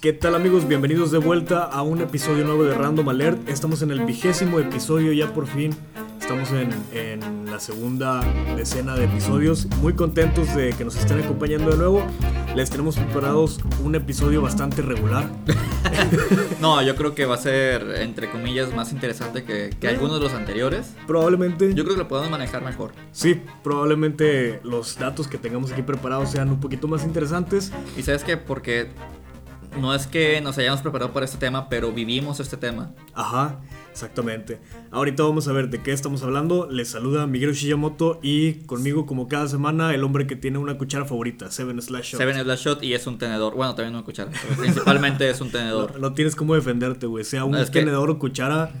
[0.00, 0.66] ¿Qué tal amigos?
[0.66, 3.46] Bienvenidos de vuelta a un episodio nuevo de Random Alert.
[3.50, 5.76] Estamos en el vigésimo episodio ya por fin.
[6.18, 8.22] Estamos en, en, la segunda
[8.56, 9.66] decena de episodios.
[9.82, 12.02] Muy contentos de que nos estén acompañando de nuevo.
[12.56, 15.28] Les tenemos preparados un episodio bastante regular.
[16.62, 20.22] no, yo creo que va a ser, entre comillas, más interesante que, que algunos de
[20.22, 20.94] los anteriores.
[21.06, 21.74] Probablemente.
[21.74, 22.92] Yo creo que lo podemos manejar mejor.
[23.12, 27.70] Sí, probablemente los datos que tengamos aquí preparados sean un poquito más interesantes.
[27.98, 28.88] Y sabes qué, porque
[29.78, 32.92] no es que nos hayamos preparado para este tema, pero vivimos este tema.
[33.14, 33.60] Ajá,
[33.90, 34.60] exactamente.
[34.90, 36.68] Ahorita vamos a ver de qué estamos hablando.
[36.70, 41.04] Les saluda Miguel Shiyamoto y conmigo, como cada semana, el hombre que tiene una cuchara
[41.04, 42.20] favorita, Seven Slash Shot.
[42.20, 43.54] Seven Slash Shot y es un tenedor.
[43.54, 46.00] Bueno, también una cuchara, pero principalmente es un tenedor.
[46.00, 47.24] No, tienes cómo defenderte, güey.
[47.24, 48.72] Sea un tenedor o cuchara.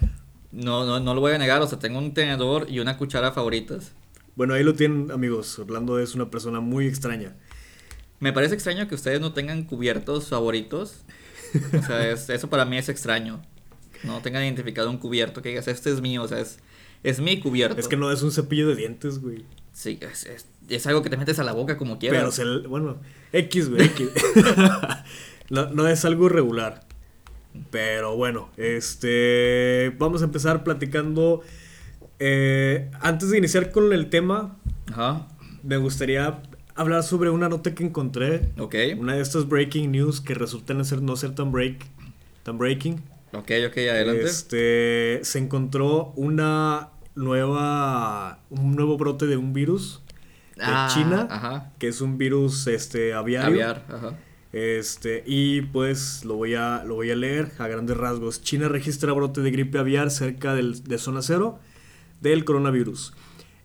[0.52, 1.62] No, no, no lo voy a negar.
[1.62, 3.92] O sea, tengo un tenedor y una cuchara favoritas.
[4.34, 5.58] Bueno, ahí lo tienen, amigos.
[5.58, 7.36] Orlando es una persona muy extraña.
[8.20, 11.04] Me parece extraño que ustedes no tengan cubiertos favoritos.
[11.76, 13.42] O sea, eso para mí es extraño.
[14.04, 16.58] No tengan identificado un cubierto que digas, este es mío, o sea, es,
[17.02, 17.80] es mi cubierto.
[17.80, 19.44] Es que no es un cepillo de dientes, güey.
[19.72, 20.28] Sí, es,
[20.68, 22.36] es, algo que te metes a la boca como quieras.
[22.36, 22.98] Pero, bueno,
[23.32, 24.08] X, güey, X.
[25.50, 26.86] no, no es algo regular.
[27.70, 29.94] Pero bueno, este.
[29.98, 31.42] Vamos a empezar platicando.
[32.18, 34.58] Eh, antes de iniciar con el tema,
[34.92, 35.26] Ajá.
[35.62, 36.42] me gustaría
[36.74, 38.50] hablar sobre una nota que encontré.
[38.58, 38.74] Ok.
[38.98, 41.86] Una de estas breaking news que resultan ser, no ser tan break,
[42.42, 43.02] tan breaking.
[43.32, 44.24] Ok, ok, adelante.
[44.24, 50.02] Este, se encontró una nueva, un nuevo brote de un virus
[50.56, 51.72] de ah, China, ajá.
[51.78, 53.48] que es un virus, este, aviario.
[53.48, 54.18] Aviar, ajá.
[54.52, 58.42] Este, y pues lo voy a, lo voy a leer a grandes rasgos.
[58.42, 61.60] China registra brote de gripe aviar cerca del, de zona cero
[62.20, 63.14] del coronavirus.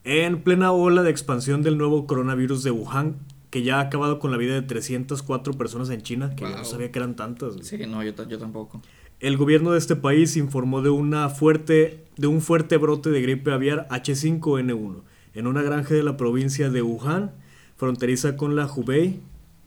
[0.05, 3.15] En plena ola de expansión del nuevo coronavirus de Wuhan,
[3.49, 6.63] que ya ha acabado con la vida de 304 personas en China, que yo no
[6.63, 7.55] sabía que eran tantas.
[7.63, 8.83] Sí, no, yo, tampoco.
[9.19, 13.51] El gobierno de este país informó de, una fuerte, de un fuerte brote de gripe
[13.51, 15.01] aviar H5N1
[15.33, 17.31] en una granja de la provincia de Wuhan,
[17.75, 19.21] fronteriza con la Hubei,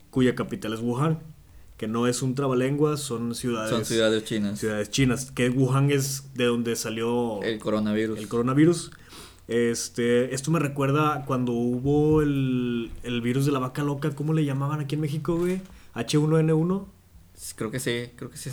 [0.09, 1.19] cuya capital es Wuhan,
[1.75, 3.71] que no es un trabalenguas, son ciudades.
[3.71, 4.57] Son ciudades chinas.
[4.57, 8.17] Ciudades chinas, que Wuhan es de donde salió el coronavirus.
[8.17, 8.91] El coronavirus.
[9.49, 12.91] Este, esto me recuerda cuando hubo el,
[13.23, 15.59] virus de la vaca loca, ¿cómo le llamaban aquí en México, güey?
[15.95, 16.85] H1N1.
[17.55, 18.51] Creo que sí, creo que sí.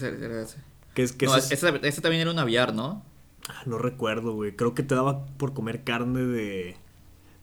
[0.94, 3.04] Que es, que no, ese, también era un aviar, ¿no?
[3.46, 4.56] Ah, no recuerdo, güey.
[4.56, 6.76] Creo que te daba por comer carne de.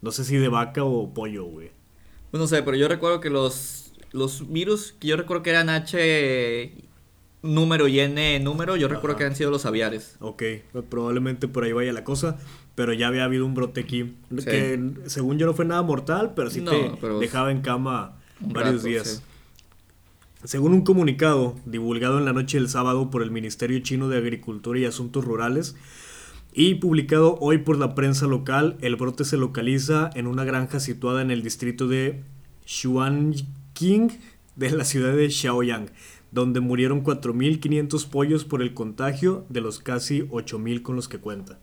[0.01, 1.69] No sé si de vaca o pollo, güey.
[2.31, 5.69] Pues no sé, pero yo recuerdo que los, los virus que yo recuerdo que eran
[5.69, 6.73] H
[7.43, 10.15] número y N número, yo recuerdo que han sido los aviares.
[10.21, 10.41] Ok,
[10.89, 12.39] probablemente por ahí vaya la cosa
[12.75, 14.15] pero ya había habido un brote aquí.
[14.43, 19.23] Que según yo no fue nada mortal, pero sí te dejaba en cama varios días.
[20.43, 24.77] Según un comunicado divulgado en la noche del sábado por el Ministerio Chino de Agricultura
[24.77, 25.75] y Asuntos Rurales
[26.53, 31.21] y publicado hoy por la prensa local, el brote se localiza en una granja situada
[31.21, 32.23] en el distrito de
[32.65, 34.19] Xuanqing
[34.57, 35.89] de la ciudad de Xiaoyang,
[36.31, 41.57] donde murieron 4.500 pollos por el contagio de los casi 8.000 con los que cuenta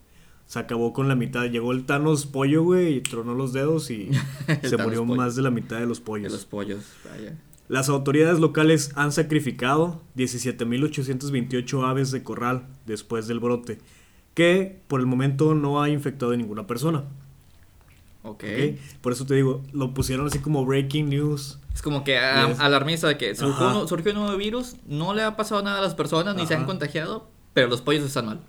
[0.50, 1.44] se acabó con la mitad.
[1.44, 4.10] Llegó el Thanos pollo, güey, y tronó los dedos y
[4.64, 6.32] se murió más de la mitad de los pollos.
[6.32, 7.36] De los pollos, vaya.
[7.68, 13.78] Las autoridades locales han sacrificado 17.828 aves de corral después del brote,
[14.34, 17.04] que por el momento no ha infectado a ninguna persona.
[18.24, 18.42] Ok.
[19.02, 21.60] Por eso te digo, lo pusieron así como breaking news.
[21.72, 25.78] Es como que alarmista de que surgió, un nuevo virus, no le ha pasado nada
[25.78, 28.40] a las personas, ni se han contagiado, pero los pollos están mal.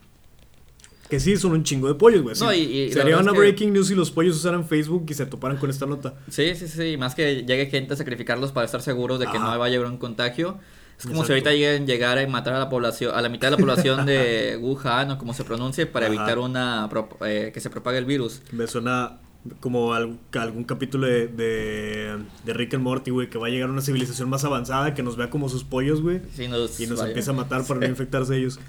[1.12, 2.38] Que sí, son un chingo de pollos, güey.
[2.40, 5.70] No, y, sería una breaking news si los pollos usaran Facebook y se toparan con
[5.70, 6.14] esta nota.
[6.30, 6.96] Sí, sí, sí.
[6.96, 9.88] Más que llegue gente a sacrificarlos para estar seguros de que no va a llegar
[9.88, 10.58] un contagio.
[10.98, 13.52] Es como si ahorita lleguen llegar a matar a la población, a la mitad de
[13.52, 16.90] la población de Wuhan o como se pronuncie para evitar una
[17.26, 18.42] eh, que se propague el virus.
[18.54, 19.20] Me suena
[19.60, 23.82] como algún capítulo de, de, Rick and Morty, güey, que va a llegar a una
[23.82, 26.22] civilización más avanzada que nos vea como sus pollos, güey.
[26.38, 28.62] y nos empieza a matar para no infectarse ellos.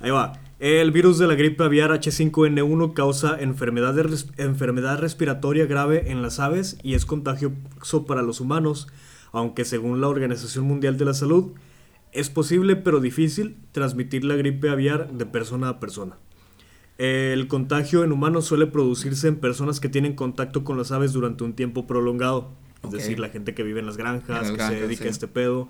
[0.00, 0.38] Ahí va.
[0.58, 3.96] El virus de la gripe aviar H5N1 causa enfermedad,
[4.38, 8.88] enfermedad respiratoria grave en las aves y es contagioso para los humanos,
[9.30, 11.52] aunque según la Organización Mundial de la Salud,
[12.10, 16.16] es posible pero difícil transmitir la gripe aviar de persona a persona.
[16.96, 21.44] El contagio en humanos suele producirse en personas que tienen contacto con las aves durante
[21.44, 22.50] un tiempo prolongado,
[22.82, 25.68] es decir, la gente que vive en las granjas, que se dedica a este pedo.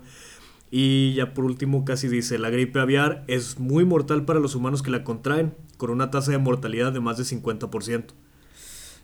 [0.71, 4.83] Y ya por último casi dice, la gripe aviar es muy mortal para los humanos
[4.83, 8.05] que la contraen, con una tasa de mortalidad de más de 50%.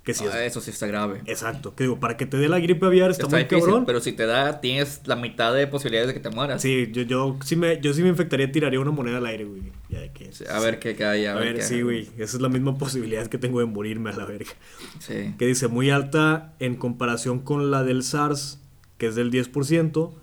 [0.05, 1.21] Que ah, eso sí está grave.
[1.25, 1.73] Exacto.
[1.73, 3.87] Que digo, para que te dé la gripe aviar está, muy cabrón.
[3.87, 6.61] Pero si te da, tienes la mitad de posibilidades de que te mueras.
[6.61, 9.63] Sí, yo, yo, sí, me, yo sí me infectaría, tiraría una moneda al aire, güey.
[9.89, 12.07] Ya que, a ver qué cae, a, ver, sí, güey.
[12.19, 14.51] Esa es la misma posibilidad que tengo de morirme a la verga.
[14.99, 15.33] Sí.
[15.39, 18.59] Que dice, muy alta en comparación con la del SARS,
[18.99, 20.13] que es del 10%,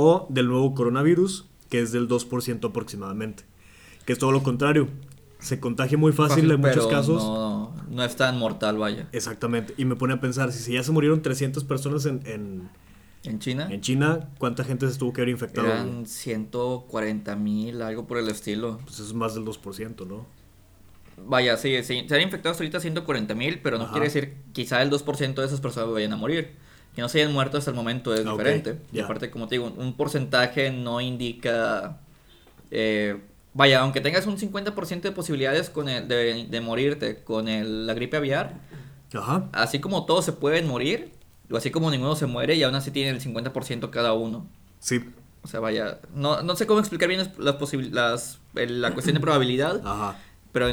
[0.00, 3.42] o del nuevo coronavirus, que es del 2% aproximadamente.
[4.06, 4.88] Que es todo lo contrario
[5.40, 7.22] se contagia muy fácil, en muchos casos.
[7.22, 9.08] No, no es tan mortal, vaya.
[9.12, 9.74] Exactamente.
[9.76, 12.68] Y me pone a pensar, si, ya se murieron 300 personas en, en,
[13.24, 13.68] ¿En China.
[13.70, 15.68] En China, ¿cuánta gente se tuvo que haber infectado?
[15.68, 18.78] Eran 140 mil, algo por el estilo.
[18.84, 20.26] Pues es más del 2%, ¿no?
[21.26, 24.82] Vaya, sí, sí se han infectado hasta ahorita 140 mil, pero no quiere decir quizá
[24.82, 26.56] el 2% de esas personas vayan a morir.
[26.98, 28.76] Que no se hayan muerto hasta el momento es diferente.
[28.92, 32.00] Y aparte, como te digo, un porcentaje no indica...
[32.72, 33.16] Eh,
[33.54, 38.16] Vaya, aunque tengas un 50% de posibilidades con el, de, morirte con el, la gripe
[38.16, 38.54] aviar,
[39.52, 41.12] así como todos se pueden morir,
[41.48, 44.48] o así como ninguno se muere, y aún así tienen el 50% cada uno.
[44.80, 45.04] Sí.
[45.42, 47.56] O sea, vaya, no, no sé cómo explicar bien las,
[47.92, 50.18] las, la cuestión de probabilidad, Ajá.
[50.50, 50.68] pero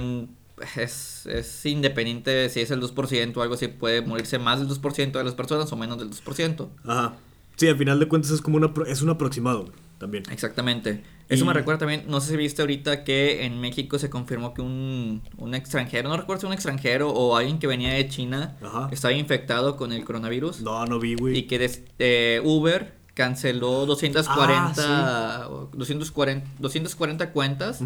[0.75, 5.11] es, es independiente si es el 2% o algo así, puede morirse más del 2%
[5.11, 6.67] de las personas o menos del 2%.
[6.85, 7.15] Ajá.
[7.55, 10.23] Sí, al final de cuentas es como una, es un aproximado también.
[10.29, 11.03] Exactamente.
[11.29, 14.61] Eso me recuerda también, no sé si viste ahorita que en México se confirmó que
[14.61, 18.55] un, un extranjero, no recuerdo si un extranjero o alguien que venía de China
[18.91, 20.61] estaba infectado con el coronavirus.
[20.61, 21.37] No, no vi, güey.
[21.37, 27.79] Y que eh, Uber canceló 240, 240, 240 cuentas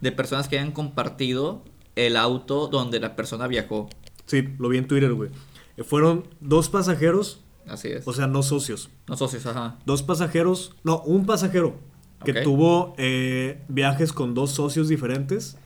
[0.00, 1.64] de personas que habían compartido
[1.96, 3.88] el auto donde la persona viajó.
[4.26, 5.30] Sí, lo vi en Twitter, güey.
[5.76, 7.40] Eh, fueron dos pasajeros.
[7.66, 8.06] Así es.
[8.06, 8.90] O sea, no socios.
[9.08, 9.78] No socios, ajá.
[9.86, 11.76] Dos pasajeros, no, un pasajero
[12.24, 15.56] que tuvo eh, viajes con dos socios diferentes.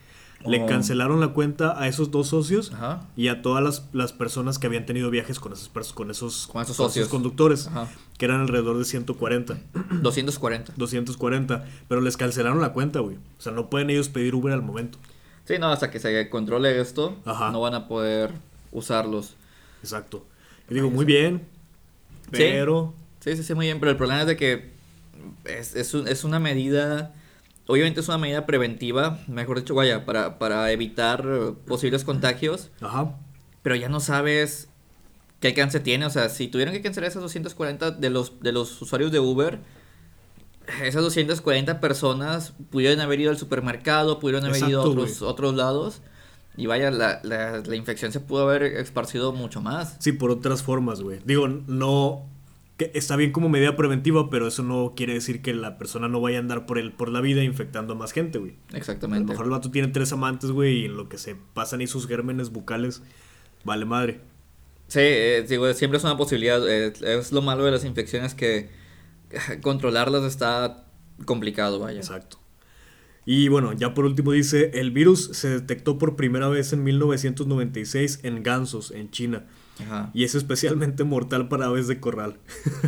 [0.45, 0.67] Le oh.
[0.67, 2.71] cancelaron la cuenta a esos dos socios
[3.17, 6.63] y a todas las, las, personas que habían tenido viajes con esos, con esos, con
[6.63, 7.69] esos socios conductores,
[8.17, 9.59] que eran alrededor de 140.
[10.03, 10.75] 240.
[10.77, 11.65] 240.
[11.89, 13.17] Pero les cancelaron la cuenta, güey.
[13.17, 14.99] O sea, no pueden ellos pedir Uber al momento.
[15.47, 18.33] Sí, no, hasta que se controle esto, no van a poder
[18.73, 19.37] usarlos.
[19.83, 20.27] Exacto.
[20.69, 21.47] Y digo, muy bien,
[22.31, 22.95] pero...
[23.21, 24.71] Sí, sí, sí, muy bien, pero el problema es de que
[25.45, 27.15] es, es, es, una medida,
[27.67, 31.25] obviamente es una medida preventiva, mejor dicho, vaya, para, para evitar
[31.67, 32.71] posibles contagios.
[32.81, 33.17] Ajá.
[33.63, 34.69] Pero ya no sabes
[35.41, 38.81] qué alcance tiene, o sea, si tuvieron que cancelar esas 240 de los, de los
[38.81, 39.61] usuarios de Uber,
[40.83, 46.03] esas 240 personas pudieron haber ido al supermercado, pudieron haber ido a otros, otros lados.
[46.57, 49.97] Y vaya, la, la, la, infección se pudo haber esparcido mucho más.
[49.99, 51.21] Sí, por otras formas, güey.
[51.25, 52.25] Digo, no,
[52.79, 56.21] que está bien como medida preventiva, pero eso no quiere decir que la persona no
[56.21, 58.55] vaya a andar por el, por la vida infectando a más gente, güey.
[58.73, 59.25] Exactamente.
[59.25, 61.81] A lo mejor el vato tiene tres amantes, güey, y en lo que se pasan
[61.81, 63.03] ahí sus gérmenes bucales,
[63.65, 64.21] vale madre.
[64.89, 66.67] Sí, eh, digo, siempre es una posibilidad.
[66.69, 68.71] Eh, es lo malo de las infecciones que
[69.63, 70.85] controlarlas está
[71.25, 71.99] complicado, vaya.
[71.99, 72.39] Exacto.
[73.29, 78.21] Y bueno, ya por último dice, el virus se detectó por primera vez en 1996
[78.23, 79.45] en gansos, en China.
[80.15, 82.39] Y es especialmente mortal para aves de corral.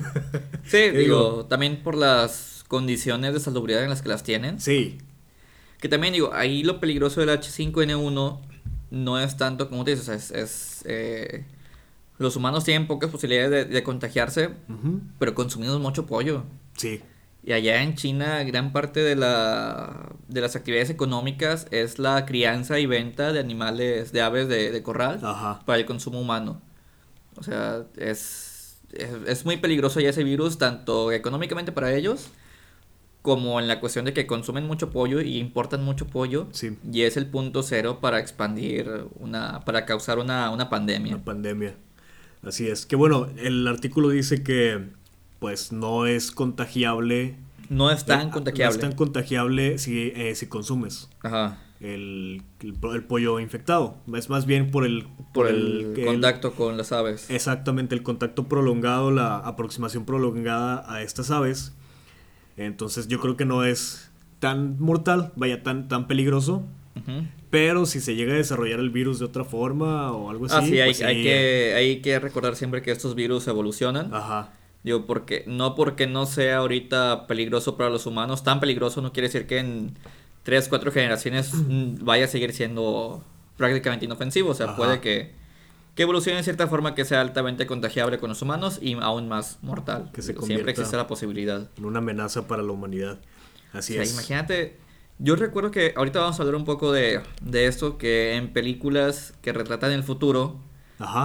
[0.65, 4.61] sí, digo, también por las condiciones de salubridad en las que las tienen.
[4.61, 4.99] Sí.
[5.81, 8.41] Que también digo, ahí lo peligroso del H5N1
[8.91, 10.85] no es tanto como te dices, es...
[10.87, 11.45] Eh,
[12.19, 14.51] los humanos tienen pocas posibilidades de, contagiarse,
[15.19, 16.45] pero consumimos mucho pollo.
[16.77, 17.01] Sí.
[17.45, 22.79] Y allá en China, gran parte de, la, de las actividades económicas es la crianza
[22.79, 25.21] y venta de animales, de aves de, de corral
[25.65, 26.61] para el consumo humano.
[27.37, 32.31] O sea, es, es, muy peligroso ya ese virus, tanto económicamente para ellos,
[33.23, 36.49] como en la cuestión de que consumen mucho pollo y importan mucho pollo.
[36.93, 41.15] Y es el punto cero para expandir una, para causar una, una pandemia.
[41.15, 41.75] Una pandemia.
[42.43, 42.87] Así es.
[42.87, 44.89] Que bueno, el artículo dice que
[45.39, 47.37] pues no es contagiable.
[47.69, 48.65] No es tan contagiable.
[48.65, 51.09] No es tan contagiable si, eh, si consumes.
[51.23, 53.97] Ajá el, el, pollo infectado.
[54.15, 55.07] Es más bien por el...
[55.33, 57.31] Por, el, contacto con las aves.
[57.31, 61.75] Exactamente, el contacto prolongado, la aproximación prolongada a estas aves.
[62.57, 66.65] Entonces yo creo que no es tan mortal, vaya, tan, tan peligroso.
[67.51, 70.55] Pero si se llega a desarrollar el virus de otra forma o algo así.
[70.59, 74.15] Ah, sí, hay, pues hay, que, hay que recordar siempre que estos virus evolucionan.
[74.15, 74.53] Ajá.
[74.85, 79.29] Digo, porque, no porque no sea ahorita peligroso para los humanos, tan peligroso no quiere
[79.29, 79.95] decir que en
[80.43, 81.53] tres, cuatro generaciones
[82.01, 83.25] vaya a seguir siendo
[83.57, 84.51] prácticamente inofensivo.
[84.51, 85.33] O sea, puede que,
[85.95, 89.59] que evolucione de cierta forma que sea altamente contagiable con los humanos y aún más
[89.63, 90.11] mortal.
[90.13, 91.69] Que se Siempre existe la posibilidad.
[91.77, 93.19] En una amenaza para la humanidad.
[93.73, 94.13] Así es.
[94.13, 94.79] Imagínate,
[95.19, 99.35] yo recuerdo que ahorita vamos a hablar un poco de, de esto, que en películas
[99.43, 100.61] que retratan el futuro,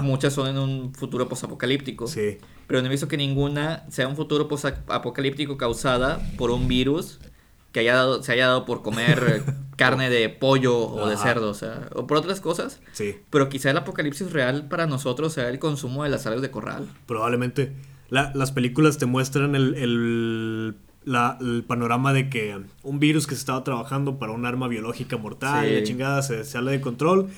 [0.02, 2.08] muchas son en un futuro posapocalíptico.
[2.08, 2.38] Sí.
[2.68, 7.20] Pero no he visto que ninguna sea un futuro posapocalíptico causada por un virus
[7.72, 9.44] que haya dado, se haya dado por comer
[9.76, 12.80] carne de pollo o de cerdo, o sea, o por otras cosas.
[12.94, 13.16] Sí.
[13.30, 16.88] Pero quizá el apocalipsis real para nosotros sea el consumo de las aves de corral.
[17.08, 17.74] Probablemente.
[18.10, 20.76] las películas te muestran el, el,
[21.68, 25.76] panorama de que un virus que se estaba trabajando para un arma biológica mortal y
[25.76, 27.30] la chingada se, sale de control.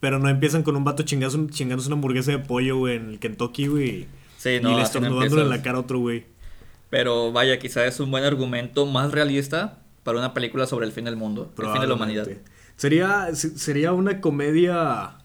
[0.00, 4.06] Pero no empiezan con un vato chingándose, una hamburguesa de pollo, en el Kentucky, güey.
[4.38, 6.24] Sí, no, y le estornudándole en la cara a otro güey.
[6.88, 11.04] Pero vaya, quizá es un buen argumento más realista para una película sobre el fin
[11.04, 12.26] del mundo, el fin de la humanidad.
[12.76, 15.18] Sería, sería una comedia.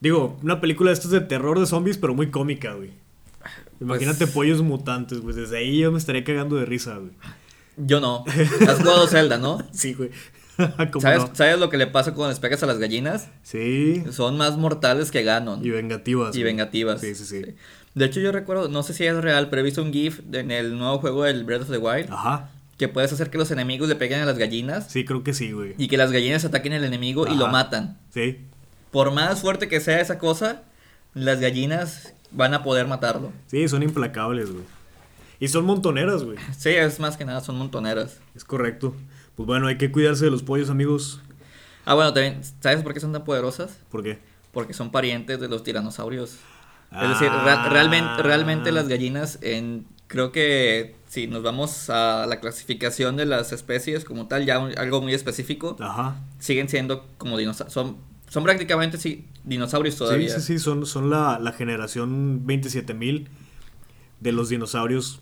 [0.00, 2.92] Digo, una película de estos de terror de zombies, pero muy cómica, güey.
[3.80, 5.34] Imagínate pues pollos mutantes, güey.
[5.34, 7.12] Desde ahí yo me estaría cagando de risa, güey.
[7.76, 8.24] Yo no.
[8.68, 9.58] Has jugado Zelda, ¿no?
[9.72, 10.10] sí, güey.
[11.00, 13.28] ¿Sabes, ¿Sabes, lo que le pasa cuando les pegas a las gallinas?
[13.42, 14.02] Sí.
[14.10, 15.64] Son más mortales que Ganon.
[15.64, 16.34] Y vengativas.
[16.34, 17.02] Y vengativas.
[17.02, 17.42] Sí, sí, sí,
[17.94, 20.50] De hecho, yo recuerdo, no sé si es real, pero he visto un GIF en
[20.50, 22.10] el nuevo juego del Breath of the Wild.
[22.10, 24.86] Ajá que puedes hacer que los enemigos le peguen a las gallinas.
[24.90, 25.74] Sí, creo que sí, güey.
[25.78, 27.98] Y que las gallinas ataquen al enemigo y lo matan.
[28.12, 28.40] Sí.
[28.90, 30.62] Por más fuerte que sea esa cosa,
[31.14, 33.32] las gallinas van a poder matarlo.
[33.46, 34.64] Sí, son implacables, güey.
[35.40, 36.38] Y son montoneras, güey.
[36.56, 38.20] Sí, es más que nada, son montoneras.
[38.34, 38.94] Es correcto.
[39.34, 41.20] Pues bueno, hay que cuidarse de los pollos, amigos.
[41.84, 43.78] Ah, bueno, también, ¿sabes por qué son tan poderosas?
[43.90, 44.18] ¿Por qué?
[44.52, 46.38] Porque son parientes de los tiranosaurios.
[46.92, 47.30] Es decir,
[47.68, 53.52] realmente, realmente las gallinas en creo que si nos vamos a la clasificación de las
[53.52, 55.76] especies como tal, ya algo muy específico,
[56.38, 57.72] siguen siendo como dinosaurios.
[57.72, 57.96] Son,
[58.28, 60.28] son prácticamente sí, dinosaurios todavía.
[60.28, 63.26] Sí, sí, sí, son, son la, la generación 27.000
[64.20, 65.20] de los dinosaurios.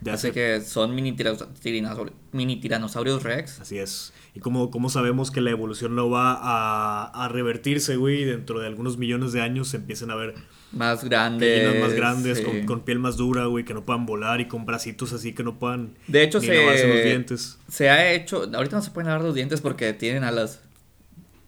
[0.00, 3.60] De Así que son mini, tiranosaurios, mini tiranosaurios rex.
[3.60, 4.12] Así es.
[4.34, 8.66] Y como, como sabemos que la evolución no va a, a revertirse, güey, dentro de
[8.66, 10.34] algunos millones de años se empiezan a ver
[10.72, 11.80] más grandes.
[11.80, 15.34] más grandes, con, piel más dura, güey, que no puedan volar y con bracitos así
[15.34, 17.58] que no puedan de hecho, se, los dientes.
[17.68, 20.60] Se ha hecho, ahorita no se pueden lavar los dientes porque tienen alas.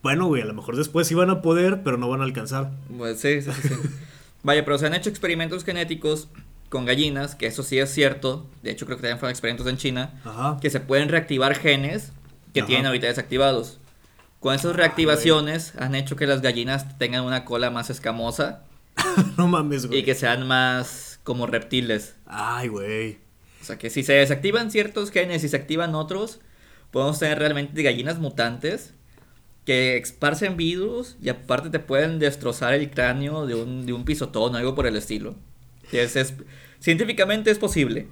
[0.05, 2.71] Bueno, güey, a lo mejor después sí van a poder, pero no van a alcanzar.
[2.97, 3.75] Pues sí, sí, sí.
[4.43, 6.29] Vaya, pero se han hecho experimentos genéticos
[6.69, 8.47] con gallinas, que eso sí es cierto.
[8.63, 12.13] De hecho, creo que también fueron experimentos en China, que se pueden reactivar genes
[12.53, 13.81] que tienen ahorita desactivados.
[14.41, 18.63] Con esas ah, reactivaciones han hecho que las gallinas tengan una cola más escamosa
[19.39, 20.01] no mames, güey.
[20.01, 22.15] Y que sean más como reptiles.
[22.27, 23.19] Ay, güey.
[23.63, 26.41] O sea que si se desactivan ciertos genes y se activan otros,
[26.91, 28.93] podemos tener realmente gallinas mutantes
[29.65, 34.55] que esparcen virus y aparte te pueden destrozar el cráneo de un, de un pisotón
[34.55, 35.35] o algo por el estilo.
[35.93, 36.35] Es,
[36.81, 38.09] científicamente es posible.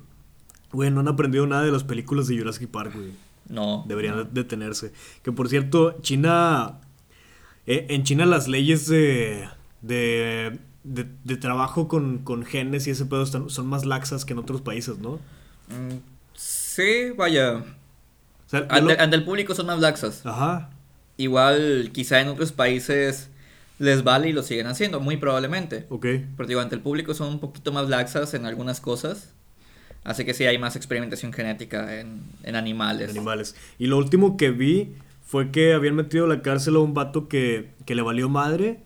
[0.73, 3.13] Güey, no han aprendido nada de las películas de Jurassic Park, güey.
[3.49, 3.85] No.
[3.87, 4.93] Deberían detenerse.
[5.23, 6.81] Que por cierto, China.
[7.67, 9.49] Eh, en China las leyes de.
[9.83, 14.99] de de, trabajo con, genes y ese pedo son más laxas que en otros países,
[14.99, 15.21] ¿no?
[15.69, 15.99] Mm,
[16.35, 17.65] sí, vaya.
[18.69, 20.25] ante, el público son más laxas.
[20.27, 20.71] Ajá.
[21.23, 23.31] Igual, quizá en otros países
[23.79, 25.87] les vale y lo siguen haciendo, muy probablemente.
[25.89, 26.07] Ok.
[26.37, 29.33] Pero digo, ante el público son un poquito más laxas en algunas cosas.
[30.03, 33.11] Así que sí hay más experimentación genética en, en animales.
[33.11, 33.55] Animales.
[33.79, 37.29] Y lo último que vi fue que habían metido a la cárcel a un vato
[37.29, 38.81] que, que le valió madre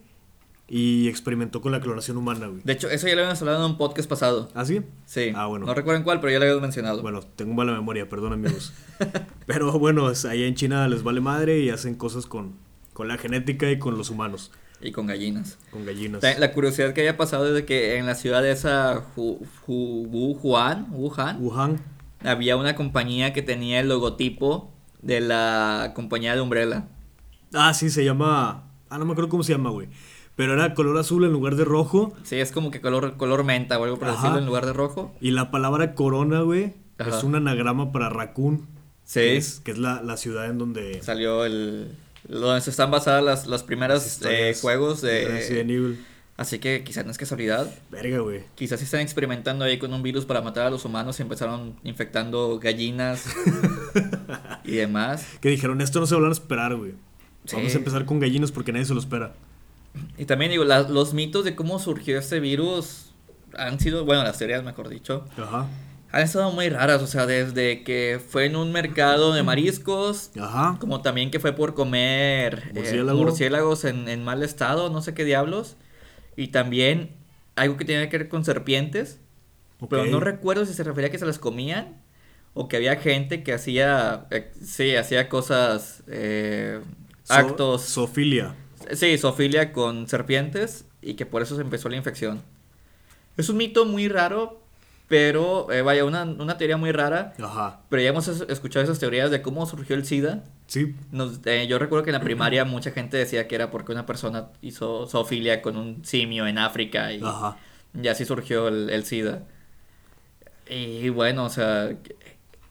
[0.68, 2.60] y experimentó con la clonación humana, güey.
[2.64, 4.48] De hecho, eso ya lo habíamos hablado en un podcast pasado.
[4.54, 4.82] ¿Ah, sí?
[5.04, 5.32] Sí.
[5.34, 5.64] Ah, bueno.
[5.64, 7.02] No recuerdo en cuál, pero ya lo habíamos mencionado.
[7.02, 8.72] Bueno, tengo mala memoria, perdón, amigos.
[9.46, 12.56] pero bueno, ahí en China les vale madre y hacen cosas con,
[12.92, 14.50] con la genética y con los humanos.
[14.80, 15.56] Y con gallinas.
[15.70, 16.22] Con gallinas.
[16.38, 21.80] La curiosidad que haya pasado desde que en la ciudad de esa Wuhan, Wuhan, Wuhan,
[22.24, 26.88] había una compañía que tenía el logotipo de la compañía de Umbrella.
[27.54, 28.64] Ah, sí, se llama...
[28.90, 29.88] Ah, no me acuerdo cómo se llama, güey
[30.36, 32.14] pero era color azul en lugar de rojo.
[32.22, 35.14] Sí, es como que color, color menta o algo por decirlo en lugar de rojo.
[35.20, 38.66] Y la palabra corona, güey, es un anagrama para raccoon.
[39.04, 39.20] Sí.
[39.20, 41.02] Que es, que es la, ciudad en donde...
[41.02, 41.92] Salió el...
[42.28, 45.28] Donde se están basadas las, las primeras eh, juegos de...
[45.28, 46.04] Resident Evil.
[46.36, 47.72] Así que quizás no es casualidad.
[47.90, 48.42] Verga, güey.
[48.56, 52.58] Quizás están experimentando ahí con un virus para matar a los humanos y empezaron infectando
[52.58, 53.24] gallinas
[54.64, 55.26] y demás.
[55.40, 56.92] Que dijeron, esto no se van a esperar, güey.
[57.52, 59.32] Vamos a empezar con gallinas porque nadie se lo espera.
[60.18, 63.12] Y también digo, los mitos de cómo surgió este virus
[63.56, 65.66] han sido, bueno, las teorías mejor dicho, Ajá.
[66.12, 70.76] han estado muy raras, o sea, desde que fue en un mercado de mariscos, Ajá.
[70.80, 75.76] como también que fue por comer eh, murciélagos en, mal estado, no sé qué diablos,
[76.36, 77.16] y también
[77.54, 79.20] algo que tenía que ver con serpientes,
[79.88, 82.02] pero no recuerdo si se refería a que se las comían
[82.54, 86.80] o que había gente que hacía, eh, sí, hacía cosas, eh,
[87.28, 87.82] actos.
[87.82, 88.54] Sofilia.
[88.92, 92.42] Sí, zoofilia con serpientes y que por eso se empezó la infección.
[93.36, 94.60] Es un mito muy raro,
[95.08, 97.34] pero eh, vaya, una, una, teoría muy rara.
[97.42, 97.80] Ajá.
[97.88, 100.44] Pero ya hemos escuchado esas teorías de cómo surgió el SIDA.
[100.66, 100.94] Sí.
[101.44, 104.48] Eh, yo recuerdo que en la primaria mucha gente decía que era porque una persona
[104.62, 107.56] hizo zoofilia con un simio en África y, Ajá.
[108.00, 109.42] y así surgió el, el SIDA.
[110.68, 111.90] Y bueno, o sea,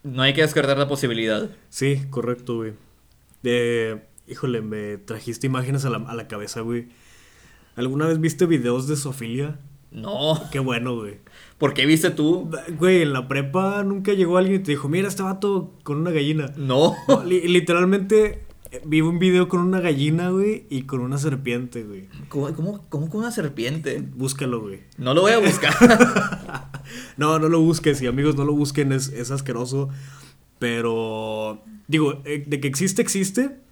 [0.03, 1.49] no hay que descartar la posibilidad.
[1.69, 2.73] Sí, correcto, güey.
[3.43, 6.87] Eh, híjole, me trajiste imágenes a la, a la cabeza, güey.
[7.75, 9.59] ¿Alguna vez viste videos de zoofilia?
[9.91, 10.41] No.
[10.51, 11.19] Qué bueno, güey.
[11.57, 12.49] ¿Por qué viste tú?
[12.77, 16.11] Güey, en la prepa nunca llegó alguien y te dijo, mira, este vato con una
[16.11, 16.51] gallina.
[16.57, 16.95] No.
[17.25, 22.07] literalmente eh, vi un video con una gallina, güey, y con una serpiente, güey.
[22.27, 24.01] ¿Cómo, cómo, cómo con una serpiente?
[24.01, 24.81] Búscalo, güey.
[24.97, 25.73] No lo voy a buscar.
[27.17, 29.89] no, no lo busques, y amigos, no lo busquen, es, es asqueroso.
[30.59, 33.64] Pero, digo, eh, de que existe, existe.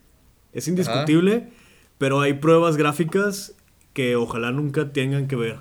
[0.53, 1.49] Es indiscutible.
[1.97, 3.53] Pero hay pruebas gráficas
[3.93, 5.59] que ojalá nunca tengan que ver.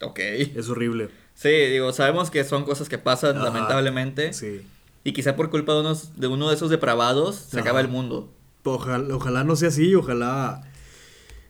[0.00, 0.20] Ok.
[0.20, 1.08] Es horrible.
[1.34, 4.32] Sí, digo, sabemos que son cosas que pasan, lamentablemente.
[4.32, 4.64] Sí.
[5.02, 8.32] Y quizá por culpa de, unos, de uno de esos depravados se acaba el mundo.
[8.62, 10.62] Ojalá, ojalá no sea así, ojalá.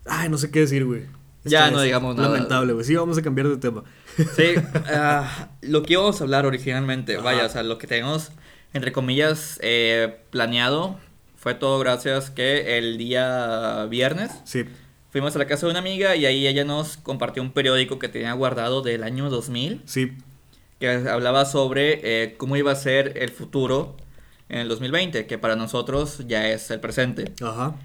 [0.07, 1.03] Ay, no sé qué decir, güey.
[1.45, 2.31] Ya no digamos nada.
[2.31, 2.85] Lamentable, güey.
[2.85, 3.85] Sí, vamos a cambiar de tema.
[4.17, 4.55] Sí,
[4.87, 8.33] ah, lo que íbamos a hablar originalmente, vaya, o sea, lo que tenemos,
[8.73, 10.99] entre comillas, eh, planeado,
[11.45, 14.33] fue todo gracias que el día viernes.
[14.43, 14.65] Sí
[15.15, 18.09] Fuimos a la casa de una amiga y ahí ella nos compartió un periódico que
[18.09, 19.83] tenía guardado del año 2000.
[19.85, 20.11] Sí.
[20.81, 23.97] Que hablaba sobre eh, cómo iba a ser el futuro
[24.49, 27.33] en el 2020, que para nosotros ya es el presente.
[27.41, 27.77] Ajá.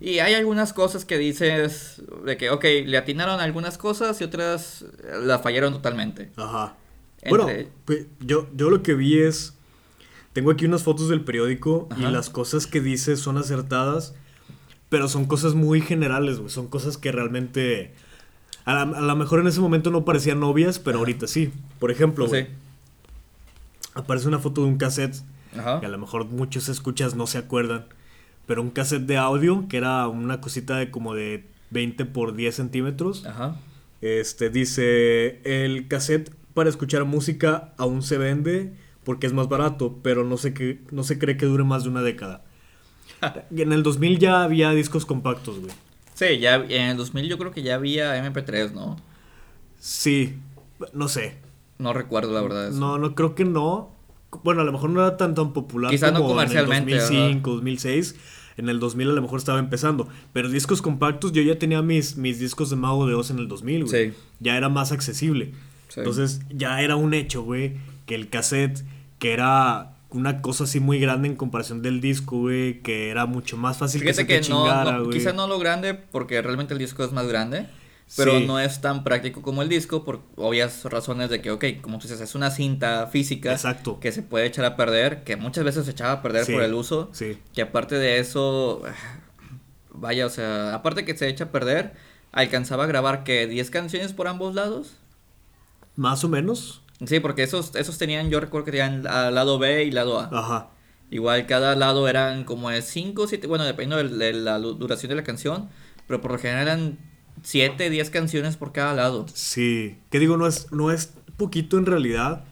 [0.00, 4.84] Y hay algunas cosas que dices de que, ok, le atinaron algunas cosas y otras
[5.22, 6.30] la fallaron totalmente.
[6.36, 6.76] Ajá.
[7.26, 7.48] Bueno,
[7.86, 9.54] pues, yo, yo lo que vi es,
[10.32, 14.14] tengo aquí unas fotos del periódico y las cosas que dice son acertadas
[14.90, 16.50] pero son cosas muy generales, güey.
[16.50, 17.94] Son cosas que realmente.
[18.66, 21.50] A lo mejor en ese momento no parecían novias, pero ahorita sí.
[21.78, 22.48] Por ejemplo, güey.
[23.94, 25.16] Aparece una foto de un cassette.
[25.56, 25.80] Ajá.
[25.80, 27.86] Que a lo mejor muchos escuchas no se acuerdan.
[28.46, 32.54] Pero un cassette de audio, que era una cosita de como de 20 por 10
[32.54, 33.24] centímetros.
[33.26, 33.56] Ajá.
[34.00, 38.72] Este dice: El cassette para escuchar música aún se vende
[39.04, 41.90] porque es más barato, pero no se, que, no se cree que dure más de
[41.90, 42.44] una década.
[43.56, 45.72] en el 2000 ya había discos compactos, güey.
[46.14, 48.96] Sí, ya en el 2000 yo creo que ya había MP3, ¿no?
[49.78, 50.36] Sí,
[50.92, 51.38] no sé.
[51.78, 52.70] No recuerdo la verdad.
[52.72, 53.90] No, no creo que no.
[54.44, 57.04] Bueno, a lo mejor no era tan tan popular Quizá como no comercialmente, en el
[57.04, 58.16] 2005, 2006.
[58.58, 60.08] En el 2000 a lo mejor estaba empezando.
[60.34, 63.48] Pero discos compactos, yo ya tenía mis, mis discos de Mago de Oz en el
[63.48, 64.10] 2000, güey.
[64.10, 64.16] Sí.
[64.40, 65.54] Ya era más accesible.
[65.96, 67.76] Entonces, ya era un hecho, güey,
[68.10, 68.82] que el cassette,
[69.20, 73.56] que era una cosa así muy grande en comparación del disco, güey, que era mucho
[73.56, 77.04] más fácil que se que chingara, no, Quizá no lo grande, porque realmente el disco
[77.04, 77.68] es más grande,
[78.16, 81.98] pero no es tan práctico como el disco por obvias razones de que, ok, como
[81.98, 84.00] tú dices, es una cinta física Exacto.
[84.00, 86.74] que se puede echar a perder, que muchas veces se echaba a perder por el
[86.74, 87.38] uso, sí.
[87.54, 88.82] que aparte de eso,
[89.94, 91.92] vaya, o sea, aparte que se echa a perder,
[92.32, 94.96] alcanzaba a grabar que 10 canciones por ambos lados.
[95.94, 96.82] Más o menos.
[97.04, 100.30] Sí, porque esos, esos tenían, yo recuerdo que tenían lado B y lado A.
[100.32, 100.70] Ajá.
[101.10, 105.24] Igual cada lado eran como de 5, 7, bueno, dependiendo de, la duración de la
[105.24, 105.68] canción,
[106.06, 106.98] pero por lo general eran
[107.42, 109.26] 7, 10 canciones por cada lado.
[109.34, 112.44] Sí, que digo, no es, no es poquito en realidad,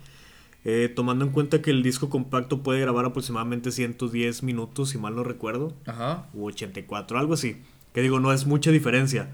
[0.64, 5.14] eh, tomando en cuenta que el disco compacto puede grabar aproximadamente 110 minutos, si mal
[5.14, 5.74] no recuerdo.
[5.86, 6.26] Ajá.
[6.34, 7.62] U 84, algo así.
[7.94, 9.30] Que digo, no es mucha diferencia.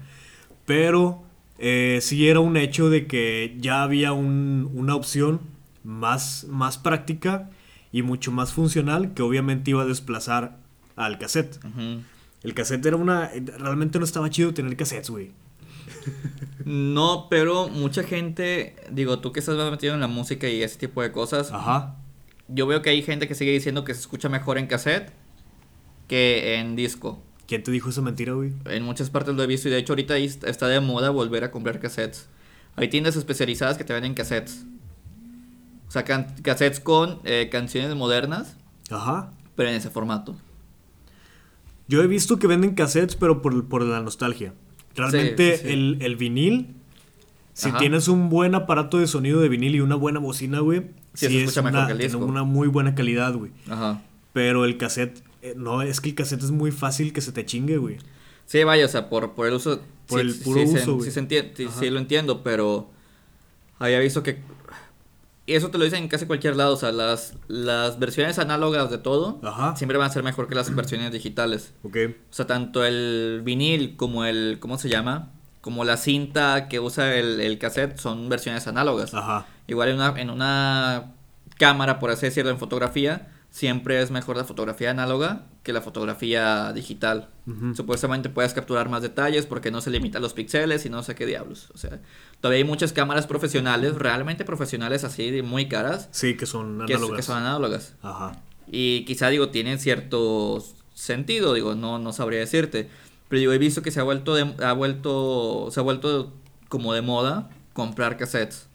[0.65, 1.24] Pero
[1.57, 5.41] eh, sí era un hecho de que ya había una opción
[5.83, 7.49] más, más práctica
[7.91, 10.57] y mucho más funcional que obviamente iba a desplazar
[10.95, 11.59] al cassette.
[12.43, 13.31] El cassette era una...
[13.57, 15.31] Realmente no estaba chido tener cassettes, güey.
[16.65, 20.79] No, pero mucha gente, digo, tú que estás más metido en la música y ese
[20.79, 21.51] tipo de cosas.
[21.51, 21.95] Ajá.
[22.47, 25.11] Yo veo que hay gente que sigue diciendo que se escucha mejor en cassette
[26.07, 27.21] que en disco.
[27.47, 28.53] ¿Quién te dijo esa mentira, güey?
[28.65, 31.51] En muchas partes lo he visto y de hecho ahorita está de moda volver a
[31.51, 32.27] comprar cassettes.
[32.75, 34.65] Hay tiendas especializadas que te venden cassettes.
[35.87, 38.57] O sea, cassettes con eh, canciones modernas.
[38.89, 39.31] Ajá.
[39.55, 40.35] Pero en ese formato.
[41.87, 44.53] Yo he visto que venden cassettes, pero por, por la nostalgia.
[44.95, 46.73] Realmente El, vinil,
[47.53, 51.39] si tienes un buen aparato de sonido de vinil y una buena bocina, güey, sí,
[51.39, 53.51] es una, una muy buena calidad, güey.
[53.69, 54.01] Ajá.
[54.33, 57.45] Pero el cassette eh, no, es que el cassette es muy fácil que se te
[57.45, 57.97] chingue, güey.
[58.45, 59.81] Sí, vaya, o sea, por, por el uso.
[60.07, 62.89] Por el puro uso, sí, sí, lo entiendo, pero
[63.79, 64.39] había visto que.
[65.47, 68.89] Y eso te lo dicen en casi cualquier lado, o sea, las, las versiones análogas
[68.89, 69.39] de todo
[69.75, 71.73] siempre van a ser mejor que las versiones digitales.
[71.83, 71.97] Ok.
[72.31, 74.57] O sea, tanto el vinil como el.
[74.59, 75.31] ¿Cómo se llama?
[75.65, 79.15] como la cinta que usa el, el cassette son versiones análogas.
[79.15, 79.47] Ajá.
[79.65, 81.13] Igual en una, en una
[81.57, 86.73] cámara, por así decirlo, en fotografía, siempre es mejor la fotografía análoga que la fotografía
[86.73, 87.29] digital.
[87.73, 91.15] Supuestamente puedes capturar más detalles porque no se limita a los píxeles y no sé
[91.15, 91.69] qué diablos.
[91.73, 92.01] O sea,
[92.41, 96.09] todavía hay muchas cámaras profesionales, realmente profesionales así, muy caras.
[96.11, 97.15] Sí, que son análogas.
[97.15, 97.93] Que, son análogas.
[98.01, 98.41] Ajá.
[98.69, 100.61] Y quizá, digo, tienen cierto
[100.93, 102.89] sentido, digo, no, no sabría decirte.
[103.29, 106.33] Pero yo he visto que se ha vuelto, ha vuelto, se ha vuelto
[106.67, 108.67] como de moda comprar cassettes.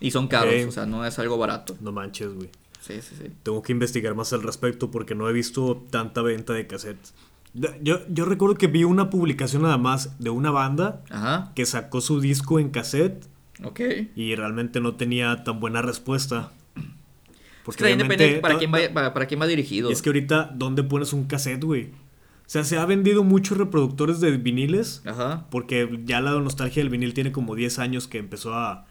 [0.00, 1.76] Y son caros, o sea, no es algo barato.
[1.80, 2.48] No manches, güey.
[2.88, 3.30] Sí, sí, sí.
[3.42, 7.12] Tengo que investigar más al respecto porque no he visto tanta venta de cassettes.
[7.52, 11.02] Yo, yo recuerdo que vi una publicación nada más de una banda
[11.54, 13.26] que sacó su disco en cassette.
[13.62, 13.80] Ok.
[14.16, 16.50] Y realmente no tenía tan buena respuesta.
[17.64, 19.90] Porque es para, quién va, para, quién va dirigido.
[19.90, 21.88] Es que ahorita, ¿dónde pones un cassette, güey?
[21.88, 25.02] O sea, se ha vendido muchos reproductores de viniles.
[25.04, 25.46] Ajá.
[25.50, 28.86] Porque ya la nostalgia del vinil tiene como 10 años que empezó a.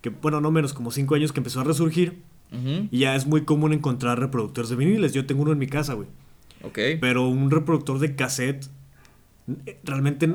[0.00, 2.24] Que, bueno, no menos, como 5 años que empezó a resurgir.
[2.90, 5.12] Y ya es muy común encontrar reproductores de viniles.
[5.12, 6.08] Yo tengo uno en mi casa, güey.
[6.62, 6.78] Ok.
[7.00, 8.66] Pero un reproductor de cassette.
[9.84, 10.34] Realmente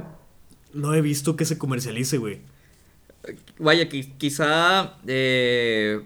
[0.73, 2.41] no he visto que se comercialice, güey.
[3.59, 6.01] Vaya, quizá eh,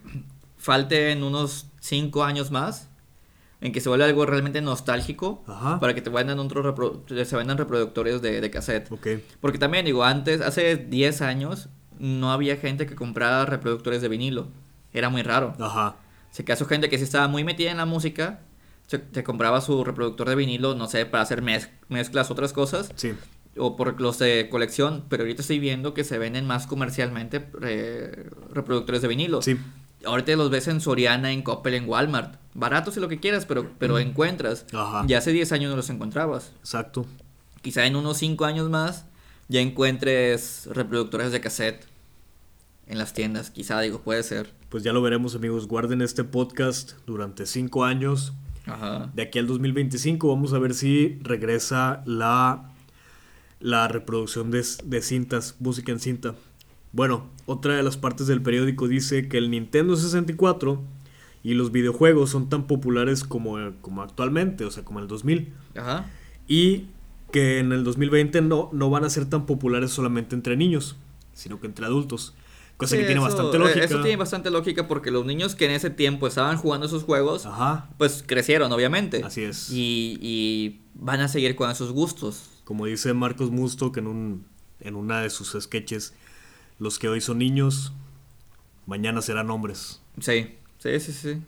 [0.58, 2.90] falte en unos 5 años más
[3.62, 5.44] en que se vuelva algo realmente nostálgico
[5.80, 6.76] para que te vendan otros
[7.28, 8.90] se vendan reproductores de, de cassette.
[9.42, 14.48] Porque también digo, antes, hace 10 años, no había gente que comprara reproductores de vinilo.
[14.96, 15.54] Era muy raro.
[15.60, 15.98] Ajá.
[16.32, 18.40] Si acaso gente que sí estaba muy metida en la música,
[18.88, 22.92] se, te compraba su reproductor de vinilo, no sé, para hacer mezclas, otras cosas.
[22.96, 23.14] Sí.
[23.58, 28.30] O por los de colección, pero ahorita estoy viendo que se venden más comercialmente eh,
[28.52, 29.42] reproductores de vinilo.
[29.42, 29.58] Sí.
[30.06, 32.36] Ahorita los ves en Soriana, en Coppel, en Walmart.
[32.54, 34.66] Baratos y lo que quieras, pero, pero encuentras.
[34.74, 35.04] Ajá.
[35.08, 36.54] Ya hace 10 años no los encontrabas.
[36.60, 37.06] Exacto.
[37.62, 39.06] Quizá en unos 5 años más
[39.48, 41.86] ya encuentres reproductores de cassette
[42.88, 43.50] en las tiendas.
[43.52, 44.54] Quizá, digo, puede ser.
[44.70, 45.68] Pues ya lo veremos, amigos.
[45.68, 48.34] Guarden este podcast durante 5 años.
[48.66, 49.12] Ajá.
[49.14, 52.72] De aquí al 2025 vamos a ver si regresa la,
[53.60, 56.36] la reproducción de, de cintas, música en cinta.
[56.92, 60.82] Bueno, otra de las partes del periódico dice que el Nintendo 64
[61.44, 65.54] y los videojuegos son tan populares como, como actualmente, o sea, como en el 2000.
[65.76, 66.10] Ajá.
[66.48, 66.86] Y
[67.32, 70.96] que en el 2020 no, no van a ser tan populares solamente entre niños,
[71.34, 72.34] sino que entre adultos.
[72.78, 73.86] Cosa que tiene bastante lógica.
[73.86, 77.48] Eso tiene bastante lógica porque los niños que en ese tiempo estaban jugando esos juegos,
[77.98, 79.24] pues crecieron, obviamente.
[79.24, 79.70] Así es.
[79.72, 82.50] Y, y, van a seguir con esos gustos.
[82.64, 84.46] Como dice Marcos Musto, que en, un,
[84.80, 86.14] en una de sus sketches
[86.80, 87.94] los que hoy son niños,
[88.86, 90.02] mañana serán hombres.
[90.20, 91.42] Sí, sí, sí, sí.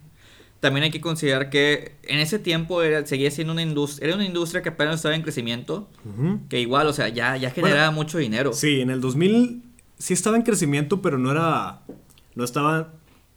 [0.60, 4.26] También hay que considerar que en ese tiempo era, seguía siendo una industria, era una
[4.26, 5.90] industria que apenas estaba en crecimiento,
[6.50, 8.54] que igual, o sea, ya, ya generaba mucho dinero.
[8.54, 9.66] Sí, en el 2000
[9.97, 11.81] sí estaba en crecimiento, pero no era,
[12.36, 12.93] no estaba,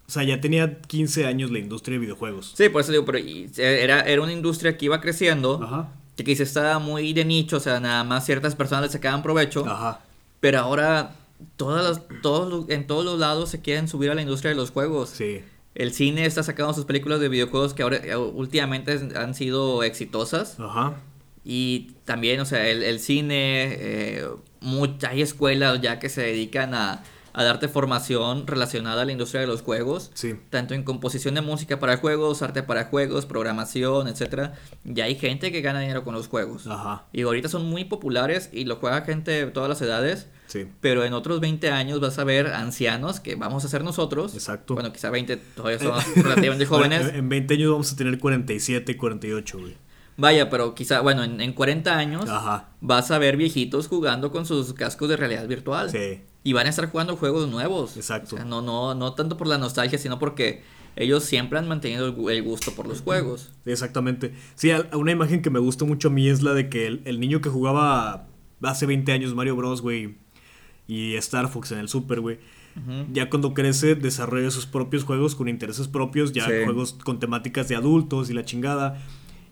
[0.06, 2.52] o sea, ya tenía 15 años la industria de videojuegos.
[2.56, 3.18] Sí, por eso digo, pero
[3.58, 5.88] era, era una industria que iba creciendo, Ajá.
[6.16, 9.66] que quizás estaba muy de nicho, o sea, nada más ciertas personas le sacaban provecho,
[9.66, 10.00] Ajá.
[10.40, 11.16] pero ahora
[11.56, 15.10] todas todos, en todos los lados se quieren subir a la industria de los juegos.
[15.10, 15.40] Sí.
[15.74, 20.58] El cine está sacando sus películas de videojuegos que ahora eh, últimamente han sido exitosas.
[20.58, 20.96] Ajá.
[21.44, 24.26] Y también, o sea, el, el cine, eh,
[25.08, 29.46] hay escuelas ya que se dedican a a darte formación relacionada a la industria de
[29.46, 30.10] los juegos.
[30.14, 30.34] Sí.
[30.50, 34.54] Tanto en composición de música para juegos, arte para juegos, programación, etcétera.
[34.84, 36.66] Ya hay gente que gana dinero con los juegos.
[36.66, 37.04] Ajá.
[37.12, 40.28] Y ahorita son muy populares y lo juega gente de todas las edades.
[40.46, 40.66] Sí.
[40.80, 44.34] Pero en otros 20 años vas a ver ancianos que vamos a ser nosotros.
[44.34, 44.74] Exacto.
[44.74, 47.14] Bueno, quizá 20 todavía son relativamente jóvenes.
[47.14, 49.76] en 20 años vamos a tener 47, 48, güey.
[50.20, 52.26] Vaya, pero quizá, bueno, en, en 40 años
[52.80, 55.90] vas a ver viejitos jugando con sus cascos de realidad virtual.
[55.90, 56.20] Sí.
[56.44, 57.96] Y van a estar jugando juegos nuevos.
[57.96, 58.36] Exacto.
[58.44, 60.62] no, no, no tanto por la nostalgia, sino porque
[60.96, 63.50] ellos siempre han mantenido el gusto por los juegos.
[63.64, 64.34] Exactamente.
[64.56, 67.40] Sí, una imagen que me gusta mucho a mí es la de que el, niño
[67.40, 68.26] que jugaba
[68.62, 70.16] hace 20 años Mario Bros, güey,
[70.86, 72.38] y Star Fox en el Super, güey.
[73.12, 77.76] Ya cuando crece, desarrolla sus propios juegos con intereses propios, ya juegos con temáticas de
[77.76, 79.02] adultos y la chingada.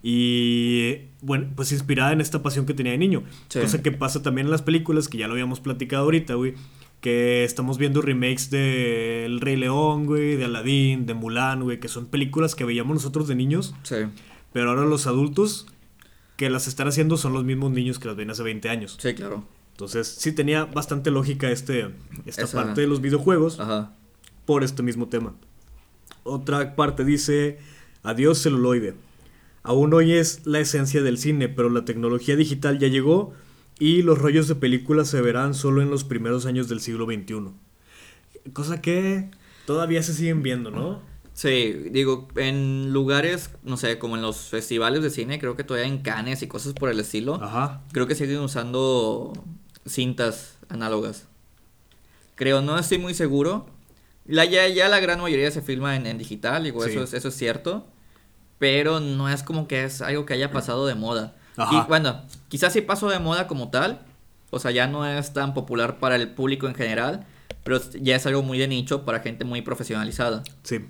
[0.02, 3.24] Y bueno, pues inspirada en esta pasión que tenía de niño.
[3.52, 6.54] Cosa que pasa también en las películas, que ya lo habíamos platicado ahorita, güey
[7.00, 11.88] que estamos viendo remakes de El Rey León, güey, de Aladdin, de Mulan, güey, que
[11.88, 13.74] son películas que veíamos nosotros de niños.
[13.82, 13.96] Sí.
[14.52, 15.66] Pero ahora los adultos
[16.36, 18.96] que las están haciendo son los mismos niños que las ven hace 20 años.
[19.00, 19.44] Sí, claro.
[19.72, 21.94] Entonces, sí tenía bastante lógica este,
[22.26, 23.92] esta parte de los videojuegos Ajá.
[24.44, 25.34] por este mismo tema.
[26.24, 27.58] Otra parte dice,
[28.02, 28.94] adiós celuloide.
[29.68, 33.34] Aún hoy es la esencia del cine, pero la tecnología digital ya llegó
[33.78, 37.50] y los rollos de películas se verán solo en los primeros años del siglo XXI.
[38.54, 39.28] Cosa que
[39.66, 41.02] todavía se siguen viendo, ¿no?
[41.34, 45.86] Sí, digo, en lugares, no sé, como en los festivales de cine, creo que todavía
[45.86, 47.34] en Cannes y cosas por el estilo.
[47.34, 47.82] Ajá.
[47.92, 49.34] Creo que siguen usando
[49.86, 51.26] cintas análogas.
[52.36, 53.66] Creo, no estoy muy seguro.
[54.24, 57.34] La, ya, ya la gran mayoría se filma en, digital, digo, eso, es, eso es
[57.34, 57.86] cierto.
[58.58, 61.34] Pero no es como que es algo que haya pasado de moda.
[61.70, 64.00] Y bueno, quizás sí pasó de moda como tal.
[64.50, 67.26] O sea, ya no es tan popular para el público en general.
[67.64, 70.42] Pero ya es algo muy de nicho para gente muy profesionalizada.
[70.62, 70.84] Sí.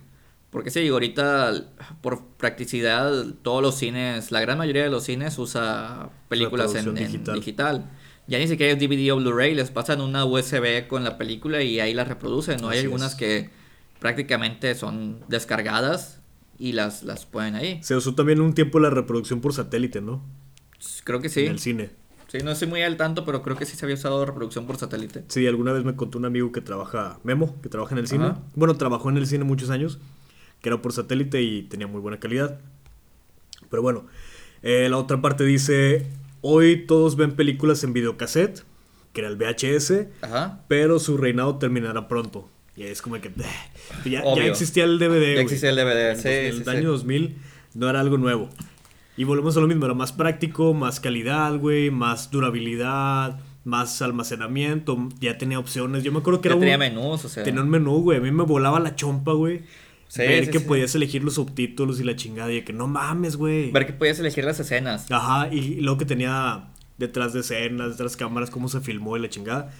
[0.50, 1.52] Porque sí, ahorita
[2.00, 7.90] por practicidad todos los cines, la gran mayoría de los cines usa películas en digital.
[8.26, 11.81] Ya ni siquiera es DVD o Blu-ray, les pasan una USB con la película y
[11.81, 12.61] ahí la reproducen.
[12.61, 12.68] ¿no?
[12.68, 13.50] Hay algunas que
[14.00, 16.20] prácticamente son descargadas
[16.59, 17.81] y las, las ponen ahí.
[17.83, 20.25] Se usó también un tiempo la reproducción por satélite, ¿no?
[21.05, 21.44] Creo que sí.
[21.44, 21.90] En el cine.
[22.29, 24.77] Sí, no estoy muy al tanto, pero creo que sí se había usado reproducción por
[24.77, 25.25] satélite.
[25.29, 28.35] Sí, alguna vez me contó un amigo que trabaja, Memo, que trabaja en el cine.
[28.55, 29.99] Bueno, trabajó en el cine muchos años
[30.61, 32.61] que era por satélite y tenía muy buena calidad.
[33.71, 34.07] Pero bueno,
[34.62, 36.07] eh, la otra parte dice,
[36.40, 38.64] hoy todos ven películas en videocassette,
[39.12, 40.09] que era el VHS,
[40.68, 42.49] pero su reinado terminará pronto.
[42.79, 43.31] Y es como que
[44.05, 45.35] ya, existía el DVD.
[45.35, 46.29] Ya existía el DVD, sí.
[46.29, 47.37] En el año 2000
[47.75, 48.51] no era algo nuevo.
[49.17, 55.09] Y volvemos a lo mismo, era más práctico, más calidad, güey, más durabilidad, más almacenamiento,
[55.21, 56.05] ya tenía opciones.
[56.05, 57.43] Yo me acuerdo que ya era tenía menús, o sea.
[57.43, 58.19] Tenía un menú, güey.
[58.19, 59.62] A mí me volaba la chompa, güey
[60.17, 63.71] ver que podías elegir los subtítulos y la chingada y que no mames, güey.
[63.71, 65.11] Ver que podías elegir las escenas.
[65.11, 69.21] Ajá, y, luego que tenía detrás de escenas, detrás de cámaras, cómo se filmó y
[69.21, 69.71] la chingada.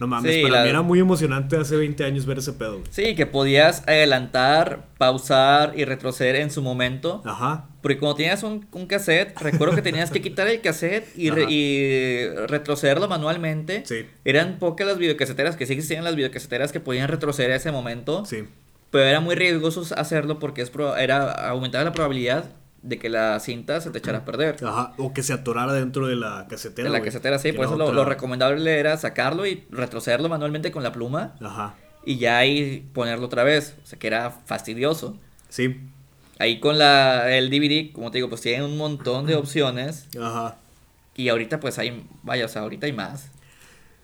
[0.00, 2.80] No mames, para mí era muy emocionante hace 20 años ver ese pedo.
[2.88, 7.20] Sí, que podías adelantar, pausar y retroceder en su momento.
[7.26, 7.66] Ajá.
[7.82, 12.28] Porque cuando tenías un, un cassette, recuerdo que tenías que quitar el cassette y, y
[12.46, 13.82] retrocederlo manualmente.
[13.84, 14.06] Sí.
[14.24, 18.24] Eran pocas las videocaseteras, que sí existían las videocaseteras que podían retroceder a ese momento.
[18.24, 18.44] Sí.
[18.90, 22.50] Pero era muy riesgoso hacerlo porque es era aumentaba la probabilidad
[22.82, 24.56] de que la cinta se te echara a perder.
[24.64, 26.88] Ajá, o que se atorara dentro de la casetera.
[26.88, 30.92] De la casetera, sí, por eso lo, recomendable era sacarlo y retrocederlo manualmente con la
[30.92, 31.34] pluma.
[31.40, 31.74] Ajá.
[32.04, 33.76] Y ya ahí ponerlo otra vez.
[33.82, 35.18] O sea, que era fastidioso.
[35.48, 35.80] Sí.
[36.38, 40.08] Ahí con la, el DVD, como te digo, pues tiene un montón de opciones.
[40.18, 40.56] Ajá.
[41.14, 43.30] Y ahorita pues hay, vaya, o sea, ahorita hay más.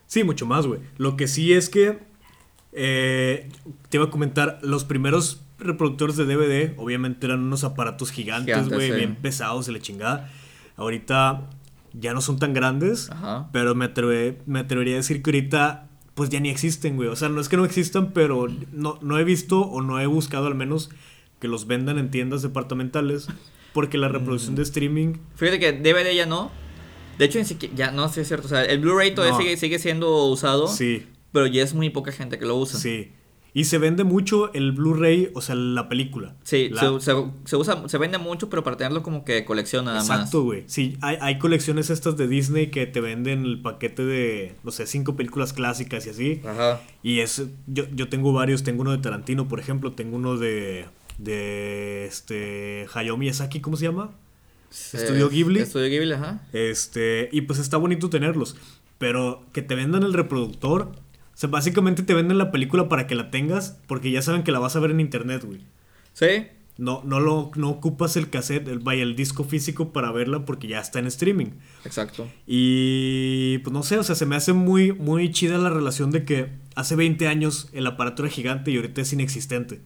[0.06, 0.80] Sí, mucho más, güey.
[0.98, 1.98] Lo que sí es que
[2.72, 3.48] eh,
[3.88, 8.92] te iba a comentar, los primeros reproductores de DVD, obviamente eran unos aparatos gigantes, güey,
[8.92, 10.30] bien pesados y la chingada.
[10.76, 11.48] Ahorita
[11.92, 13.10] ya no son tan grandes,
[13.52, 13.90] pero me,
[14.46, 17.08] me atrevería a decir que ahorita pues ya ni existen, güey.
[17.08, 20.06] O sea, no es que no existan, pero no, no he visto o no he
[20.06, 20.90] buscado al menos
[21.40, 23.28] que los vendan en tiendas departamentales.
[23.74, 24.56] Porque la reproducción mm.
[24.56, 25.12] de streaming.
[25.34, 26.50] Fíjate que DVD ya no.
[27.18, 27.38] De hecho,
[27.74, 28.46] ya no si es cierto.
[28.46, 30.68] O sea, el Blu-ray todavía sigue, sigue siendo usado.
[30.68, 32.80] Sí pero ya es muy poca gente que lo usa.
[32.80, 33.12] Sí.
[33.56, 36.34] Y se vende mucho el Blu-ray, o sea, la película.
[36.42, 37.00] Sí, se,
[37.46, 40.10] se, usa, se vende mucho, pero para tenerlo como que colección nada más.
[40.10, 40.64] Exacto, güey.
[40.66, 44.86] Sí, hay, hay, colecciones estas de Disney que te venden el paquete de, no sé,
[44.86, 46.42] cinco películas clásicas y así.
[46.46, 46.82] Ajá.
[47.02, 50.84] Y es, yo, yo tengo varios, tengo uno de Tarantino, por ejemplo, tengo uno de,
[51.16, 54.10] de, este, Hayao Miyazaki, ¿cómo se llama?
[54.70, 55.60] Estudio Ghibli.
[55.60, 56.42] Estudio Ghibli, ajá.
[56.52, 58.54] Este, y pues está bonito tenerlos.
[58.98, 60.92] Pero que te vendan el reproductor
[61.36, 64.52] o sea, básicamente te venden la película para que la tengas porque ya saben que
[64.52, 65.60] la vas a ver en internet, güey.
[66.14, 66.46] Sí.
[66.78, 70.66] No, no, lo, no ocupas el cassette, el, vaya, el disco físico para verla porque
[70.66, 71.50] ya está en streaming.
[71.84, 72.26] Exacto.
[72.46, 76.24] Y pues no sé, o sea, se me hace muy, muy chida la relación de
[76.24, 79.82] que hace 20 años el aparato era gigante y ahorita es inexistente.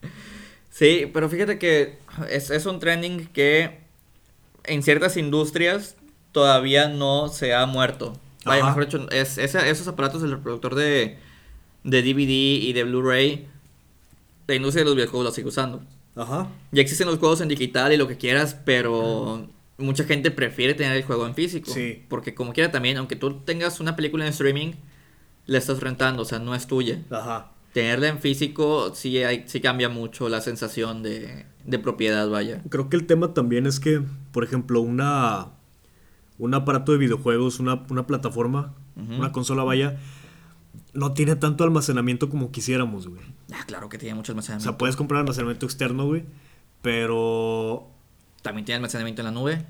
[0.70, 1.96] sí, pero fíjate que
[2.28, 3.78] es, es un trending que
[4.64, 5.96] en ciertas industrias
[6.32, 8.20] todavía no se ha muerto.
[8.44, 11.18] Vaya, mejor dicho, es, esos aparatos del reproductor de,
[11.82, 12.30] de DVD
[12.62, 13.46] y de Blu-ray,
[14.46, 15.82] la industria de los videojuegos los sigue usando.
[16.16, 16.48] Ajá.
[16.70, 20.96] Ya existen los juegos en digital y lo que quieras, pero mucha gente prefiere tener
[20.96, 21.70] el juego en físico.
[21.70, 22.04] Sí.
[22.08, 24.72] Porque como quiera también, aunque tú tengas una película en streaming,
[25.46, 27.02] la estás rentando, o sea, no es tuya.
[27.10, 27.50] Ajá.
[27.72, 32.62] Tenerla en físico sí, hay, sí cambia mucho la sensación de, de propiedad, vaya.
[32.68, 34.00] Creo que el tema también es que,
[34.32, 35.48] por ejemplo, una
[36.38, 39.98] un aparato de videojuegos, una, plataforma, una consola vaya,
[40.92, 43.22] no tiene tanto almacenamiento como quisiéramos, güey.
[43.52, 44.68] Ah, claro que tiene mucho almacenamiento.
[44.68, 46.24] O sea, puedes comprar almacenamiento externo, güey,
[46.82, 47.88] pero...
[48.42, 49.66] ¿También tiene almacenamiento en la nube?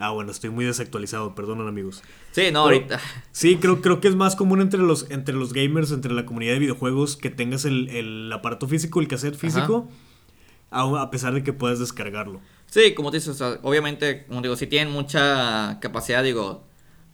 [0.00, 2.02] Ah, bueno, estoy muy desactualizado, perdonen amigos.
[2.32, 2.98] Sí, no, ahorita.
[3.32, 6.54] Sí, creo, creo que es más común entre los, entre los gamers, entre la comunidad
[6.54, 9.88] de videojuegos, que tengas el, aparato físico, el cassette físico,
[10.70, 12.40] a, pesar de que puedas descargarlo.
[12.70, 16.64] Sí, como dices, obviamente, como digo, si tienen mucha capacidad, digo,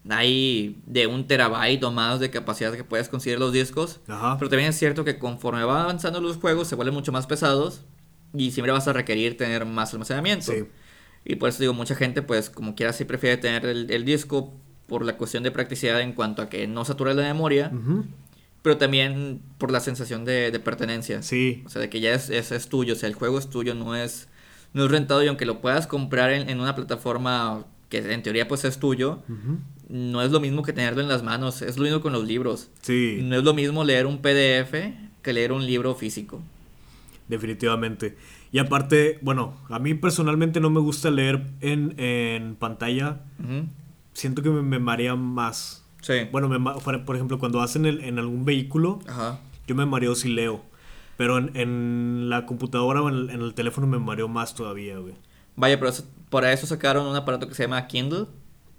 [0.08, 4.00] hay de un terabyte o más de capacidad que puedes conseguir los discos.
[4.06, 7.82] Pero también es cierto que conforme va avanzando los juegos se vuelven mucho más pesados
[8.34, 10.52] y siempre vas a requerir tener más almacenamiento.
[11.24, 14.54] Y por eso digo, mucha gente pues como quiera sí prefiere tener el, disco
[14.86, 17.72] por la cuestión de practicidad en cuanto a que no satura la memoria.
[18.62, 21.22] Pero también por la sensación de, pertenencia.
[21.22, 21.62] Sí.
[21.66, 22.94] O sea, de que ya es, es, tuyo.
[22.94, 24.28] O sea, el juego es tuyo, no es,
[24.72, 25.22] no es rentado.
[25.22, 29.20] Y aunque lo puedas comprar en, en una plataforma que en teoría pues es tuyo,
[29.88, 32.68] no es lo mismo que tenerlo en las manos, es lo mismo con los libros.
[32.82, 33.20] Sí.
[33.22, 34.74] No es lo mismo leer un PDF
[35.22, 36.40] que leer un libro físico.
[37.28, 38.16] Definitivamente.
[38.52, 43.20] Y aparte, bueno, a mí personalmente no me gusta leer en, pantalla.
[44.12, 45.84] Siento que me, marea más.
[46.00, 46.14] Sí.
[46.30, 46.48] Bueno,
[46.80, 49.00] por ejemplo, cuando hacen en algún vehículo,
[49.66, 50.62] yo me mareo si leo.
[51.16, 55.14] Pero en, la computadora o en el, teléfono me mareo más todavía, güey.
[55.56, 55.92] Vaya, pero
[56.28, 58.26] por eso sacaron un aparato que se llama Kindle.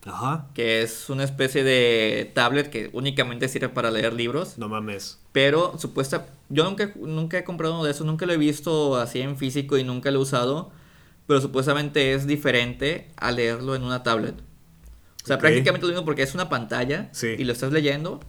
[0.06, 0.48] Ajá.
[0.54, 4.58] Que es una especie de tablet que únicamente sirve para leer libros.
[4.58, 5.20] No mames.
[5.32, 6.28] Pero supuesta.
[6.50, 9.78] Yo nunca, nunca he comprado uno de esos, nunca lo he visto así en físico
[9.78, 10.72] y nunca lo he usado.
[11.26, 14.36] Pero supuestamente es diferente a leerlo en una tablet.
[15.24, 18.22] O sea, prácticamente lo mismo porque es una pantalla y lo estás leyendo.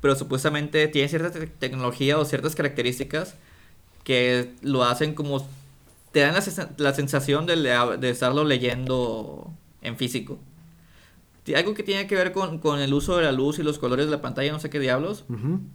[0.00, 3.36] Pero supuestamente tiene cierta tecnología o ciertas características
[4.04, 5.46] que lo hacen como
[6.12, 6.34] te dan
[6.78, 7.56] la, sensación de,
[8.00, 9.50] de, estarlo leyendo
[9.82, 10.38] en físico.
[11.54, 14.12] Algo que tiene que ver con, el uso de la luz y los colores de
[14.12, 15.24] la pantalla, no sé qué diablos,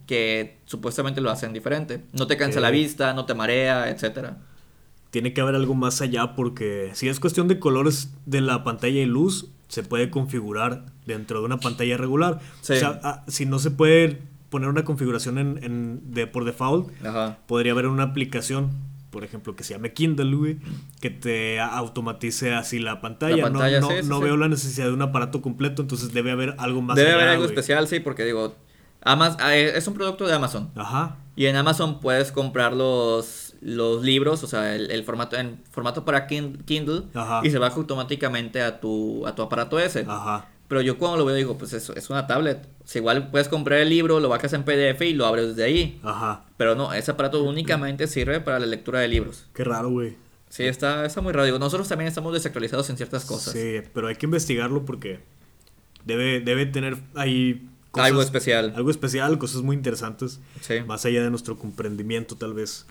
[0.08, 2.02] que supuestamente lo hacen diferente.
[2.14, 4.38] No te cansa la vista, no te marea, etcétera.
[5.10, 9.02] Tiene que haber algo más allá porque si es cuestión de colores de la pantalla
[9.02, 12.40] y luz, se puede configurar dentro de una pantalla regular.
[12.62, 14.22] O sea, ah, si no se puede
[14.56, 16.90] poner una configuración en, de, por default,
[17.46, 18.72] podría haber una aplicación
[19.10, 20.60] por ejemplo, que se llame Kindle,
[21.02, 23.50] que te automatice así la pantalla.
[23.50, 26.96] no, veo la necesidad de un aparato completo, entonces debe haber algo más.
[26.96, 28.56] Debe haber algo especial, sí, porque digo,
[29.02, 30.72] Amazon, ah, eh, es un producto de Amazon.
[30.76, 31.18] Ajá.
[31.36, 36.28] Y en Amazon puedes comprar los, los libros, o sea, el, formato en formato para
[36.28, 37.04] Kindle,
[37.44, 40.06] y se baja automáticamente a tu, a tu aparato ese.
[40.08, 40.48] Ajá.
[40.68, 42.68] Pero yo cuando lo veo digo, pues eso es una tablet.
[42.84, 46.00] O igual puedes comprar el libro, lo bajas en PDF y lo abres desde ahí.
[46.04, 46.46] Ajá.
[46.58, 49.46] Pero no, ese aparato únicamente sirve para la lectura de libros.
[49.54, 50.18] Qué raro, güey.
[50.50, 51.46] Sí, está, está muy raro.
[51.46, 53.54] Digo, nosotros también estamos desactualizados en ciertas cosas.
[53.54, 55.20] Sí, pero hay que investigarlo porque
[56.06, 57.70] debe, debe tener ahí...
[57.94, 58.74] algo especial.
[58.76, 60.40] Algo especial, cosas muy interesantes.
[60.62, 60.82] Sí.
[60.88, 62.86] Más allá de nuestro comprendimiento, tal vez.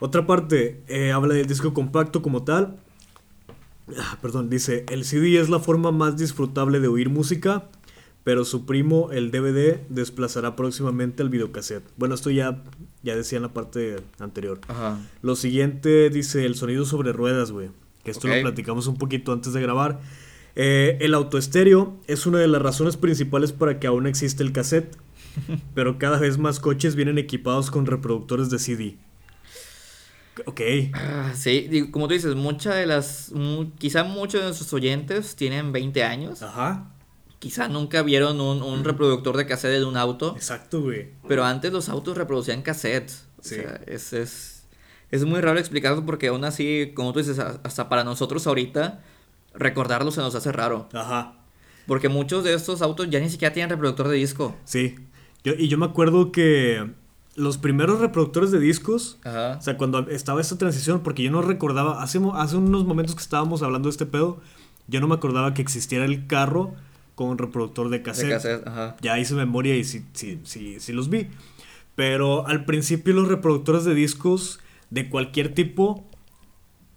[0.00, 2.76] Otra parte, eh, habla del disco compacto como tal.
[3.98, 7.68] Ah, perdón, dice, el CD es la forma más disfrutable de oír música,
[8.24, 11.84] pero su primo, el DVD, desplazará próximamente al videocassette.
[11.96, 12.62] Bueno, esto ya,
[13.02, 14.60] ya decía en la parte anterior.
[14.68, 14.98] Ajá.
[15.22, 17.70] Lo siguiente dice el sonido sobre ruedas, güey.
[18.04, 20.00] Que esto lo platicamos un poquito antes de grabar.
[20.54, 24.96] Eh, el autoestéreo es una de las razones principales para que aún existe el cassette,
[25.74, 28.96] pero cada vez más coches vienen equipados con reproductores de CD.
[30.46, 30.60] Ok.
[30.94, 33.32] Ah, sí, como tú dices, muchas de las.
[33.78, 36.42] quizá muchos de nuestros oyentes tienen 20 años.
[36.42, 36.90] Ajá.
[37.38, 40.34] Quizá nunca vieron un, reproductor de cassette de un auto.
[40.36, 41.10] Exacto, güey.
[41.26, 43.26] Pero antes los autos reproducían cassettes.
[43.38, 44.62] O sea, es, es,
[45.10, 49.02] es muy raro explicarlo porque aún así, como tú dices, hasta para nosotros ahorita,
[49.54, 50.88] recordarlo se nos hace raro.
[50.92, 51.34] Ajá.
[51.88, 54.56] Porque muchos de estos autos ya ni siquiera tienen reproductor de disco.
[54.64, 54.94] Sí.
[55.42, 56.92] Yo, y yo me acuerdo que
[57.34, 62.02] los primeros reproductores de discos, o sea, cuando estaba esta transición, porque yo no recordaba,
[62.02, 64.40] hace, hace unos momentos que estábamos hablando de este pedo,
[64.88, 66.74] yo no me acordaba que existiera el carro
[67.14, 68.64] con un reproductor de cassette.
[69.00, 71.28] Ya hice memoria y sí, sí, sí, sí los vi.
[71.94, 76.04] Pero al principio los reproductores de discos de cualquier tipo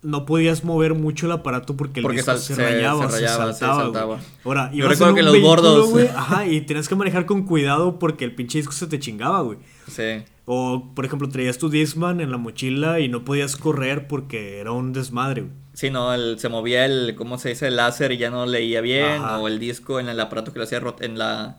[0.06, 4.20] no podías mover mucho el aparato porque el disco se, rayaba, se, saltaba.
[4.44, 5.94] Ahora, Yo recuerdo que los bordos.
[6.16, 9.58] ajá, y tenías que manejar con cuidado porque el pinche disco se te chingaba, güey.
[9.90, 10.24] Sí.
[10.46, 14.72] O, por ejemplo, traías tu Discman en la mochila y no podías correr porque era
[14.72, 15.54] un desmadre, güey.
[15.74, 17.68] Sí, no, el, se movía el, ¿cómo se dice?
[17.68, 19.22] El láser y ya no leía bien.
[19.22, 21.58] O el disco en el aparato que lo hacía en la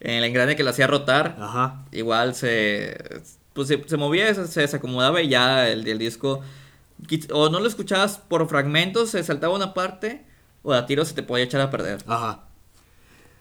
[0.00, 1.36] en el engrane que lo hacía rotar.
[1.38, 1.84] Ajá.
[1.92, 2.96] Igual se
[3.52, 6.40] pues se, movía, se, se, acomodaba y ya el, el disco
[7.32, 10.24] o no lo escuchabas por fragmentos, se saltaba una parte,
[10.62, 12.02] o a tiro se te podía echar a perder.
[12.06, 12.44] Ajá.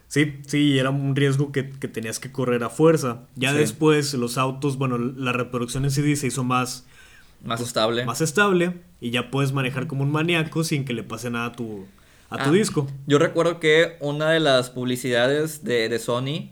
[0.09, 3.21] Sí, sí, era un riesgo que, tenías que correr a fuerza.
[3.35, 6.85] Ya después los autos, bueno, la reproducción en CD se hizo más...
[7.43, 8.05] Más estable.
[8.05, 11.51] Más estable y ya puedes manejar como un maníaco sin que le pase nada a
[11.53, 11.85] tu,
[12.31, 12.87] a tu ah, disco.
[13.05, 16.49] Yo recuerdo que una de las publicidades de, de Sony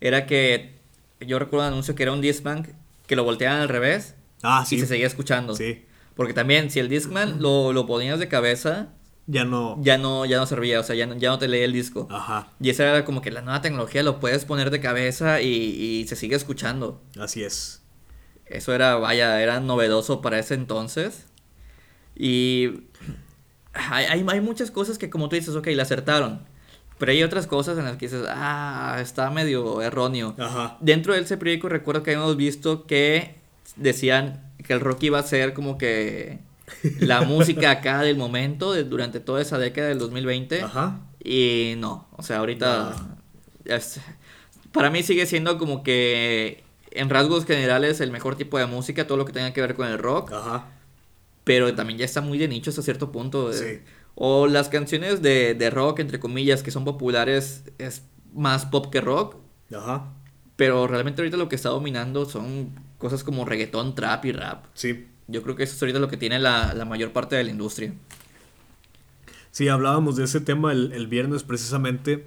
[0.00, 0.78] era que...
[1.20, 2.64] Yo recuerdo un anuncio que era un Discman
[3.08, 4.14] que lo volteaban al revés
[4.44, 5.56] ah, y se seguía escuchando.
[5.56, 5.82] Sí.
[6.18, 8.88] Porque también, si el Discman lo, lo ponías de cabeza,
[9.28, 9.78] ya no...
[9.80, 12.08] Ya no, ya no servía, o sea, ya no, ya no te leía el disco.
[12.10, 12.50] Ajá.
[12.60, 16.08] Y esa era como que la nueva tecnología lo puedes poner de cabeza y, y
[16.08, 17.00] se sigue escuchando.
[17.20, 17.84] Así es.
[18.46, 21.26] Eso era, vaya, era novedoso para ese entonces.
[22.16, 22.88] Y
[23.72, 26.40] hay, hay, hay muchas cosas que como tú dices, ok, le acertaron.
[26.98, 30.34] Pero hay otras cosas en las que dices, ah, está medio erróneo.
[30.36, 30.78] Ajá.
[30.80, 33.36] Dentro de ese periódico recuerdo que habíamos visto que
[33.76, 36.40] decían que el rock iba a ser como que
[37.00, 40.60] la música acá del momento durante toda esa década del 2020.
[40.60, 41.00] Ajá.
[41.24, 42.94] Y no, o sea, ahorita
[44.70, 49.16] para mí sigue siendo como que en rasgos generales el mejor tipo de música, todo
[49.16, 50.32] lo que tenga que ver con el rock.
[50.32, 50.66] Ajá.
[51.44, 53.52] Pero también ya está muy de nicho hasta cierto punto.
[53.54, 53.80] Sí.
[54.14, 58.02] O las canciones de, de rock, entre comillas, que son populares, es
[58.34, 59.36] más pop que rock.
[59.74, 60.12] Ajá.
[60.56, 64.64] Pero realmente ahorita lo que está dominando son cosas como reggaetón, trap y rap.
[64.74, 65.06] Sí.
[65.28, 67.50] Yo creo que eso es ahorita lo que tiene la, la mayor parte de la
[67.50, 67.92] industria.
[69.50, 72.26] Sí, hablábamos de ese tema el, el, viernes precisamente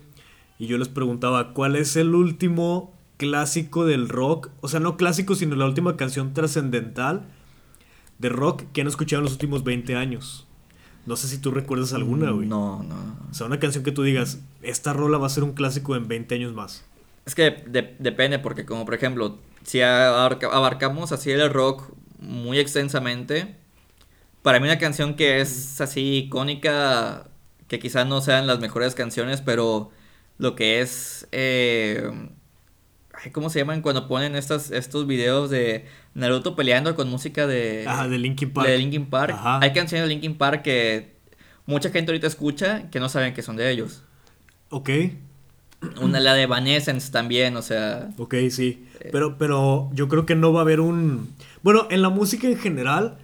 [0.60, 4.50] y yo les preguntaba, ¿cuál es el último clásico del rock?
[4.62, 7.24] O sea, no clásico, sino la última canción trascendental
[8.20, 10.46] de rock que han escuchado en los últimos 20 años.
[11.06, 12.48] No sé si tú recuerdas alguna, güey.
[12.48, 13.18] No, no.
[13.30, 16.08] O sea, una canción que tú digas, esta rola va a ser un clásico en
[16.08, 16.86] 20 años más.
[17.26, 17.64] Es que
[18.00, 23.56] depende, porque como por ejemplo, si abarcamos así el rock muy extensamente,
[24.42, 27.30] para mí una canción que es así icónica,
[27.68, 29.92] que quizás no sean las mejores canciones, pero
[30.38, 31.28] lo que es...
[31.32, 32.10] Eh,
[33.34, 35.86] ¿Cómo se llaman cuando ponen estas, estos videos de
[36.16, 37.86] Naruto peleando con música de.
[37.88, 38.68] Ajá, de Linkin Park.
[38.68, 39.36] De Linkin Park.
[39.62, 41.18] Hay canciones de Linkin Park que
[41.68, 44.04] mucha gente ahorita escucha que no saben que son de ellos.
[44.70, 44.90] Ok.
[46.02, 48.10] Una, la de Evanescence también, o sea.
[48.18, 48.86] Ok, sí.
[49.12, 51.34] Pero, pero yo creo que no va a haber un.
[51.64, 53.18] Bueno, en la música en general.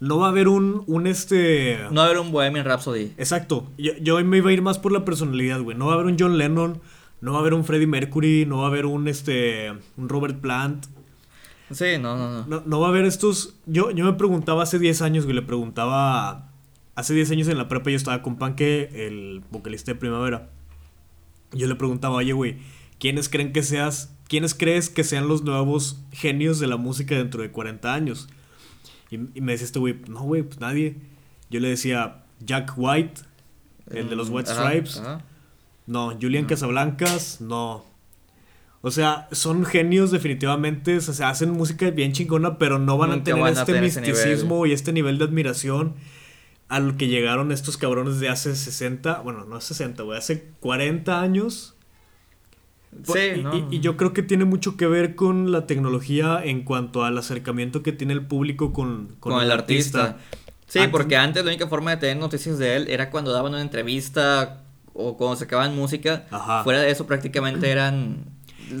[0.00, 1.78] No va a haber un, un este...
[1.90, 3.12] No va a haber un Bohemian Rhapsody.
[3.16, 3.70] Exacto.
[3.78, 5.78] Yo, yo me iba a ir más por la personalidad, güey.
[5.78, 6.80] No va a haber un John Lennon
[7.24, 10.40] no va a haber un Freddie Mercury, no va a haber un este un Robert
[10.40, 10.84] Plant.
[11.70, 12.62] Sí, no, no, no.
[12.66, 13.54] No, va a haber estos.
[13.64, 16.50] Yo, yo me preguntaba hace 10 años, güey, le preguntaba.
[16.94, 20.50] Hace 10 años en la prepa yo estaba con Panque, el vocalista de Primavera.
[21.54, 22.56] Yo le preguntaba, oye, güey,
[22.98, 24.10] ¿quiénes creen que seas.
[24.28, 28.28] ¿Quiénes crees que sean los nuevos genios de la música dentro de 40 años?
[29.10, 30.96] Y, me decía este güey, no, güey, pues nadie.
[31.50, 33.20] Yo le decía, Jack White,
[33.90, 35.02] el de los White Stripes.
[35.86, 37.84] No, Julian Casablancas, no.
[38.80, 43.24] O sea, son genios definitivamente, o sea, hacen música bien chingona, pero no van a
[43.24, 45.94] tener este misticismo y este nivel de admiración
[46.68, 51.74] al que llegaron estos cabrones de hace 60, bueno, no 60, güey, hace 40 años.
[53.04, 53.18] Sí,
[53.70, 57.18] y, y, yo creo que tiene mucho que ver con la tecnología en cuanto al
[57.18, 60.18] acercamiento que tiene el público con, con, el, artista.
[60.68, 63.62] Sí, porque antes la única forma de tener noticias de él era cuando daban una
[63.62, 64.62] entrevista
[64.92, 66.26] o cuando sacaban música,
[66.62, 68.24] fuera de eso prácticamente eran...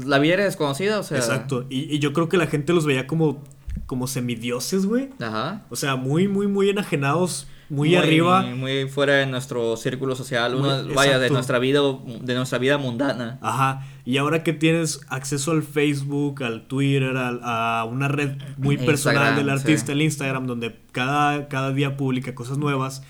[0.06, 1.18] La vida era desconocida, o sea...
[1.18, 3.42] Exacto, y, y yo creo que la gente los veía como,
[3.86, 5.10] como semidioses, güey.
[5.20, 5.62] Ajá.
[5.70, 8.42] O sea, muy, muy, muy enajenados muy, arriba.
[8.42, 11.80] Muy, fuera de nuestro círculo social, uno, vaya, de nuestra vida,
[12.20, 13.38] de nuestra vida mundana.
[13.42, 13.86] Ajá.
[14.04, 19.50] Y ahora que tienes acceso al Facebook, al Twitter, a, una red muy personal del
[19.50, 23.02] artista, el Instagram, donde cada, cada día publica cosas nuevas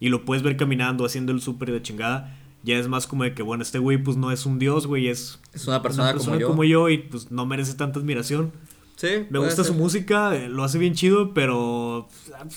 [0.00, 3.34] y lo puedes ver caminando, haciendo el súper de chingada, ya es más como de
[3.34, 6.36] que, bueno, este güey pues no es un dios, güey, es, es una persona, como,
[6.36, 6.48] yo.
[6.48, 8.52] como yo y pues no merece tanta admiración.
[8.96, 9.26] Sí.
[9.28, 12.08] Me gusta su música, eh, lo hace bien chido, pero...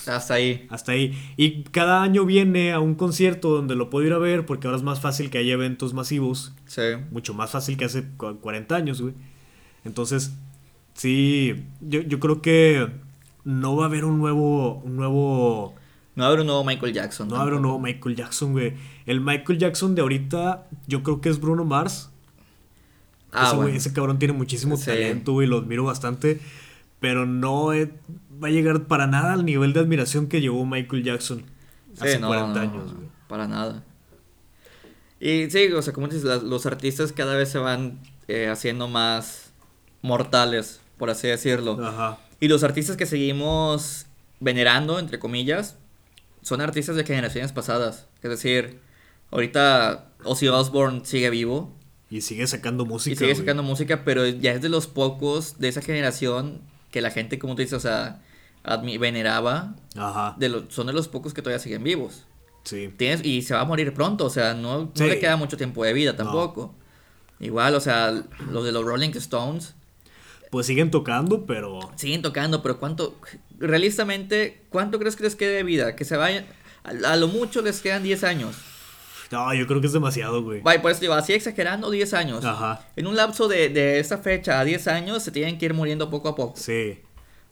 [0.06, 0.66] Hasta ahí.
[0.70, 1.16] Hasta ahí.
[1.36, 4.78] Y cada año viene a un concierto donde lo puedo ir a ver porque ahora
[4.78, 6.54] es más fácil que haya eventos masivos.
[6.66, 6.82] Sí.
[7.10, 9.14] Mucho más fácil que hace 40 años, güey.
[9.84, 10.32] Entonces,
[10.94, 12.88] sí, yo, yo creo que
[13.44, 15.74] no va a haber un nuevo, un nuevo
[16.20, 17.28] no habrá un nuevo Michael Jackson.
[17.28, 18.74] No habrá un nuevo Michael Jackson, güey.
[19.06, 22.09] El Michael Jackson de ahorita, yo creo que es Bruno Mars.
[23.32, 26.40] Ah, ese, ese cabrón tiene muchísimo talento, güey, lo admiro bastante.
[27.00, 31.44] Pero no va a llegar para nada al nivel de admiración que llevó Michael Jackson
[31.98, 33.08] hace 40 años, güey.
[33.26, 33.84] Para nada.
[35.18, 39.52] Y sí, o sea, como dices, los artistas cada vez se van eh, haciendo más
[40.02, 41.78] mortales, por así decirlo.
[41.84, 42.18] Ajá.
[42.40, 44.06] Y los artistas que seguimos
[44.40, 45.76] venerando, entre comillas,
[46.42, 48.08] son artistas de generaciones pasadas.
[48.22, 48.80] Es decir,
[49.30, 51.70] ahorita Ozzy Osbourne sigue vivo.
[52.10, 53.14] Y sigue sacando música.
[53.14, 57.10] Y sigue sacando música, pero ya es de los pocos de esa generación que la
[57.10, 58.20] gente, como tú dices, o sea,
[58.82, 59.76] veneraba.
[59.96, 60.34] Ajá.
[60.38, 62.24] De son de los pocos que todavía siguen vivos.
[62.64, 62.92] Sí.
[62.96, 65.84] Tienes, y se va a morir pronto, o sea, no, no le queda mucho tiempo
[65.84, 66.74] de vida tampoco.
[67.38, 69.74] Igual, o sea, los de los Rolling Stones.
[70.50, 71.78] Pues siguen tocando, pero.
[71.96, 73.16] Siguen tocando, pero ¿cuánto
[73.58, 75.94] realistamente, ¿cuánto crees que les quede de vida?
[75.94, 76.46] Que se vayan.
[76.82, 78.56] A, lo mucho les quedan 10 años.
[79.30, 80.60] No, yo creo que es demasiado, güey.
[80.60, 82.44] Vaya, pues digo, así exagerando 10 años.
[82.44, 82.84] Ajá.
[82.96, 86.10] En un lapso de, de esta fecha a 10 años se tienen que ir muriendo
[86.10, 86.56] poco a poco.
[86.56, 86.98] Sí.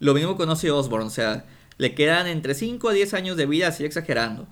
[0.01, 1.45] Lo mismo con Ozzy Osbourne, o sea,
[1.77, 4.47] le quedan entre 5 a 10 años de vida, así exagerando.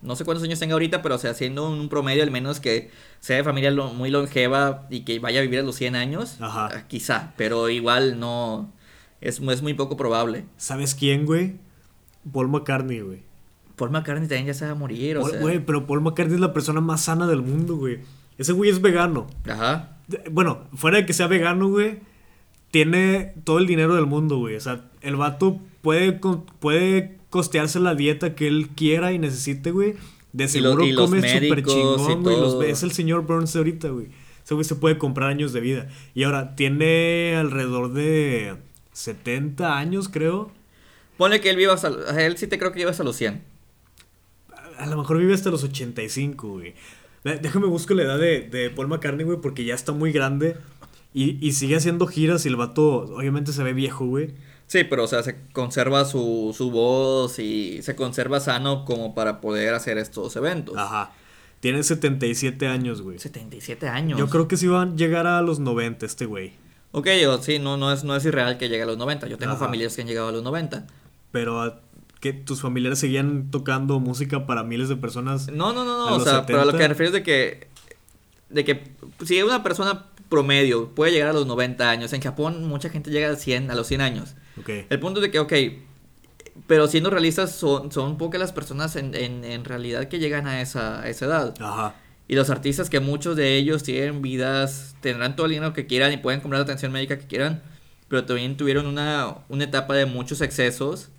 [0.00, 2.90] No sé cuántos años tenga ahorita, pero o sea, haciendo un promedio al menos que
[3.20, 6.70] sea de familia muy longeva y que vaya a vivir a los 100 años, Ajá.
[6.74, 8.72] Eh, quizá, pero igual no,
[9.20, 10.44] es, es muy poco probable.
[10.56, 11.56] ¿Sabes quién, güey?
[12.30, 13.27] Paul McCartney, güey.
[13.78, 15.40] Paul McCartney también ya se va a morir, o sea.
[15.40, 18.00] Güey, pero Paul McCartney es la persona más sana del mundo, güey.
[18.36, 19.26] Ese güey es vegano.
[19.48, 19.96] Ajá.
[20.30, 22.00] Bueno, fuera de que sea vegano, güey,
[22.70, 24.56] tiene todo el dinero del mundo, güey.
[24.56, 29.94] O sea, el vato puede, puede costearse la dieta que él quiera y necesite, güey.
[30.32, 32.70] De seguro come súper chingón, güey.
[32.70, 34.08] Es el señor Burns ahorita, güey.
[34.44, 35.88] Ese güey se puede comprar años de vida.
[36.14, 38.56] Y ahora, tiene alrededor de
[38.92, 40.50] 70 años, creo.
[41.16, 41.88] Pone que él viva hasta...
[42.24, 43.42] Él sí te creo que vive hasta los 100.
[44.78, 46.74] A, lo mejor vive hasta los 85, güey.
[47.24, 50.56] Déjame buscar la edad de, de Paul McCartney, güey, porque ya está muy grande.
[51.12, 54.34] Y, y sigue haciendo giras y el vato obviamente se ve viejo, güey.
[54.68, 59.40] Sí, pero o sea, se conserva su, su voz y se conserva sano como para
[59.40, 60.76] poder hacer estos eventos.
[60.76, 61.12] Ajá.
[61.60, 63.18] Tiene 77 años, güey.
[63.18, 64.18] 77 años.
[64.18, 66.52] Yo creo que sí van a llegar a los 90 este güey.
[66.92, 69.26] Ok, yo, sí, no, no, es, no es irreal que llegue a los 90.
[69.26, 70.86] Yo tengo familiares que han llegado a los 90.
[71.32, 71.80] Pero
[72.20, 75.48] que tus familiares seguían tocando música para miles de personas.
[75.48, 76.16] No, no, no, no.
[76.16, 77.68] O sea, pero a lo que me refiero es de que.
[78.50, 78.82] De que
[79.24, 83.30] si una persona promedio puede llegar a los 90 años, en Japón mucha gente llega
[83.30, 84.34] a, 100, a los 100 años.
[84.66, 85.52] El punto es de que, ok,
[86.66, 91.08] pero siendo realistas, son, son pocas las personas en, en, realidad que llegan a esa,
[91.08, 91.54] esa edad.
[91.60, 91.94] Ajá.
[92.26, 96.12] Y los artistas que muchos de ellos tienen vidas, tendrán todo el dinero que quieran
[96.12, 97.62] y pueden comprar la atención médica que quieran,
[98.08, 101.10] pero también tuvieron una, una etapa de muchos excesos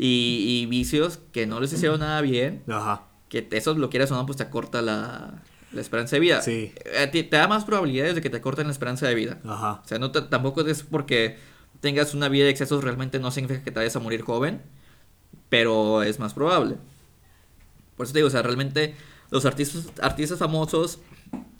[0.00, 2.62] y, vicios que no les hicieron nada bien.
[2.68, 3.02] Ajá.
[3.28, 5.42] Que eso lo quieras o no, pues te acorta la,
[5.72, 6.40] la esperanza de vida.
[6.40, 6.72] Sí.
[6.84, 9.40] Eh, te, da más probabilidades de que te corten la esperanza de vida.
[9.44, 9.82] Ajá.
[9.84, 11.36] O sea, no tampoco es porque
[11.80, 14.62] tengas una vida de excesos realmente no significa que te vayas a morir joven,
[15.48, 16.76] pero es más probable.
[17.96, 18.94] Por eso te digo, o sea, realmente
[19.30, 21.00] los artistas, artistas famosos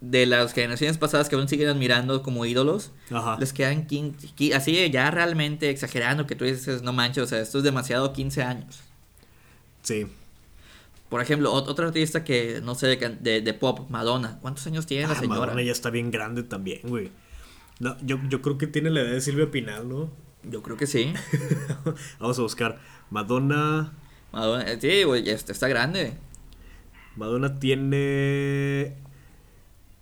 [0.00, 2.92] de las generaciones pasadas que aún siguen admirando como ídolos,
[3.38, 7.58] les quedan 15, así ya realmente exagerando que tú dices, no manches, o sea, esto
[7.58, 8.80] es demasiado 15 años.
[9.82, 10.06] Sí.
[11.08, 14.38] Por ejemplo, otro artista que, no sé, de, de, pop, Madonna.
[14.42, 15.40] ¿Cuántos años tiene la ah, señora?
[15.40, 17.10] Madonna ya está bien grande también, güey.
[17.80, 20.10] No, yo, yo creo que tiene la edad de Silvia Pinal, ¿no?
[20.42, 21.14] Yo creo que sí.
[22.18, 22.78] Vamos a buscar.
[23.10, 23.92] Madonna.
[24.32, 26.14] Madonna, eh, sí, güey, está grande.
[27.16, 28.96] Madonna tiene.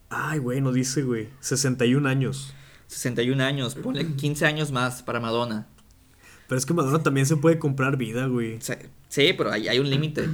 [0.08, 1.28] Ay, güey, no dice, güey.
[1.40, 2.54] 61 años.
[2.88, 5.66] 61 años, ponle 15 años más para Madonna.
[6.48, 8.58] Pero es que Madonna también se puede comprar vida, güey.
[9.08, 10.28] Sí, pero hay, hay un límite.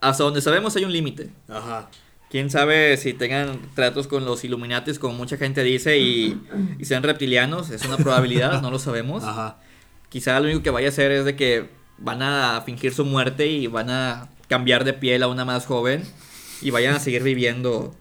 [0.00, 1.30] Hasta donde sabemos hay un límite.
[1.48, 1.88] Ajá.
[2.30, 6.38] Quién sabe si tengan tratos con los Illuminatis, como mucha gente dice, y,
[6.82, 7.70] sean reptilianos.
[7.70, 9.24] Es una probabilidad, no lo sabemos.
[9.24, 9.58] Ajá.
[10.10, 13.46] Quizá lo único que vaya a hacer es de que van a fingir su muerte
[13.46, 16.02] y van a cambiar de piel a una más joven
[16.60, 17.94] y vayan a seguir viviendo.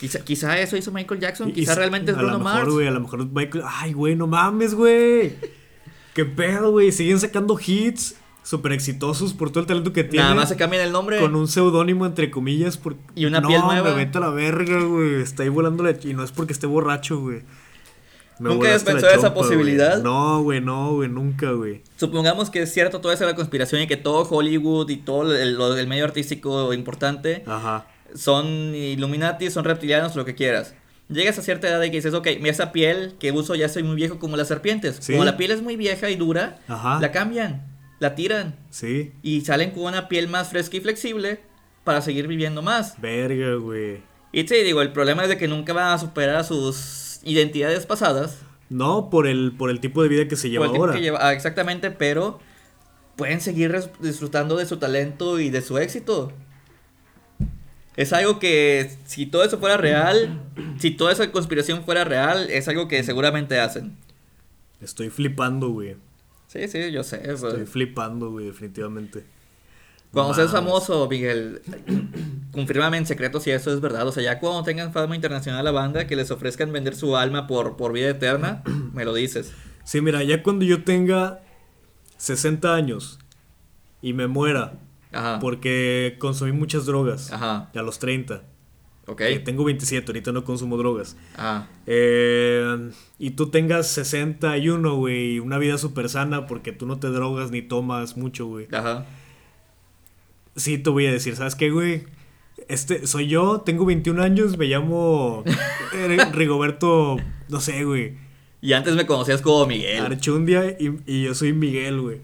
[0.00, 2.56] Quizá, quizá eso hizo Michael Jackson, quizá realmente es Bruno Mars.
[2.56, 3.64] A lo mejor, güey, a lo mejor Michael...
[3.66, 5.34] Ay, güey, no mames, güey.
[6.14, 6.90] ¿Qué pedo, güey?
[6.90, 10.22] Siguen sacando hits súper exitosos por todo el talento que tiene.
[10.22, 11.20] Nada más se cambian el nombre.
[11.20, 12.78] Con un seudónimo, entre comillas.
[12.78, 12.96] Por...
[13.14, 13.90] Y una piel nueva.
[13.90, 15.20] me vete a la verga, güey.
[15.20, 15.90] Está ahí volando la...
[16.02, 17.42] Y no es porque esté borracho, güey.
[18.38, 20.02] ¿Nunca habías pensado esa posibilidad?
[20.02, 21.82] No, güey, no, güey, nunca, güey.
[21.96, 25.60] Supongamos que es cierto toda esa la conspiración y que todo Hollywood y todo el,
[25.60, 27.86] el medio artístico importante Ajá.
[28.14, 30.74] Son Illuminati, son reptilianos, lo que quieras.
[31.08, 33.96] Llegas a cierta edad y que dices, ok, esa piel que uso ya soy muy
[33.96, 35.00] viejo como las serpientes.
[35.06, 38.56] Como la piel es muy vieja y dura, la cambian la tiran.
[38.70, 39.12] Sí.
[39.22, 41.40] Y salen con una piel más fresca y flexible
[41.84, 43.00] para seguir viviendo más.
[43.00, 44.02] Verga, güey.
[44.32, 47.86] Y te digo, el problema es de que nunca van a superar a sus identidades
[47.86, 48.40] pasadas.
[48.68, 50.94] No, por el, por el tipo de vida que se lleva ahora.
[51.20, 52.40] Ah, exactamente, pero
[53.16, 56.32] pueden seguir disfrutando de su talento y de su éxito.
[58.00, 60.40] Es algo que, si todo eso fuera real,
[60.78, 63.94] si toda esa conspiración fuera real, es algo que seguramente hacen.
[64.80, 65.96] Estoy flipando, güey.
[66.46, 67.20] Sí, sí, yo sé.
[67.30, 69.26] Estoy flipando, güey, definitivamente.
[70.14, 71.60] Cuando seas famoso, Miguel,
[72.52, 74.08] confírmame en secreto si eso es verdad.
[74.08, 77.18] O sea, ya cuando tengan fama internacional a la banda, que les ofrezcan vender su
[77.18, 78.62] alma por, por vida eterna,
[78.94, 79.52] me lo dices.
[79.84, 81.42] Sí, mira, ya cuando yo tenga
[82.16, 83.18] 60 años
[84.00, 84.78] y me muera,
[85.12, 85.38] Ajá.
[85.40, 87.70] porque consumí muchas drogas, Ajá.
[87.74, 88.42] a los 30,
[89.06, 89.22] Ok.
[89.44, 91.16] tengo 27, ahorita no consumo drogas.
[91.36, 91.66] Ah.
[91.86, 97.50] Eh, y tú tengas 61, güey, una vida súper sana porque tú no te drogas
[97.50, 98.68] ni tomas mucho, güey.
[98.72, 99.06] Ajá.
[100.56, 102.04] sí te voy a decir, ¿sabes qué, güey?
[102.68, 105.42] Este, soy yo, tengo 21 años, me llamo
[105.94, 107.16] eh, Rigoberto,
[107.48, 108.14] no sé, güey.
[108.60, 110.04] Y antes me conocías como Miguel.
[110.04, 112.20] Archundia y, y yo soy Miguel, güey.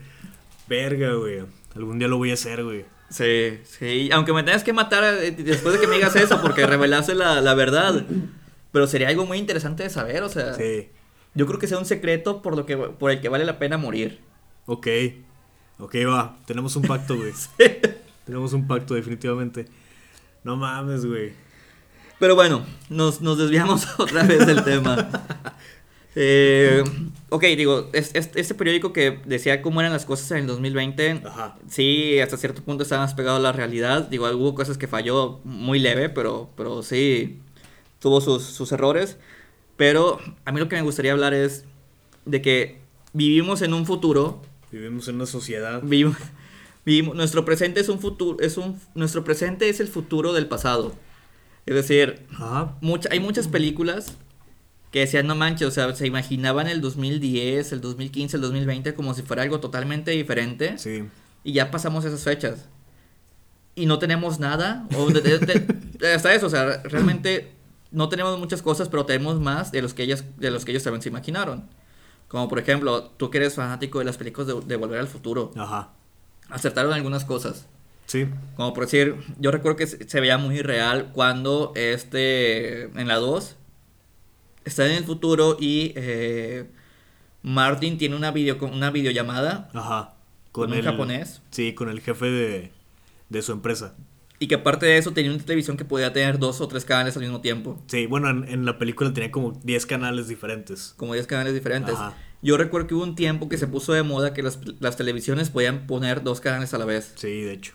[0.68, 1.41] Verga, güey.
[1.77, 2.85] Algún día lo voy a hacer, güey.
[3.11, 4.11] Sí, sí.
[4.12, 7.41] Aunque me tengas que matar eh, después de que me digas eso, porque revelaste la,
[7.41, 8.05] la verdad.
[8.72, 10.55] Pero sería algo muy interesante de saber, o sea.
[10.55, 10.89] Sí.
[11.35, 13.77] Yo creo que sea un secreto por, lo que, por el que vale la pena
[13.77, 14.20] morir.
[14.64, 14.89] Ok.
[15.79, 16.39] Ok, va.
[16.47, 17.33] Tenemos un pacto, güey.
[18.24, 19.66] Tenemos un pacto, definitivamente.
[20.43, 21.35] No mames, güey.
[22.18, 25.09] Pero bueno, nos, nos desviamos otra vez del tema.
[26.18, 26.82] Eh,
[27.28, 31.22] ok, digo, este periódico que decía cómo eran las cosas en el 2020,
[31.68, 34.08] sí, hasta cierto punto estaba más pegado a la realidad.
[34.08, 37.38] Digo, hubo cosas que falló muy leve, pero, pero sí
[37.98, 39.18] tuvo sus, sus errores.
[39.76, 41.66] Pero a mí lo que me gustaría hablar es
[42.24, 42.78] de que
[43.12, 44.40] vivimos en un futuro.
[44.72, 45.82] Vivimos en una sociedad.
[45.82, 46.16] Vivimos,
[46.86, 50.94] vivimos, nuestro presente es un futuro, es un, nuestro presente es el futuro del pasado.
[51.66, 52.24] Es decir,
[53.10, 54.16] hay muchas películas
[54.91, 59.14] que decían, no manches, o sea, se imaginaban el 2010, el 2015, el 2020 como
[59.14, 60.78] si fuera algo totalmente diferente.
[60.78, 61.05] Sí.
[61.45, 62.68] Y ya pasamos esas fechas.
[63.74, 64.87] Y no tenemos nada.
[64.97, 65.09] O
[66.14, 67.53] hasta eso, o sea, realmente
[67.91, 70.82] no tenemos muchas cosas, pero tenemos más de los que ellas, de los que ellos
[70.82, 71.68] también se imaginaron.
[72.28, 75.53] Como por ejemplo, tú que eres fanático de las películas de, de Volver al Futuro.
[75.57, 75.91] Ajá.
[76.49, 77.66] Acertaron algunas cosas.
[78.07, 78.26] Sí.
[78.57, 83.16] Como por decir, yo recuerdo que se, se veía muy real cuando este, en la
[83.16, 83.57] 2,
[84.66, 86.66] está en el futuro y eh,
[87.42, 90.14] Martin tiene una, video, una videollamada Ajá,
[90.52, 91.40] con, un japonés.
[91.50, 92.72] Sí, con el jefe de,
[93.30, 93.94] de, su empresa.
[94.38, 97.16] Y que aparte de eso tenía una televisión que podía tener dos o tres canales
[97.16, 97.82] al mismo tiempo.
[97.86, 100.92] Sí, bueno, en, la película tenía como 10 canales diferentes.
[100.98, 101.94] Como 10 canales diferentes.
[101.94, 102.14] Ajá.
[102.42, 105.48] Yo recuerdo que hubo un tiempo que se puso de moda que las, las televisiones
[105.48, 107.12] podían poner dos canales a la vez.
[107.16, 107.72] Sí, de hecho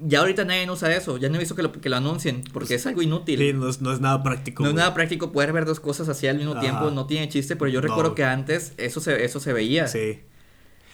[0.00, 2.74] ya ahorita nadie usa eso, ya no he visto que lo, que lo anuncien, porque
[2.74, 3.38] es algo inútil.
[3.38, 4.62] Sí, no es, nada práctico.
[4.62, 7.56] No es nada práctico poder ver dos cosas así al mismo tiempo, no tiene chiste,
[7.56, 9.86] pero yo recuerdo que antes eso se, eso se veía.
[9.88, 10.20] Sí.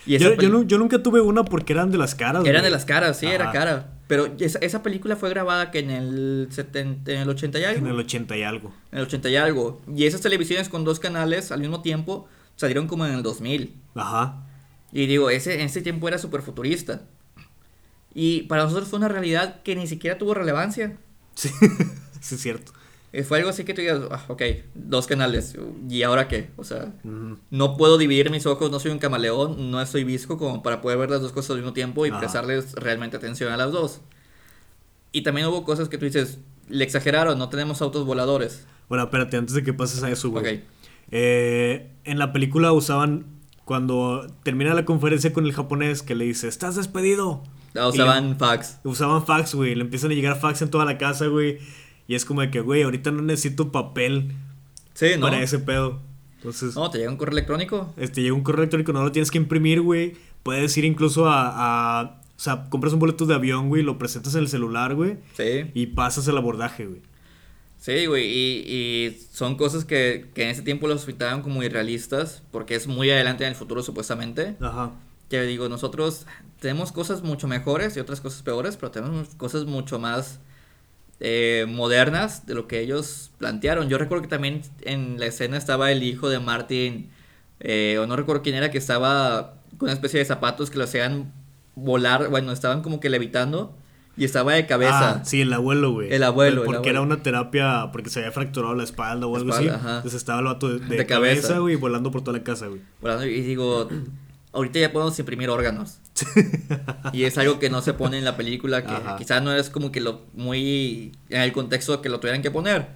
[0.07, 2.45] yo, yo, nunca tuve una porque eran de las caras.
[2.45, 3.91] Eran de las caras, sí, era cara.
[4.07, 7.87] Pero esa, esa, película fue grabada que en el, 70, en el 80 y algo.
[7.87, 8.73] En el 80 y algo.
[8.93, 9.83] En el 80 y algo.
[9.97, 13.75] Y esas televisiones con dos canales al mismo tiempo salieron como en el 2000.
[13.95, 14.45] Ajá.
[14.93, 17.03] Y digo, ese, en ese tiempo era súper futurista.
[18.15, 20.97] Y para nosotros fue una realidad que ni siquiera tuvo relevancia.
[21.35, 21.51] Sí,
[22.21, 22.73] sí es cierto.
[23.15, 24.43] Eh, fue algo así que tú digas, ah, ok,
[24.75, 25.57] dos canales,
[25.89, 26.51] ¿y ahora qué?
[26.57, 26.93] O sea,
[27.49, 30.99] no puedo dividir mis ojos, no soy un camaleón, no estoy visco como para poder
[30.99, 34.01] ver las dos cosas al mismo tiempo y prestarles realmente atención a las dos.
[35.13, 36.39] Y también hubo cosas que tú dices,
[36.69, 38.67] le exageraron, no tenemos autos voladores.
[38.89, 40.65] Bueno, espérate, antes de que pases a eso, güey.
[41.13, 43.27] Eh, en la película usaban,
[43.65, 47.45] cuando termina la conferencia con el japonés, que le dice, estás despedido.
[47.75, 48.79] Ah, usaban fax.
[48.85, 49.75] Usaban fax, güey.
[49.75, 51.59] Le empiezan a llegar fax en toda la casa, güey.
[52.07, 54.33] Y es como de que, güey, ahorita no necesito papel.
[54.95, 55.23] Sí, ¿no?
[55.23, 56.01] Para ese pedo.
[56.37, 56.75] Entonces.
[56.75, 57.93] No, te llega un correo electrónico.
[57.97, 60.15] Este, llega un correo electrónico, no lo tienes que imprimir, güey.
[60.43, 62.21] Puedes ir incluso a, a.
[62.37, 65.17] o sea, compras un boleto de avión, güey, lo presentas en el celular, güey.
[65.37, 65.71] Sí.
[65.73, 67.01] Y pasas el abordaje, güey.
[67.79, 72.43] Sí, güey, y, y, son cosas que, que en ese tiempo los pintaban como irrealistas,
[72.51, 74.57] porque es muy adelante en el futuro, supuestamente.
[74.61, 74.93] Ajá.
[75.35, 76.27] Que digo, nosotros
[76.61, 80.39] tenemos cosas mucho mejores y otras cosas peores, pero tenemos cosas mucho más
[81.19, 83.89] eh, modernas de lo que ellos plantearon.
[83.89, 87.11] Yo recuerdo que también en la escena estaba el hijo de Martin,
[87.59, 90.85] eh, o no recuerdo quién era, que estaba con una especie de zapatos que lo
[90.85, 91.33] hacían
[91.75, 93.77] volar, bueno, estaban como que levitando.
[94.17, 95.15] Y estaba de cabeza.
[95.17, 96.15] Ah, sí, el abuelo, güey.
[96.15, 96.63] El abuelo.
[96.63, 99.67] Porque era una terapia, porque se había fracturado la espalda o algo así.
[99.67, 102.81] Entonces estaba el vato de, cabeza, güey, volando por toda la casa, güey.
[103.01, 103.89] Volando, y digo,
[104.55, 105.99] ahorita ya podemos imprimir órganos.
[107.13, 109.93] y es algo que no se pone en la película, que quizás no es como
[109.93, 112.87] que lo muy en el contexto que lo tuvieran que poner.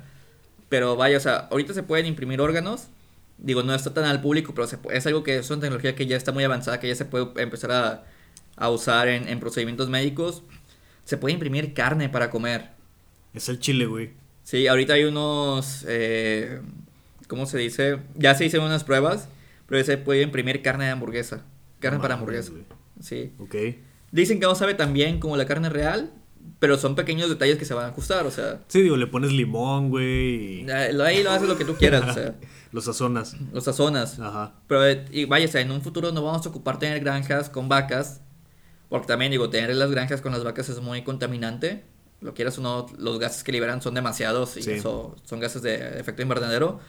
[0.68, 2.86] Pero vaya, o sea, ahorita se pueden imprimir órganos.
[3.38, 6.16] Digo, no está tan al público, pero es algo que es una tecnología que ya
[6.16, 8.04] está muy avanzada, que ya se puede empezar a,
[8.56, 10.42] a usar en, en, procedimientos médicos.
[11.04, 12.70] Se puede imprimir carne para comer.
[13.34, 14.10] Es el chile, güey.
[14.44, 16.60] Sí, ahorita hay unos, eh,
[17.26, 17.98] ¿cómo se dice?
[18.16, 19.28] Ya se hicieron unas pruebas
[19.68, 21.44] pero se puede imprimir carne de hamburguesa.
[21.78, 22.52] Carne para hamburguesa.
[23.00, 23.32] Sí.
[23.38, 23.54] Ok.
[24.10, 26.12] Dicen que no sabe tan bien como la carne real,
[26.58, 28.60] pero son pequeños detalles que se van a ajustar, o sea.
[28.68, 30.62] Sí, digo, le pones limón, güey.
[30.62, 30.70] Y...
[30.70, 32.34] Ahí lo haces lo que tú quieras, o sea.
[32.72, 33.36] Los sazonas.
[33.52, 34.18] Los sazonas.
[34.18, 34.54] Ajá.
[34.66, 37.68] Pero, y vaya, o sea, en un futuro no vamos a ocupar tener granjas con
[37.68, 38.20] vacas,
[38.88, 41.84] porque también, digo, tener las granjas con las vacas es muy contaminante.
[42.20, 46.00] Lo quieras o no, los gases que liberan son demasiados y eso son gases de
[46.00, 46.80] efecto invernadero.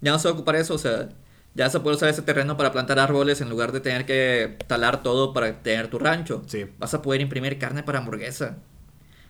[0.00, 1.10] Ya no se va a ocupar eso, o sea,
[1.58, 5.02] Ya a poder usar ese terreno para plantar árboles en lugar de tener que talar
[5.02, 6.44] todo para tener tu rancho.
[6.46, 6.66] Sí.
[6.78, 8.58] Vas a poder imprimir carne para hamburguesa.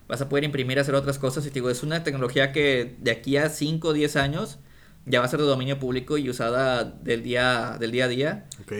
[0.08, 1.46] Vas a poder imprimir, hacer otras cosas.
[1.46, 4.58] Y te digo, es una tecnología que de aquí a 5 o 10 años
[5.06, 8.46] ya va a ser de dominio público y usada del día, del día a día.
[8.60, 8.72] Ok.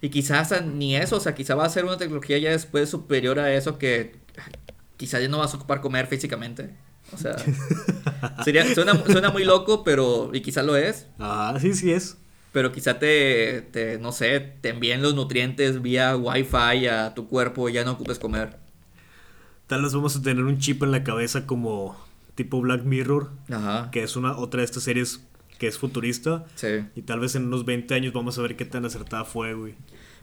[0.00, 3.38] Y quizás ni eso, o sea, quizá va a ser una tecnología ya después superior
[3.38, 4.16] a eso que
[4.96, 6.74] quizás ya no vas a ocupar comer físicamente.
[7.12, 7.36] O sea,
[8.44, 11.06] sería, suena, muy loco, pero, y quizá lo es.
[11.20, 12.16] Ah, sí, sí es.
[12.58, 17.68] Pero quizá te, te, no sé, te envíen los nutrientes vía Wi-Fi a tu cuerpo
[17.68, 18.56] y ya no ocupes comer.
[19.68, 21.96] Tal vez vamos a tener un chip en la cabeza como
[22.34, 23.92] tipo Black Mirror, Ajá.
[23.92, 25.20] que es una otra de estas series
[25.60, 26.46] que es futurista.
[26.56, 26.84] Sí.
[26.96, 29.76] Y tal vez en unos 20 años vamos a ver qué tan acertada fue, güey.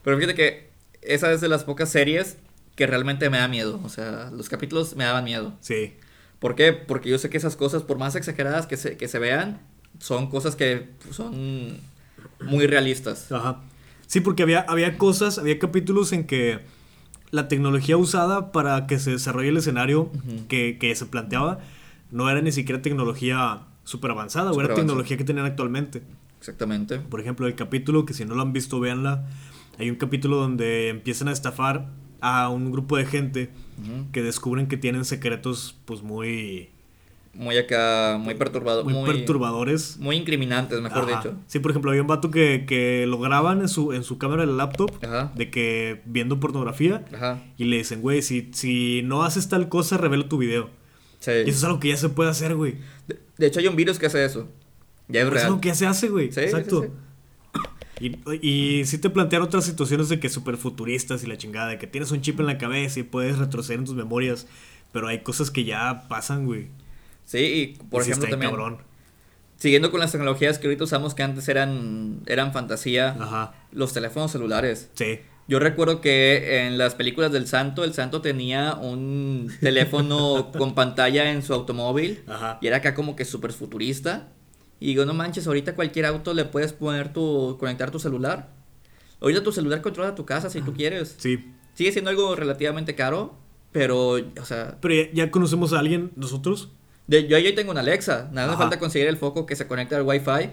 [0.03, 0.67] Pero fíjate que
[1.03, 2.35] esa es de las pocas series
[2.75, 3.79] que realmente me da miedo.
[3.85, 5.53] O sea, los capítulos me daban miedo.
[5.61, 5.93] Sí.
[6.39, 6.73] ¿Por qué?
[6.73, 9.61] Porque yo sé que esas cosas, por más exageradas que se, que se vean,
[9.99, 11.94] son cosas que son
[12.41, 13.31] muy realistas.
[13.31, 13.61] Ajá.
[14.07, 16.59] Sí, porque había, había cosas, había capítulos en que
[17.31, 20.11] la tecnología usada para que se desarrolle el escenario
[20.47, 21.59] que, que, se planteaba
[22.11, 26.03] no era ni siquiera tecnología súper avanzada, o era tecnología que tenían actualmente.
[26.39, 26.99] Exactamente.
[26.99, 29.25] Por ejemplo, el capítulo, que si no lo han visto, véanla.
[29.79, 31.89] Hay un capítulo donde empiezan a estafar
[32.21, 33.49] a un grupo de gente
[34.11, 36.69] que descubren que tienen secretos, pues muy.
[37.35, 38.95] Muy acá, muy perturbadores.
[38.95, 39.97] Muy, perturbadores.
[39.99, 41.35] Muy incriminantes, mejor dicho.
[41.47, 44.43] Sí, por ejemplo, había un vato que, que lo graban en su, en su cámara
[44.43, 44.91] de la laptop
[45.35, 47.03] de que viendo pornografía
[47.57, 50.69] y le dicen, güey, si, si no haces tal cosa, revela tu video.
[51.19, 51.31] Sí.
[51.31, 52.75] Y eso es algo que ya se puede hacer, güey.
[53.37, 54.47] De, hecho, hay un virus que hace eso.
[55.09, 55.37] Ya es, real.
[55.37, 56.27] Es algo que ya se hace, güey.
[56.27, 56.87] Exacto.
[57.99, 61.79] Y, y sí te plantean otras situaciones de que súper futuristas y la chingada, de
[61.79, 64.47] que tienes un chip en la cabeza y puedes retroceder en tus memorias,
[64.93, 66.69] pero hay cosas que ya pasan, güey.
[67.25, 68.51] Sí, y por ejemplo también...
[68.51, 68.77] Cabrón.
[69.57, 73.53] Siguiendo con las tecnologías que ahorita usamos que antes eran, eran fantasía, Ajá.
[73.71, 74.89] los teléfonos celulares.
[74.95, 75.19] Sí.
[75.47, 81.31] Yo recuerdo que en las películas del Santo, el Santo tenía un teléfono con pantalla
[81.31, 82.57] en su automóvil Ajá.
[82.61, 84.27] y era acá como que súper futurista.
[84.79, 88.49] Y digo, no manches, ahorita cualquier auto le puedes poner tu, conectar tu celular.
[89.21, 91.15] Ahorita tu celular controla tu casa si tú quieres.
[91.17, 91.53] Sí.
[91.75, 93.35] Sigue siendo algo relativamente caro,
[93.71, 94.77] pero, o sea...
[94.81, 96.71] Pero ya, conocemos a alguien, nosotros.
[97.07, 99.95] De, yo ya tengo una Alexa, nada me falta conseguir el foco que se conecte
[99.95, 100.49] al Wi-Fi,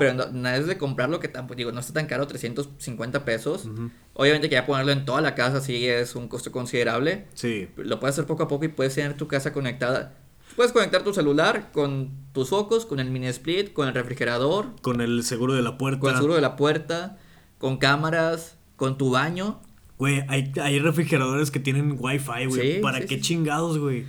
[0.00, 3.68] pero nada es de comprarlo que tampoco, digo, no está tan caro, 350 pesos.
[4.14, 7.26] Obviamente que ya ponerlo en toda la casa sí es un costo considerable.
[7.34, 7.68] Sí.
[7.76, 10.14] Lo puedes hacer poco a poco y puedes tener tu casa conectada
[10.56, 14.66] Puedes conectar tu celular con tus focos, con el mini split, con el refrigerador.
[14.82, 16.00] Con el seguro de la puerta.
[16.00, 17.18] Con el seguro de la puerta,
[17.58, 19.60] con cámaras, con tu baño.
[19.98, 22.80] Güey, hay, hay refrigeradores que tienen wifi, güey.
[22.80, 24.04] ¿Para qué chingados, güey?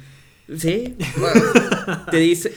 [0.48, 0.96] Sí.
[2.12, 2.54] te dice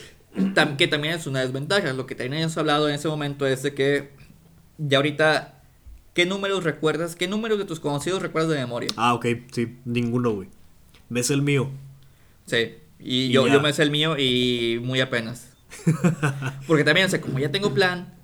[0.76, 1.92] que también es una desventaja.
[1.92, 4.10] Lo que teníamos hablado en ese momento es de que
[4.78, 5.62] ya ahorita,
[6.14, 7.16] ¿qué números recuerdas?
[7.16, 8.90] ¿Qué números de tus conocidos recuerdas de memoria?
[8.96, 10.48] Ah, ok, sí, ninguno, güey.
[11.08, 11.70] ¿Ves el mío?
[12.46, 12.74] Sí.
[12.98, 15.50] Y, yo, yo me sé el mío y muy apenas.
[16.66, 18.14] Porque también, o sea, como ya tengo plan,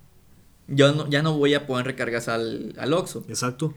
[0.69, 3.25] yo no, ya no voy a poner recargas al, al Oxxo.
[3.29, 3.75] Exacto.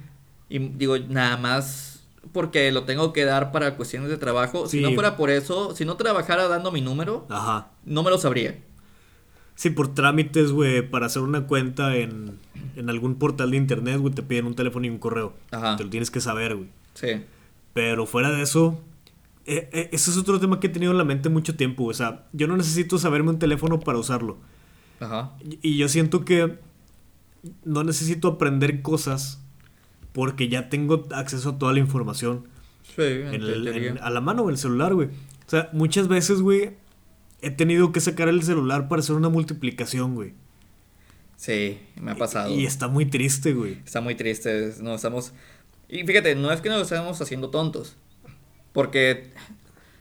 [0.50, 1.95] Y digo, nada más
[2.32, 4.68] porque lo tengo que dar para cuestiones de trabajo.
[4.68, 7.72] Si no fuera por eso, si no trabajara dando mi número, Ajá.
[7.86, 8.60] no me lo sabría.
[9.56, 12.40] Sí, por trámites, güey, para hacer una cuenta en,
[12.76, 15.34] en algún portal de internet, güey, te piden un teléfono y un correo.
[15.52, 15.78] Ajá.
[15.78, 16.70] Te lo tienes que saber, güey.
[16.94, 17.24] Sí.
[17.74, 18.82] Pero fuera de eso,
[19.46, 21.86] eh, eh, ese es otro tema que he tenido en la mente mucho tiempo.
[21.86, 24.38] O sea, yo no necesito saberme un teléfono para usarlo.
[25.00, 25.34] Ajá.
[25.62, 26.58] Y, yo siento que
[27.64, 29.42] no necesito aprender cosas
[30.16, 32.47] porque ya tengo acceso a toda la información.
[32.95, 35.09] Sí, en a la mano o el celular, güey.
[35.09, 36.72] O sea, muchas veces, güey,
[37.41, 40.34] he tenido que sacar el celular para hacer una multiplicación, güey.
[41.36, 42.49] Sí, me ha pasado.
[42.49, 43.74] Y, y está muy triste, güey.
[43.84, 44.76] Está muy triste.
[44.82, 45.34] No estamos.
[45.89, 47.97] Y fíjate, no es que nos estemos haciendo tontos.
[48.72, 49.34] Porque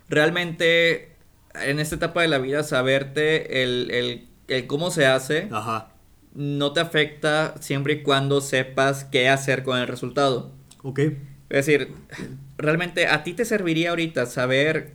[0.09, 1.17] realmente
[1.55, 4.29] en esta etapa de la vida saberte el,
[4.69, 5.49] cómo se hace
[6.35, 10.53] no te afecta siempre y cuando sepas qué hacer con el resultado.
[10.83, 10.99] Ok.
[11.49, 11.93] Es decir,
[12.59, 14.95] realmente a ti te serviría ahorita saber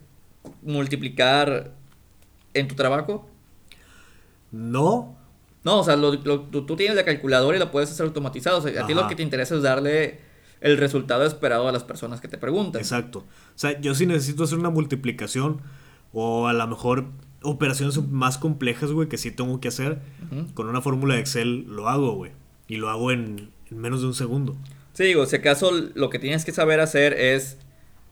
[0.62, 1.72] multiplicar
[2.54, 3.30] en tu trabajo.
[4.52, 5.16] No.
[5.64, 8.58] No, o sea, tú, tienes la calculadora y la puedes hacer automatizado.
[8.58, 10.20] O sea, a ti lo que te interesa es darle
[10.62, 12.82] el resultado esperado a las personas que te preguntan.
[12.82, 13.20] Exacto.
[13.20, 15.62] O sea, yo sí necesito hacer una multiplicación
[16.14, 17.08] o a lo mejor
[17.42, 20.00] operaciones más complejas, güey, que sí tengo que hacer,
[20.54, 22.32] con una fórmula de Excel lo hago, güey.
[22.68, 24.56] Y lo hago en, menos de un segundo.
[24.94, 27.58] Sí, digo, si acaso lo que tienes que saber hacer es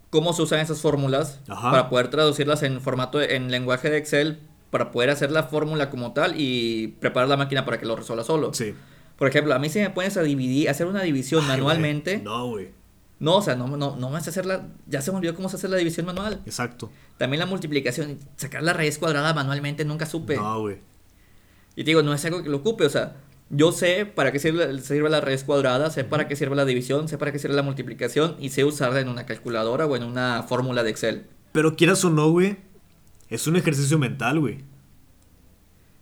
[0.10, 4.40] cómo se usan esas fórmulas para poder traducirlas en formato, en lenguaje de Excel,
[4.72, 8.24] para poder hacer la fórmula como tal y preparar la máquina para que lo resuelva
[8.24, 8.54] solo.
[8.54, 8.74] Sí.
[9.18, 12.20] Por ejemplo, a mí si me pones a dividir, hacer una división manualmente.
[12.20, 12.70] No, güey.
[13.20, 14.68] No, o sea, no, no, no vas a hacerla.
[14.88, 16.42] Ya se me olvidó cómo se hace la división manual.
[16.46, 16.92] Exacto.
[17.18, 18.20] También la multiplicación.
[18.36, 20.36] Sacar la raíz cuadrada manualmente nunca supe.
[20.36, 20.78] No, güey.
[21.76, 23.16] Y te digo, no es algo que lo ocupe, o sea,
[23.50, 27.08] yo sé para qué sirve, sirve la raíz cuadrada, sé para qué sirve la división,
[27.08, 30.44] sé para qué sirve la multiplicación y sé usarla en una calculadora o en una
[30.44, 31.28] fórmula de Excel.
[31.52, 32.58] Pero quieras o no, güey,
[33.30, 34.64] es un ejercicio mental, güey.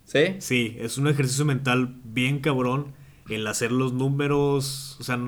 [0.06, 0.36] ¿Sí?
[0.40, 2.94] Sí, es un ejercicio mental bien cabrón
[3.30, 5.20] el hacer los números, o sea,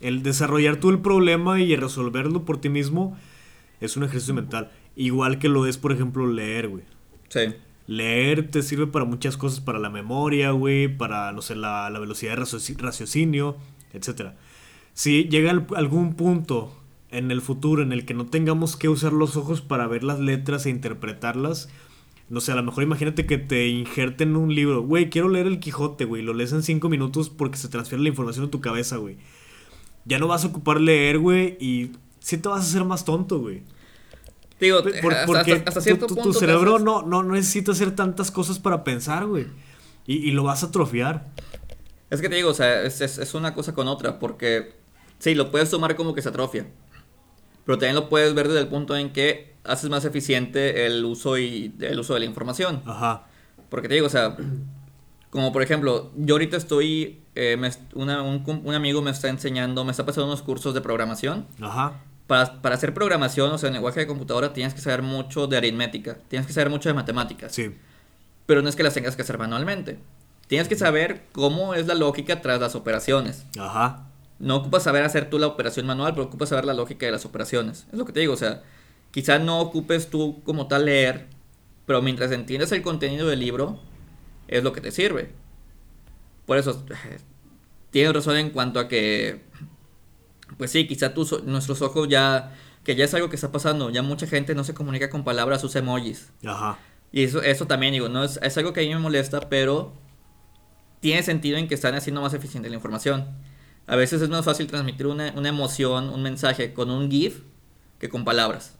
[0.00, 3.16] el desarrollar tú el problema y resolverlo por ti mismo
[3.80, 4.70] es un ejercicio mental.
[4.96, 6.84] Igual que lo es, por ejemplo, leer, güey.
[7.28, 7.40] Sí.
[7.86, 12.36] Leer te sirve para muchas cosas, para la memoria, güey, para, no sé, la, velocidad
[12.36, 12.44] de
[12.78, 13.56] raciocinio,
[13.92, 14.32] etc.
[14.94, 16.76] Si llega algún punto
[17.10, 20.20] en el futuro en el que no tengamos que usar los ojos para ver las
[20.20, 21.68] letras e interpretarlas,
[22.28, 25.58] no sé, a lo mejor imagínate que te injerten un libro, güey, quiero leer el
[25.58, 28.98] Quijote, güey, lo lees en cinco minutos porque se transfiere la información a tu cabeza,
[28.98, 29.16] güey.
[30.10, 33.38] Ya no vas a ocupar leer, güey, y sí te vas a hacer más tonto,
[33.38, 33.62] güey.
[34.58, 34.82] Digo,
[35.24, 39.46] porque hasta, cierto tu, tu, cerebro no, no, necesita hacer tantas cosas para pensar, güey.
[40.08, 41.28] Y, lo vas a atrofiar.
[42.10, 44.74] Es que te digo, o sea, es, es, una cosa con otra, porque
[45.20, 46.66] sí, lo puedes tomar como que se atrofia.
[47.64, 51.38] Pero también lo puedes ver desde el punto en que haces más eficiente el uso
[51.38, 52.82] y el uso de la información.
[52.84, 53.28] Ajá.
[53.68, 54.36] Porque te digo, o sea,
[55.30, 57.56] como por ejemplo, yo ahorita estoy, eh,
[57.94, 61.46] un, un, amigo me está enseñando, me está pasando unos cursos de programación.
[61.60, 62.00] Ajá
[62.30, 66.16] para, hacer programación, o sea, en lenguaje de computadora, tienes que saber mucho de aritmética,
[66.28, 67.52] tienes que saber mucho de matemáticas.
[67.52, 67.74] Sí.
[68.46, 69.98] Pero no es que las tengas que hacer manualmente.
[70.46, 73.46] Tienes que saber cómo es la lógica tras las operaciones.
[73.58, 74.06] Ajá.
[74.38, 77.24] No ocupas saber hacer tú la operación manual, pero ocupas saber la lógica de las
[77.24, 77.88] operaciones.
[77.92, 78.62] Es lo que te digo, o sea,
[79.10, 81.26] quizás no ocupes tú como tal leer,
[81.84, 83.80] pero mientras entiendes el contenido del libro,
[84.50, 85.30] es lo que te sirve.
[86.44, 86.84] Por eso,
[87.90, 89.40] tienes razón en cuanto a que
[90.56, 92.52] pues sí, quizá nuestros ojos ya,
[92.84, 95.62] que ya es algo que está pasando, ya mucha gente no se comunica con palabras,
[95.64, 96.32] usa emojis.
[96.44, 96.78] Ajá.
[97.12, 99.92] Y eso, eso también, digo, no es, es algo que a mí me molesta, pero
[101.00, 103.28] tiene sentido en que están haciendo más eficiente la información.
[103.86, 107.42] A veces es más fácil transmitir una, una emoción, un mensaje con un GIF
[107.98, 108.78] que con palabras.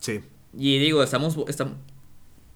[0.00, 0.22] Sí.
[0.52, 1.76] Y digo, estamos, estamos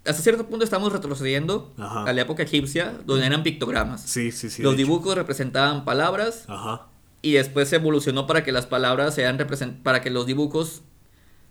[0.08, 4.02] hasta cierto punto estamos retrocediendo a la época egipcia, donde eran pictogramas.
[4.02, 4.62] Sí, sí, sí.
[4.62, 6.44] Los dibujos representaban palabras.
[6.48, 6.88] Ajá
[7.22, 9.38] y después se evolucionó para que las palabras sean
[9.82, 10.82] para que los dibujos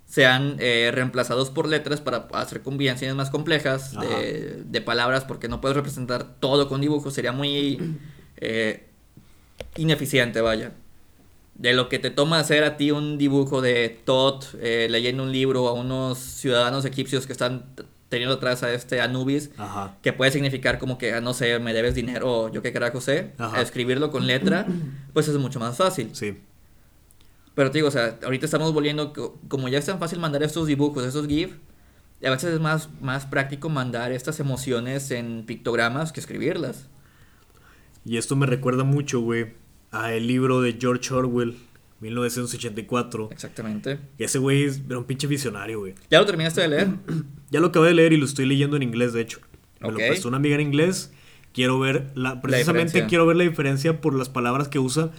[0.05, 5.75] sean eh, reemplazados por letras para hacer combinaciones más complejas de, palabras porque no puedes
[5.75, 7.97] representar todo con dibujos sería muy
[8.37, 8.87] eh,
[9.75, 10.71] ineficiente vaya
[11.55, 15.33] de lo que te toma hacer a ti un dibujo de Todd eh, leyendo un
[15.33, 17.65] libro a unos ciudadanos egipcios que están
[18.09, 19.51] teniendo atrás a este Anubis,
[20.01, 23.01] que puede significar como que, ah, no sé, me debes dinero o yo qué carajo
[23.01, 24.65] sé, escribirlo con letra,
[25.13, 26.09] pues es mucho más fácil.
[26.13, 26.37] Sí.
[27.55, 29.13] Pero te digo, o sea, ahorita estamos volviendo,
[29.47, 31.55] como ya es tan fácil mandar estos dibujos, estos GIF,
[32.23, 36.87] a veces es más, más práctico mandar estas emociones en pictogramas que escribirlas.
[38.05, 39.53] Y esto me recuerda mucho, güey,
[39.91, 41.57] a el libro de George Orwell,
[41.99, 43.29] 1984.
[43.31, 43.99] Exactamente.
[44.17, 45.95] Y ese güey era un pinche visionario, güey.
[46.09, 46.87] ¿Ya lo terminaste de leer?
[47.49, 49.39] ya lo acabé de leer y lo estoy leyendo en inglés, de hecho.
[49.81, 51.11] Me lo prestó una amiga en inglés.
[51.53, 55.11] Quiero ver, la, precisamente quiero ver la diferencia por las palabras que usa,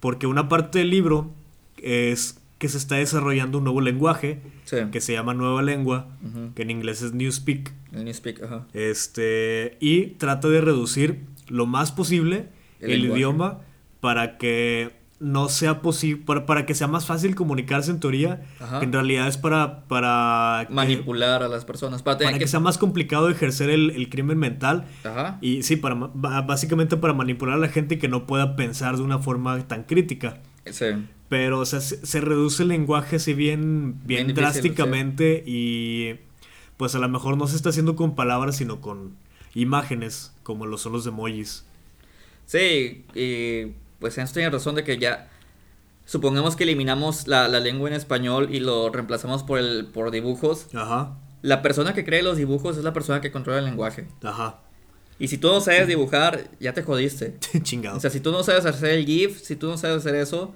[0.00, 1.32] porque una parte del libro
[1.78, 4.40] es que se está desarrollando un nuevo lenguaje
[4.92, 6.08] que se llama nueva lengua,
[6.54, 7.72] que en inglés es Newspeak.
[7.92, 8.66] Newspeak, ajá.
[8.74, 12.48] Este, y trata de reducir lo más posible
[12.80, 13.60] el idioma
[14.00, 18.42] para que no sea posible, para, que sea más fácil comunicarse en teoría,
[18.78, 19.84] que en realidad es para...
[19.88, 22.02] para Manipular a las personas.
[22.02, 22.46] Para, que...
[22.46, 24.84] sea más complicado ejercer el, crimen mental.
[25.40, 29.02] Y sí, para, básicamente para manipular a la gente y que no pueda pensar de
[29.02, 30.38] una forma tan crítica.
[30.70, 30.86] Sí.
[31.28, 36.16] Pero, o sea, se, reduce el lenguaje así bien, bien, drásticamente y
[36.78, 39.14] pues a lo mejor no se está haciendo con palabras, sino con
[39.54, 41.66] imágenes, como lo son los emojis.
[42.46, 45.28] Sí, y pues en esto tiene razón de que ya
[46.04, 50.66] supongamos que eliminamos la, lengua en español y lo reemplazamos por el por dibujos.
[50.74, 51.18] Ajá.
[51.42, 54.08] La persona que cree los dibujos es la persona que controla el lenguaje.
[54.22, 54.60] Ajá.
[55.18, 57.36] Y si tú no sabes dibujar, ya te jodiste.
[57.62, 57.96] Chingado.
[57.96, 60.54] O sea, si tú no sabes hacer el GIF, si tú no sabes hacer eso,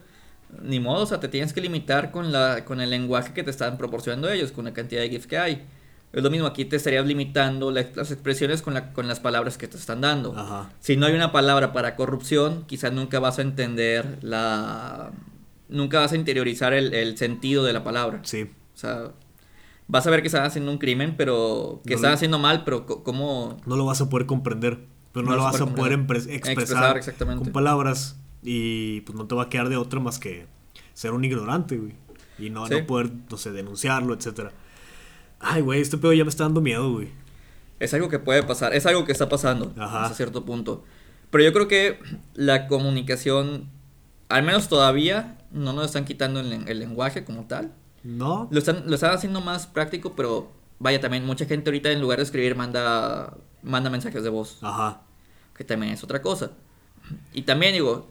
[0.63, 3.51] ni modo, o sea, te tienes que limitar con la con el lenguaje que te
[3.51, 5.67] están proporcionando ellos, con la cantidad de GIFs que hay.
[6.13, 9.67] Es lo mismo, aquí te estarías limitando las expresiones con, la, con las palabras que
[9.67, 10.35] te están dando.
[10.81, 15.11] Si no hay una palabra para corrupción, quizás nunca vas a entender la...
[15.71, 18.21] Nunca vas a interiorizar el, sentido de la palabra.
[18.25, 18.43] Sí.
[18.43, 19.13] O sea,
[19.89, 21.81] vas a ver que están haciendo un crimen, pero...
[21.87, 23.57] Que están haciendo mal, pero ¿cómo...?
[23.65, 24.81] No lo vas a poder comprender.
[25.13, 25.93] Pero no, lo vas a poder
[26.29, 27.01] expresar,
[27.39, 30.47] con palabras y pues no te va a quedar de otra más que
[30.95, 31.95] ser un ignorante, güey.
[32.39, 34.53] Y no, no poder, no sé, denunciarlo, etcétera.
[35.43, 37.09] Ay, güey, este pedo ya me está dando miedo, güey.
[37.81, 40.05] Es algo que puede pasar, es algo que está pasando Ajá.
[40.05, 40.85] hasta cierto punto.
[41.31, 41.99] Pero yo creo que
[42.35, 43.69] la comunicación,
[44.29, 47.73] al menos todavía, no nos están quitando el, el lenguaje como tal.
[48.05, 48.49] No.
[48.51, 52.19] Lo están, lo están haciendo más práctico, pero vaya, también mucha gente ahorita en lugar
[52.19, 54.59] de escribir manda, manda mensajes de voz.
[54.63, 55.03] Ajá.
[55.57, 56.53] Que también es otra cosa.
[57.33, 58.09] Y también digo,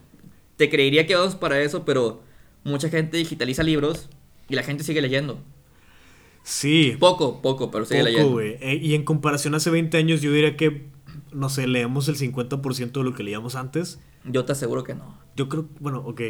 [0.58, 2.22] te creería que vamos para eso, pero
[2.64, 4.10] mucha gente digitaliza libros
[4.50, 5.40] y la gente sigue leyendo.
[6.44, 6.96] Sí.
[7.00, 8.40] Poco, poco, pero sigue leyendo.
[8.42, 10.90] Eh, y en comparación a hace 20 años, yo diría que,
[11.32, 14.00] no sé, leemos el 50% de lo que leíamos antes.
[14.24, 15.18] Yo te aseguro que no.
[15.36, 16.22] Yo creo, bueno, ok.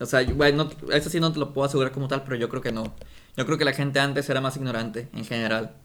[0.00, 2.62] O sea, bueno, eso sí no te lo puedo asegurar como tal, pero yo creo
[2.62, 2.94] que no.
[3.36, 5.76] Yo creo que la gente antes era más ignorante, en general.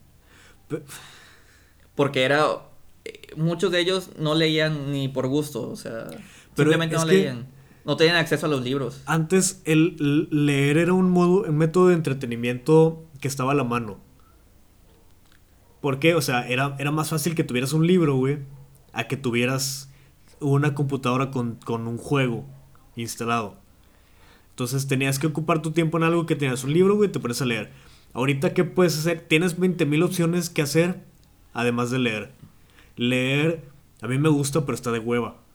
[1.95, 2.63] Porque era...
[3.05, 6.07] Eh, muchos de ellos no leían ni por gusto, o sea,
[6.55, 7.47] simplemente no leían.
[7.85, 9.01] No tenían acceso a los libros.
[9.05, 13.99] Antes el leer era un modo, un método de entretenimiento que estaba a la mano.
[15.81, 16.15] ¿Por qué?
[16.15, 18.39] O sea, era, era más fácil que tuvieras un libro, güey,
[18.93, 19.91] a que tuvieras
[20.39, 22.45] una computadora con, con un juego
[22.95, 23.57] instalado.
[24.51, 27.19] Entonces tenías que ocupar tu tiempo en algo que tenías un libro, güey, y te
[27.19, 27.71] pones a leer.
[28.13, 29.21] Ahorita, ¿qué puedes hacer?
[29.21, 31.03] Tienes 20.000 opciones que hacer,
[31.53, 32.31] además de leer.
[32.95, 33.69] Leer,
[34.01, 35.47] a mí me gusta, pero está de hueva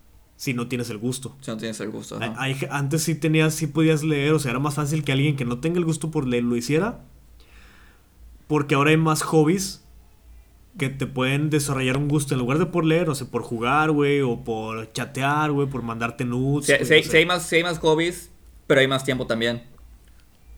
[0.42, 1.36] si no tienes el gusto.
[1.40, 2.18] Si no tienes el gusto.
[2.70, 5.60] antes sí tenías, sí podías leer, o sea, era más fácil que alguien que no
[5.60, 7.04] tenga el gusto por leer lo hiciera.
[8.46, 9.82] Porque ahora hay más hobbies
[10.78, 13.90] que te pueden desarrollar un gusto en lugar de por leer, o sea, por jugar,
[13.90, 16.66] güey, o por chatear, güey, por mandarte nudes.
[16.66, 18.30] Sí, hay más, sí hay más hobbies,
[18.66, 19.64] pero hay más tiempo también.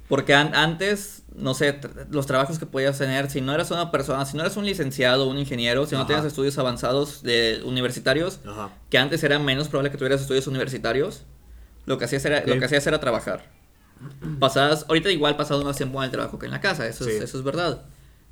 [0.09, 1.81] Porque antes, no sé,
[2.11, 5.29] los trabajos que podías tener, si no eras una persona, si no eras un licenciado,
[5.29, 8.41] un ingeniero, si no tenías estudios avanzados de universitarios,
[8.91, 11.25] que antes era menos probable que tuvieras estudios universitarios,
[11.87, 13.51] lo que hacías era, lo que hacías era trabajar.
[14.39, 17.23] Pasabas, ahorita igual pasabas más tiempo en el trabajo que en la casa, eso, es,
[17.23, 17.83] eso es verdad.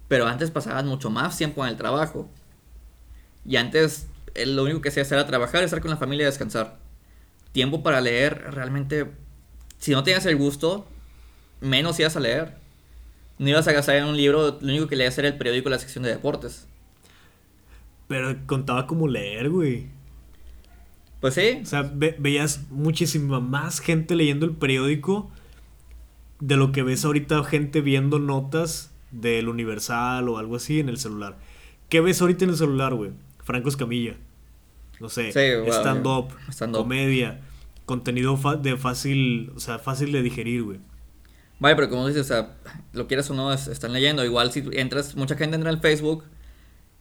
[0.08, 2.28] Pero antes pasabas mucho más tiempo en el trabajo.
[3.44, 4.06] Y antes
[4.46, 6.78] lo único que hacías era trabajar, estar con la familia y descansar.
[7.52, 9.10] Tiempo para leer, realmente,
[9.78, 10.86] si no tenías el gusto,
[11.60, 12.54] menos ibas a leer.
[13.38, 15.78] No ibas a gastar en un libro, lo único que leías era el periódico la
[15.78, 16.66] sección de deportes.
[18.08, 19.86] Pero contaba como leer, güey.
[21.20, 21.60] Pues sí.
[21.62, 25.30] O sea, veías muchísima más gente leyendo el periódico
[26.42, 30.98] de lo que ves ahorita gente viendo notas del Universal o algo así en el
[30.98, 31.38] celular.
[31.88, 33.12] ¿Qué ves ahorita en el celular, güey?
[33.44, 34.16] Franco Escamilla.
[34.98, 36.30] No sé, stand-up,
[36.72, 37.40] comedia,
[37.86, 40.78] contenido de fácil, o sea, fácil de digerir, güey.
[41.60, 42.56] Vaya, pero como dices, o sea,
[42.92, 44.24] lo quieras o no, están leyendo.
[44.24, 46.24] Igual si entras, mucha gente entra al Facebook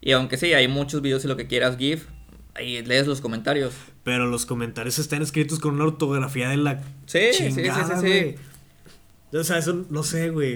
[0.02, 2.06] y aunque sí, hay muchos videos y lo que quieras, GIF,
[2.54, 3.74] ahí lees los comentarios.
[4.04, 8.36] Pero los comentarios están escritos con una ortografía de la sí, chingada, sí, sí, sí,
[9.34, 10.56] O sea, eso no sé, güey.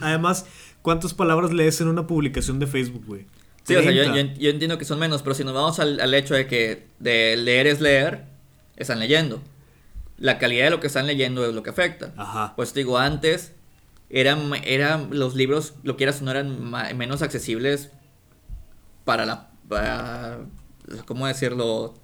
[0.00, 0.46] además,
[0.82, 3.26] ¿cuántas palabras lees en una publicación de Facebook, güey?
[3.64, 6.12] Sí, o sea, yo, yo, entiendo que son menos, pero si nos vamos al, al
[6.12, 8.26] hecho de que de leer es leer,
[8.76, 9.40] están leyendo
[10.18, 12.12] la calidad de lo que están leyendo es lo que afecta.
[12.16, 12.54] Ajá.
[12.56, 13.52] Pues digo, antes
[14.10, 17.90] eran, eran los libros, lo quieras o no, eran menos accesibles
[19.04, 19.50] para la...
[19.68, 20.40] Para,
[21.06, 21.94] ¿Cómo decirlo?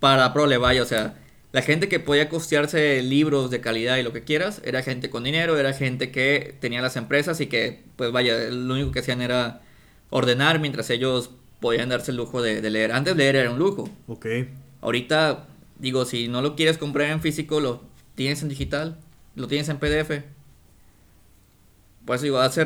[0.00, 1.14] Para prole, vaya, o sea,
[1.58, 5.24] la gente que podía costearse libros de calidad y lo que quieras, era gente con
[5.24, 9.22] dinero, era gente que tenía las empresas y que, pues vaya, lo único que hacían
[9.22, 9.62] era
[10.10, 11.30] ordenar mientras ellos
[11.60, 12.92] podían darse el lujo de, de leer.
[12.92, 13.90] Antes leer era un lujo.
[14.06, 14.26] Ok.
[14.80, 15.48] Ahorita
[15.78, 17.82] Digo, si no lo quieres comprar en físico, lo
[18.16, 18.98] tienes en digital,
[19.36, 20.24] lo tienes en PDF.
[22.04, 22.64] Pues digo, hace,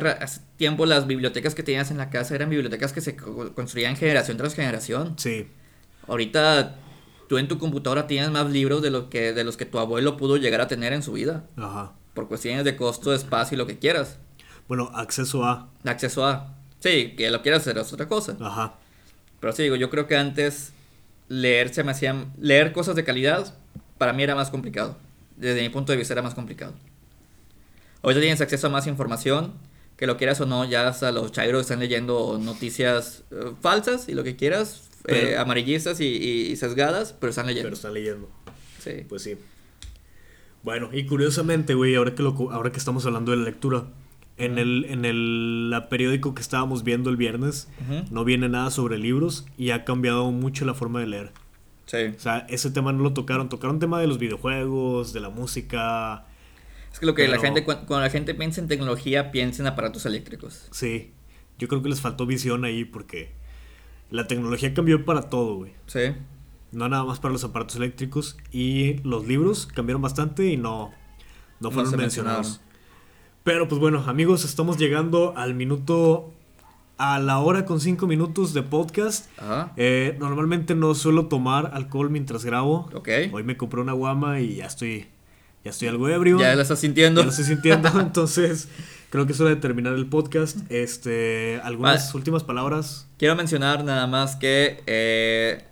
[0.57, 4.55] tiempo las bibliotecas que tenías en la casa eran bibliotecas que se construían generación tras
[4.55, 5.15] generación.
[5.17, 5.47] Sí.
[6.07, 6.75] Ahorita
[7.33, 10.17] tú en tu computadora tienes más libros de, lo que, de los que tu abuelo
[10.17, 11.45] pudo llegar a tener en su vida.
[11.57, 11.93] Ajá.
[12.13, 14.19] Por cuestiones de costo, de espacio y lo que quieras.
[14.67, 15.67] Bueno, acceso a.
[15.83, 16.53] Acceso a.
[16.77, 18.37] Sí, que lo quieras hacer es otra cosa.
[18.39, 18.75] Ajá.
[19.39, 20.73] Pero sí, digo, yo creo que antes
[21.27, 23.51] leer se me hacía leer cosas de calidad
[23.97, 24.95] para mí era más complicado.
[25.35, 26.73] Desde mi punto de vista era más complicado.
[28.01, 29.53] Hoy tienes acceso a más información,
[29.97, 34.13] que lo quieras o no, ya hasta los chairos están leyendo noticias eh, falsas y
[34.13, 37.67] lo que quieras, eh, amarillistas y, sesgadas, pero están leyendo.
[37.67, 38.29] Pero están leyendo.
[38.79, 39.05] Sí.
[39.07, 39.35] Pues sí.
[40.63, 43.85] Bueno, y curiosamente, güey, ahora que, lo, ahora que estamos hablando de la lectura,
[44.37, 47.67] en el, en el periódico que estábamos viendo el viernes
[48.09, 51.31] no viene nada sobre libros y ha cambiado mucho la forma de leer.
[51.85, 51.97] Sí.
[52.15, 53.49] O sea, ese tema no lo tocaron.
[53.49, 56.25] Tocaron tema de los videojuegos, de la música.
[56.91, 60.05] Es que lo que la gente, cuando, la gente piensa en tecnología, piensa en aparatos
[60.05, 60.67] eléctricos.
[60.71, 61.11] Sí.
[61.59, 63.31] Yo creo que les faltó visión ahí porque
[64.13, 65.73] la tecnología cambió para todo, güey.
[65.87, 66.13] Sí.
[66.71, 68.37] No nada más para los aparatos eléctricos.
[68.51, 70.93] Y los libros cambiaron bastante y no,
[71.59, 72.61] no fueron mencionados.
[73.43, 76.31] Pero pues bueno, amigos, estamos llegando al minuto.
[76.99, 79.31] A la hora con cinco minutos de podcast.
[79.77, 82.87] Eh, normalmente no suelo tomar alcohol mientras grabo.
[83.31, 85.07] Hoy me compré una guama y ya estoy.
[85.63, 86.37] Ya estoy algo ebrio.
[86.37, 87.21] Ya lo estás sintiendo.
[87.21, 87.89] Ya lo estoy sintiendo.
[87.99, 88.69] entonces,
[89.13, 90.57] creo que es hora de terminar el podcast.
[90.71, 91.61] Este.
[91.63, 93.07] Algunas últimas palabras.
[93.19, 95.63] Quiero mencionar nada más que eh,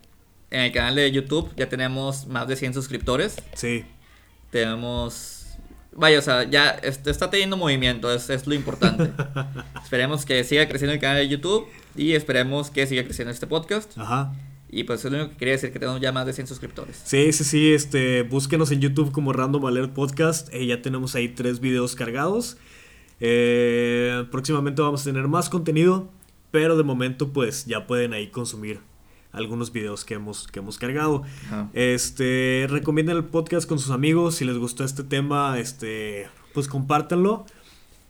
[0.51, 3.37] en el canal de YouTube ya tenemos más de 100 suscriptores.
[3.55, 3.83] Sí.
[4.51, 5.39] Tenemos
[5.93, 9.11] Vaya, o sea, ya está teniendo movimiento, es, es lo importante.
[9.83, 11.65] esperemos que siga creciendo el canal de YouTube
[11.97, 13.97] y esperemos que siga creciendo este podcast.
[13.97, 14.33] Ajá.
[14.69, 17.01] Y pues es lo único que quería decir, que tenemos ya más de 100 suscriptores.
[17.03, 20.47] Sí, sí, sí, este, búsquenos en YouTube como Random Alert Podcast.
[20.53, 22.55] Eh, ya tenemos ahí tres videos cargados.
[23.21, 26.09] Eh, próximamente vamos a tener más contenido,
[26.49, 28.79] pero de momento pues ya pueden ahí consumir
[29.31, 31.23] algunos videos que hemos, que hemos cargado.
[31.73, 34.35] Este, recomienden el podcast con sus amigos.
[34.35, 37.45] Si les gustó este tema, este, pues compártanlo.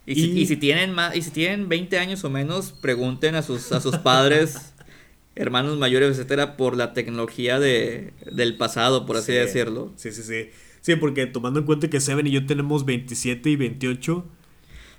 [0.06, 3.80] Y, Si, tienen más, y si tienen 20 años o menos, pregunten a sus, a
[3.80, 4.74] sus padres,
[5.36, 9.94] hermanos mayores, etcétera, por la tecnología de, del pasado, por así decirlo.
[9.98, 10.50] Sí, sí, sí.
[10.82, 14.26] Sí, porque tomando en cuenta que Seven y yo tenemos 27 y 28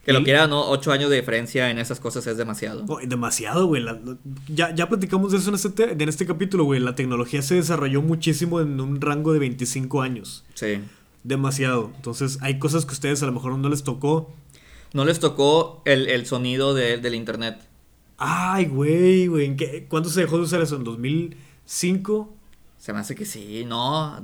[0.04, 0.68] que lo quiera, ¿no?
[0.68, 2.84] Ocho años de diferencia en esas cosas es demasiado.
[3.06, 3.84] demasiado, güey.
[4.48, 6.80] ya, ya platicamos de eso en este, en este capítulo, güey.
[6.80, 10.44] La tecnología se desarrolló muchísimo en un rango de 25 años.
[10.54, 10.80] Sí.
[11.22, 11.92] Demasiado.
[11.94, 14.32] Entonces, hay cosas que a ustedes a lo mejor no les tocó.
[14.92, 17.60] No les tocó el, sonido del internet.
[18.18, 19.56] Ay, güey, güey.
[19.88, 20.76] ¿Cuándo se dejó de usar eso?
[20.76, 22.34] ¿En 2005?
[22.76, 24.20] Se me hace que sí, no.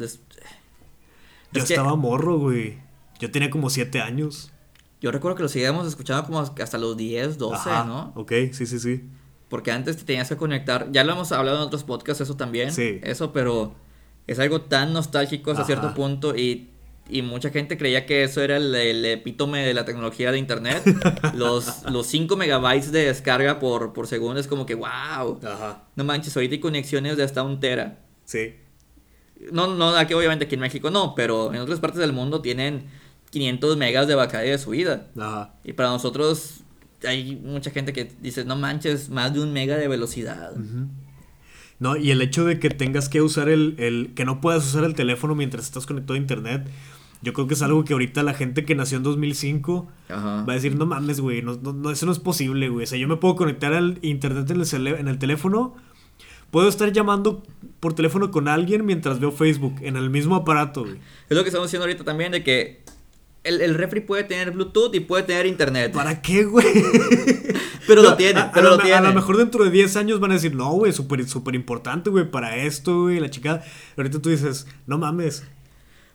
[1.53, 2.79] Yo estaba morro, güey.
[3.21, 4.53] Yo tenía como 7 años.
[5.01, 8.13] Yo recuerdo que lo seguíamos escuchando como hasta los 10, 12, ¿no?
[8.17, 9.05] Ok, sí, sí, sí.
[9.49, 10.89] Porque antes te tenías que conectar.
[10.93, 12.73] Ya lo hemos hablado en otros podcasts, eso también.
[12.73, 13.01] Sí.
[13.03, 13.75] Eso, pero
[14.27, 16.69] es algo tan nostálgico hasta cierto punto y,
[17.09, 20.83] y, mucha gente creía que eso era el, epítome de la tecnología de internet.
[21.35, 25.41] los, los 5 megabytes de descarga por, por segundo es como que, wow.
[25.43, 25.85] Ajá.
[25.97, 28.01] No manches, ahorita hay conexiones de hasta un tera.
[28.25, 28.57] Sí.
[29.53, 32.91] No, no, aquí obviamente aquí en México no, pero en otras partes del mundo tienen
[33.31, 35.09] 500 megas de bacalao de subida.
[35.19, 35.55] Ajá.
[35.65, 36.63] Y para nosotros
[37.07, 40.53] hay mucha gente que dice, no manches, más de un mega de velocidad.
[41.79, 44.85] No, y el hecho de que tengas que usar el, el, que no puedas usar
[44.85, 46.69] el teléfono mientras estás conectado a internet,
[47.23, 50.55] yo creo que es algo que ahorita la gente que nació en 2005 va a
[50.55, 52.85] decir, no mames, güey, no, no, eso no es posible, güey.
[52.85, 55.75] O sea, yo me puedo conectar al internet en el, en el teléfono,
[56.51, 57.43] puedo estar llamando
[57.81, 60.99] por teléfono con alguien mientras veo Facebook en el mismo aparato, güey.
[61.29, 62.83] Es lo que estamos haciendo ahorita también, de que
[63.49, 65.93] el, el, refri puede tener Bluetooth y puede tener internet.
[65.93, 66.67] ¿Para qué, güey?
[67.87, 68.97] pero lo tiene, pero lo, tiene.
[68.97, 72.11] A lo mejor dentro de 10 años van a decir, no, güey, súper súper importante,
[72.11, 73.63] güey, para esto, güey, la chica.
[73.97, 75.45] Ahorita tú dices, no mames.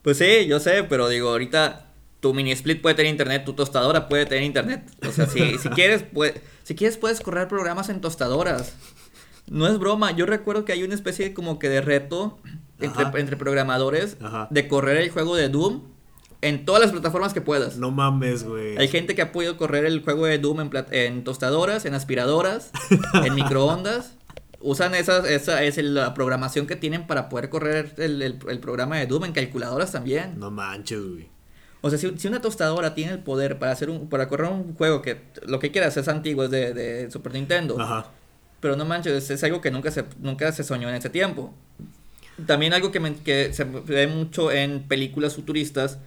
[0.01, 1.87] Pues sí, yo sé, pero digo, ahorita
[2.19, 4.89] tu mini split puede tener internet, tu tostadora puede tener internet.
[5.07, 8.75] O sea, si, si quieres, puede, si quieres puedes correr programas en tostadoras.
[9.49, 12.39] No es broma, yo recuerdo que hay una especie como que de reto
[12.79, 14.17] entre, entre programadores
[14.49, 15.92] de correr el juego de Doom
[16.43, 17.77] en todas las plataformas que puedas.
[17.77, 18.77] No mames, güey.
[18.77, 22.71] Hay gente que ha podido correr el juego de Doom en, en tostadoras, en aspiradoras,
[23.23, 24.15] en microondas.
[24.59, 29.25] Usan esa, esa es la programación que tienen para poder correr el, programa de Doom
[29.25, 30.37] en calculadoras también.
[30.37, 31.27] No manches, güey.
[31.81, 35.01] O sea, si, una tostadora tiene el poder para hacer un, para correr un juego
[35.01, 37.79] que lo que quieras es antiguo, es de, de Super Nintendo.
[37.79, 38.11] Ajá.
[38.59, 41.53] Pero no manches, es, algo que nunca se, nunca se soñó en ese tiempo.
[42.45, 45.99] También algo que, que se ve mucho en películas futuristas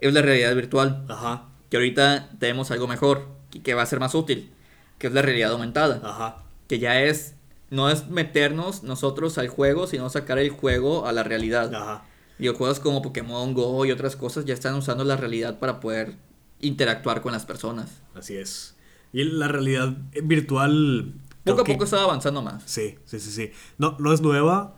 [0.00, 1.04] es la realidad virtual.
[1.08, 1.48] Ajá.
[1.70, 4.50] Que ahorita tenemos algo mejor y que va a ser más útil,
[4.98, 6.00] que es la realidad aumentada.
[6.04, 6.42] Ajá.
[6.68, 7.34] Que ya es,
[7.70, 11.74] no es meternos nosotros al juego, sino sacar el juego a la realidad.
[11.74, 12.04] Ajá.
[12.38, 16.14] juegos como Pokémon Go y otras cosas ya están usando la realidad para poder
[16.60, 18.02] interactuar con las personas.
[18.14, 18.74] Así es.
[19.12, 21.14] Y la realidad virtual...
[21.44, 22.64] Poco a poco está avanzando más.
[22.66, 23.52] Sí, sí, sí, sí.
[23.78, 24.74] No, no es nueva,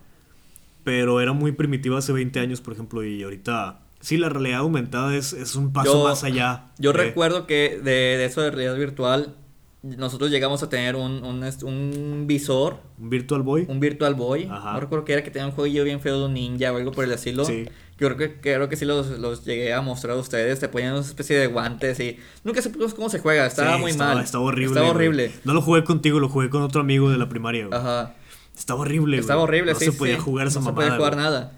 [0.85, 5.15] pero era muy primitiva hace 20 años, por ejemplo, y ahorita Sí, la realidad aumentada
[5.17, 6.67] es, un paso más allá.
[6.79, 9.35] Yo recuerdo que de, eso de realidad virtual,
[9.83, 12.79] nosotros llegamos a tener un, un, visor.
[12.99, 13.67] ¿Un Virtual Boy?
[13.69, 14.47] Un Virtual Boy.
[14.47, 16.93] No recuerdo que era que tenía un jueguillo bien feo de un ninja o algo
[16.93, 17.45] por el estilo.
[17.45, 17.67] Sí.
[17.99, 20.61] Yo creo que, creo que sí los, llegué a mostrar a ustedes.
[20.61, 23.47] Te ponían una especie de guantes y nunca supe cómo se juega.
[23.47, 24.21] Estaba muy mal.
[24.23, 24.75] Estaba horrible.
[24.75, 25.33] Estaba horrible.
[25.45, 27.69] No lo jugué contigo, lo jugué con otro amigo de la primaria.
[27.73, 28.15] Ajá.
[28.57, 29.19] Estaba horrible.
[29.19, 29.87] Estaba horrible, sí.
[29.87, 31.53] No se podía jugar esa no No se podía jugar nada.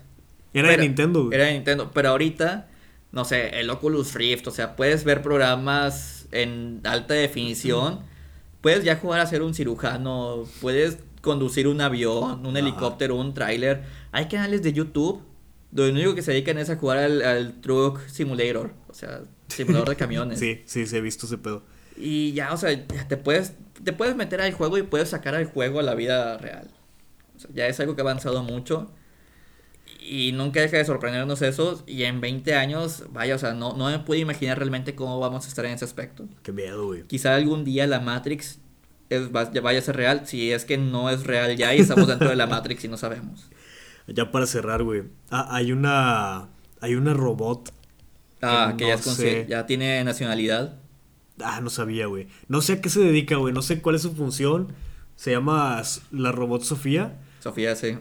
[0.53, 1.91] Era de Nintendo, Era de Nintendo.
[1.93, 2.69] Pero ahorita,
[3.13, 8.01] no sé, el Oculus Rift, o sea, puedes ver programas en alta definición.
[8.61, 13.83] Puedes ya jugar a ser un cirujano, puedes conducir un avión, un helicóptero, un tráiler.
[14.13, 15.23] Hay canales de YouTube
[15.71, 19.23] donde lo único que se dedican es a jugar al, al Truck Simulator, o sea,
[19.49, 20.39] simulador de camiones.
[20.39, 21.63] sí, sí, se he visto ese pedo.
[21.97, 23.55] Y ya, o sea, te puedes,
[23.85, 26.71] te puedes meter al juego y puedes sacar al juego a la vida real.
[27.37, 28.91] O sea, ya es algo que ha avanzado mucho.
[30.03, 31.83] Y nunca deja de sorprendernos eso.
[31.87, 35.45] Y en 20 años, vaya, o sea, no, no me puedo imaginar realmente cómo vamos
[35.45, 36.27] a estar en ese aspecto.
[36.43, 37.03] Qué miedo, güey.
[37.05, 38.59] Quizá algún día la Matrix
[39.11, 40.27] es, vaya a ser real.
[40.27, 42.97] Si es que no es real ya y estamos dentro de la Matrix y no
[42.97, 43.51] sabemos.
[44.13, 45.05] Ya para cerrar, güey.
[45.31, 46.49] Ah, hay una.
[46.81, 47.73] Hay una robot.
[48.43, 50.81] Ah, que, ya, ya tiene nacionalidad.
[51.41, 52.27] Ah, no sabía, güey.
[52.49, 53.55] No sé a qué se dedica, güey.
[53.55, 54.73] No sé cuál es su función.
[55.15, 57.21] Se llama la robot Sofía.
[57.39, 57.99] Sofía, sí.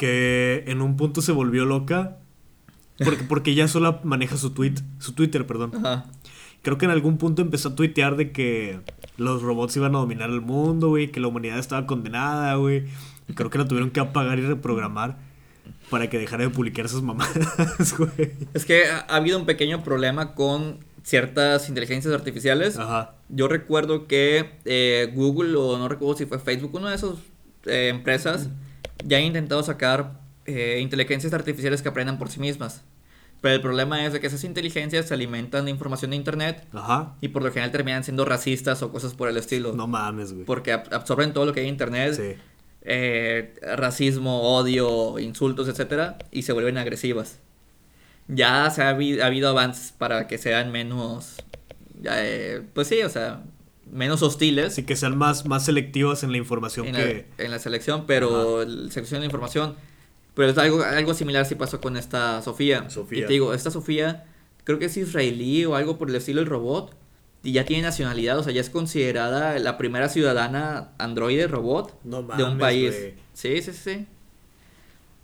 [0.00, 2.16] Que en un punto se volvió loca.
[3.04, 4.76] Porque, porque ella sola maneja su tweet.
[4.98, 5.72] Su Twitter, perdón.
[5.76, 6.06] Ajá.
[6.62, 8.80] Creo que en algún punto empezó a tuitear de que
[9.18, 11.10] los robots iban a dominar el mundo, güey.
[11.10, 12.84] Que la humanidad estaba condenada, güey.
[13.34, 15.18] Creo que la tuvieron que apagar y reprogramar
[15.90, 18.32] para que dejara de publicar esas mamadas, güey.
[18.54, 22.78] Es que ha habido un pequeño problema con ciertas inteligencias artificiales.
[22.78, 23.16] Ajá.
[23.28, 27.14] Yo recuerdo que eh, Google o no recuerdo si fue Facebook, una de esas
[27.66, 28.48] eh, empresas,
[29.04, 32.82] ya ha intentado sacar eh, inteligencias artificiales que aprendan por sí mismas.
[33.40, 37.14] Pero el problema es de que esas inteligencias se alimentan de información de internet Ajá.
[37.22, 39.72] y por lo general terminan siendo racistas o cosas por el estilo.
[39.72, 40.44] No mames, güey.
[40.44, 42.14] Porque absorben todo lo que hay en internet.
[42.14, 43.56] Sí.
[43.76, 47.38] racismo, odio, insultos, etcétera, y se vuelven agresivas
[48.34, 51.36] ya se ha, habido, avances para que sean menos,
[52.04, 53.42] eh, pues sí, o sea,
[53.90, 54.74] menos hostiles.
[54.74, 57.26] Sí, que sean más, más selectivas en la información en que...
[57.38, 59.74] La, en la selección, pero selección de información.
[60.34, 62.88] Pero es algo, algo similar si pasó con esta Sofía.
[62.90, 63.18] Sofía.
[63.18, 64.24] Y te digo, esta Sofía
[64.64, 66.96] creo que es israelí o algo por el estilo del robot.
[67.42, 72.44] Y ya tiene nacionalidad, o sea, ya es considerada la primera ciudadana androide robot de
[72.44, 72.94] un país.
[73.32, 74.06] Sí, sí, sí.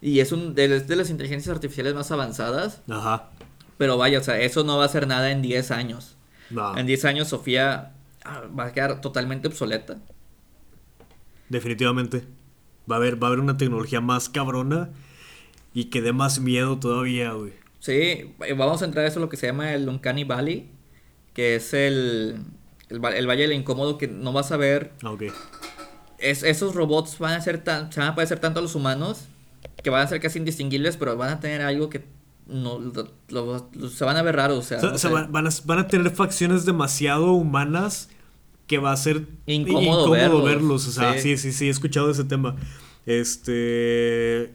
[0.01, 2.81] Y es un de, de, las inteligencias artificiales más avanzadas.
[2.89, 3.31] Ajá.
[3.77, 6.17] Pero vaya, o sea, eso no va a ser nada en 10 años.
[6.49, 6.77] No.
[6.79, 7.96] En 10 años Sofía
[8.59, 9.99] va a quedar totalmente obsoleta.
[11.49, 12.25] Definitivamente.
[12.91, 14.91] Va a haber, va a haber una tecnología más cabrona
[15.75, 17.53] y que dé más miedo todavía, güey.
[17.81, 20.69] Sí, vamos a entrar a eso lo que se llama el Uncanny Valley,
[21.35, 22.39] que es el,
[22.89, 24.93] el, valle del incómodo que no vas a ver.
[25.03, 25.25] Ah, ok.
[26.19, 29.27] Es, esos robots van a ser tan, se van a parecer tanto a los humanos
[29.83, 32.05] que van a ser casi indistinguibles, pero van a tener algo que
[32.47, 32.81] no
[33.89, 34.59] se van a ver raros.
[34.59, 34.81] O sea,
[35.11, 38.09] van, a, van, a, tener facciones demasiado humanas
[38.67, 40.87] que va a ser incómodo, verlos.
[40.89, 41.37] O sea, sí.
[41.37, 42.57] sí, sí, he escuchado ese tema.
[43.05, 44.53] Este.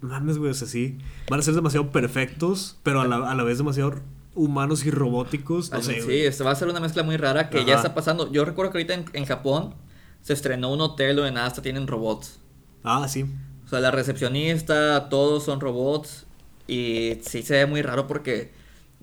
[0.00, 0.98] Mames, güey, o sea, sí.
[1.28, 3.94] Van a ser demasiado perfectos, pero a la, a la vez demasiado
[4.34, 5.70] humanos y robóticos.
[5.72, 8.30] No sé, sí, este va a ser una mezcla muy rara que ya está pasando.
[8.30, 9.74] Yo recuerdo que ahorita en, en Japón
[10.20, 12.38] se estrenó un hotel donde nada hasta tienen robots.
[12.84, 13.24] Ah, sí.
[13.64, 16.26] O sea, la recepcionista, todos son robots.
[16.68, 18.52] Y sí se ve muy raro porque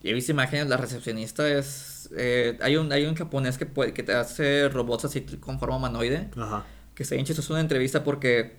[0.09, 2.09] he visto imágenes, la recepcionista es...
[2.15, 5.77] Eh, hay, un, hay un japonés que, puede, que te hace robots así con forma
[5.77, 6.29] humanoide.
[6.37, 6.65] Ajá.
[6.93, 8.57] Que se hincha, es una entrevista porque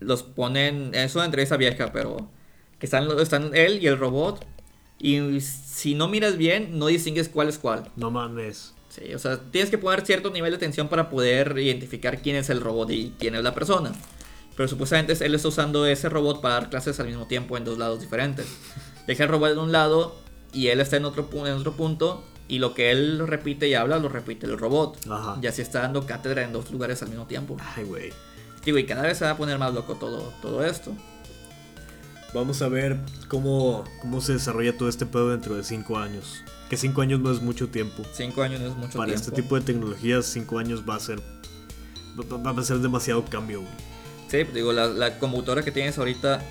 [0.00, 0.94] los ponen...
[0.94, 2.30] Es una entrevista vieja, pero...
[2.78, 4.44] Que están, están él y el robot.
[4.98, 7.90] Y si no miras bien, no distingues cuál es cuál.
[7.96, 8.74] No mames.
[8.88, 12.48] Sí, o sea, tienes que poner cierto nivel de atención para poder identificar quién es
[12.48, 13.92] el robot y quién es la persona.
[14.56, 17.76] Pero supuestamente él está usando ese robot para dar clases al mismo tiempo en dos
[17.76, 18.46] lados diferentes.
[19.06, 20.16] Deja el robot en un lado
[20.54, 23.98] y él está en otro, en otro punto y lo que él repite y habla
[23.98, 24.98] lo repite el robot.
[25.10, 25.38] Ajá.
[25.42, 27.56] Y así está dando cátedra en dos lugares al mismo tiempo.
[27.76, 28.12] Ay, güey.
[28.64, 30.92] Digo, y cada vez se va a poner más loco todo, todo esto.
[32.32, 32.98] Vamos a ver
[33.28, 36.42] cómo, cómo se desarrolla todo este pedo dentro de cinco años.
[36.68, 38.02] Que cinco años no es mucho tiempo.
[38.12, 38.98] Cinco años no es mucho tiempo.
[38.98, 41.20] Para este tipo de tecnologías, cinco años va a ser.
[42.18, 43.72] Va a ser demasiado cambio, güey.
[44.28, 46.42] Sí, digo, la, la computadora que tienes ahorita,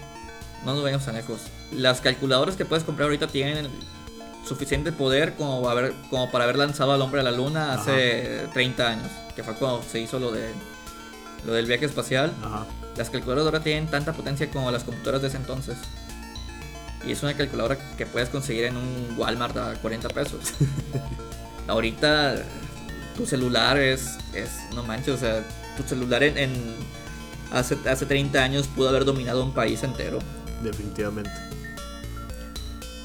[0.65, 1.41] no nos vayamos tan lejos.
[1.75, 3.67] Las calculadoras que puedes comprar ahorita tienen
[4.45, 8.87] suficiente poder como, haber, como para haber lanzado al hombre a la luna hace 30
[8.87, 10.51] años, que fue cuando se hizo lo, de,
[11.45, 12.31] lo del viaje espacial.
[12.97, 15.77] Las calculadoras ahora tienen tanta potencia como las computadoras de ese entonces.
[17.05, 20.39] Y es una calculadora que puedes conseguir en un Walmart a 40 pesos.
[21.67, 22.35] ahorita
[23.15, 25.43] tu celular es, es, no manches, o sea,
[25.77, 26.75] tu celular en
[27.51, 30.19] hace, hace 30 años pudo haber dominado un país entero.
[30.61, 31.52] Definitivamente.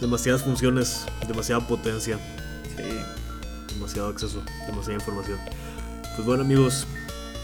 [0.01, 2.19] Demasiadas funciones, demasiada potencia.
[2.77, 3.75] Sí.
[3.75, 5.39] Demasiado acceso, demasiada información.
[6.15, 6.87] Pues bueno amigos,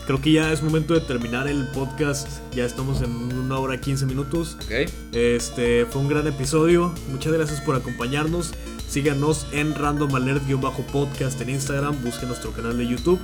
[0.06, 2.28] creo que ya es momento de terminar el podcast.
[2.52, 4.56] Ya estamos en una hora y 15 minutos.
[4.64, 4.90] Ok.
[5.12, 6.92] Este fue un gran episodio.
[7.10, 8.52] Muchas gracias por acompañarnos.
[8.88, 12.00] Síganos en Random Alert-podcast en Instagram.
[12.04, 13.18] Busquen nuestro canal de YouTube.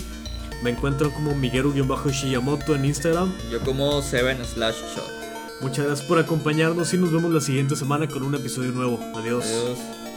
[0.63, 3.33] Me encuentro como Miguel-Shiyamoto en Instagram.
[3.51, 5.20] Yo como Seven slash Shot.
[5.61, 8.99] Muchas gracias por acompañarnos y nos vemos la siguiente semana con un episodio nuevo.
[9.15, 9.45] Adiós.
[9.45, 10.10] Adiós.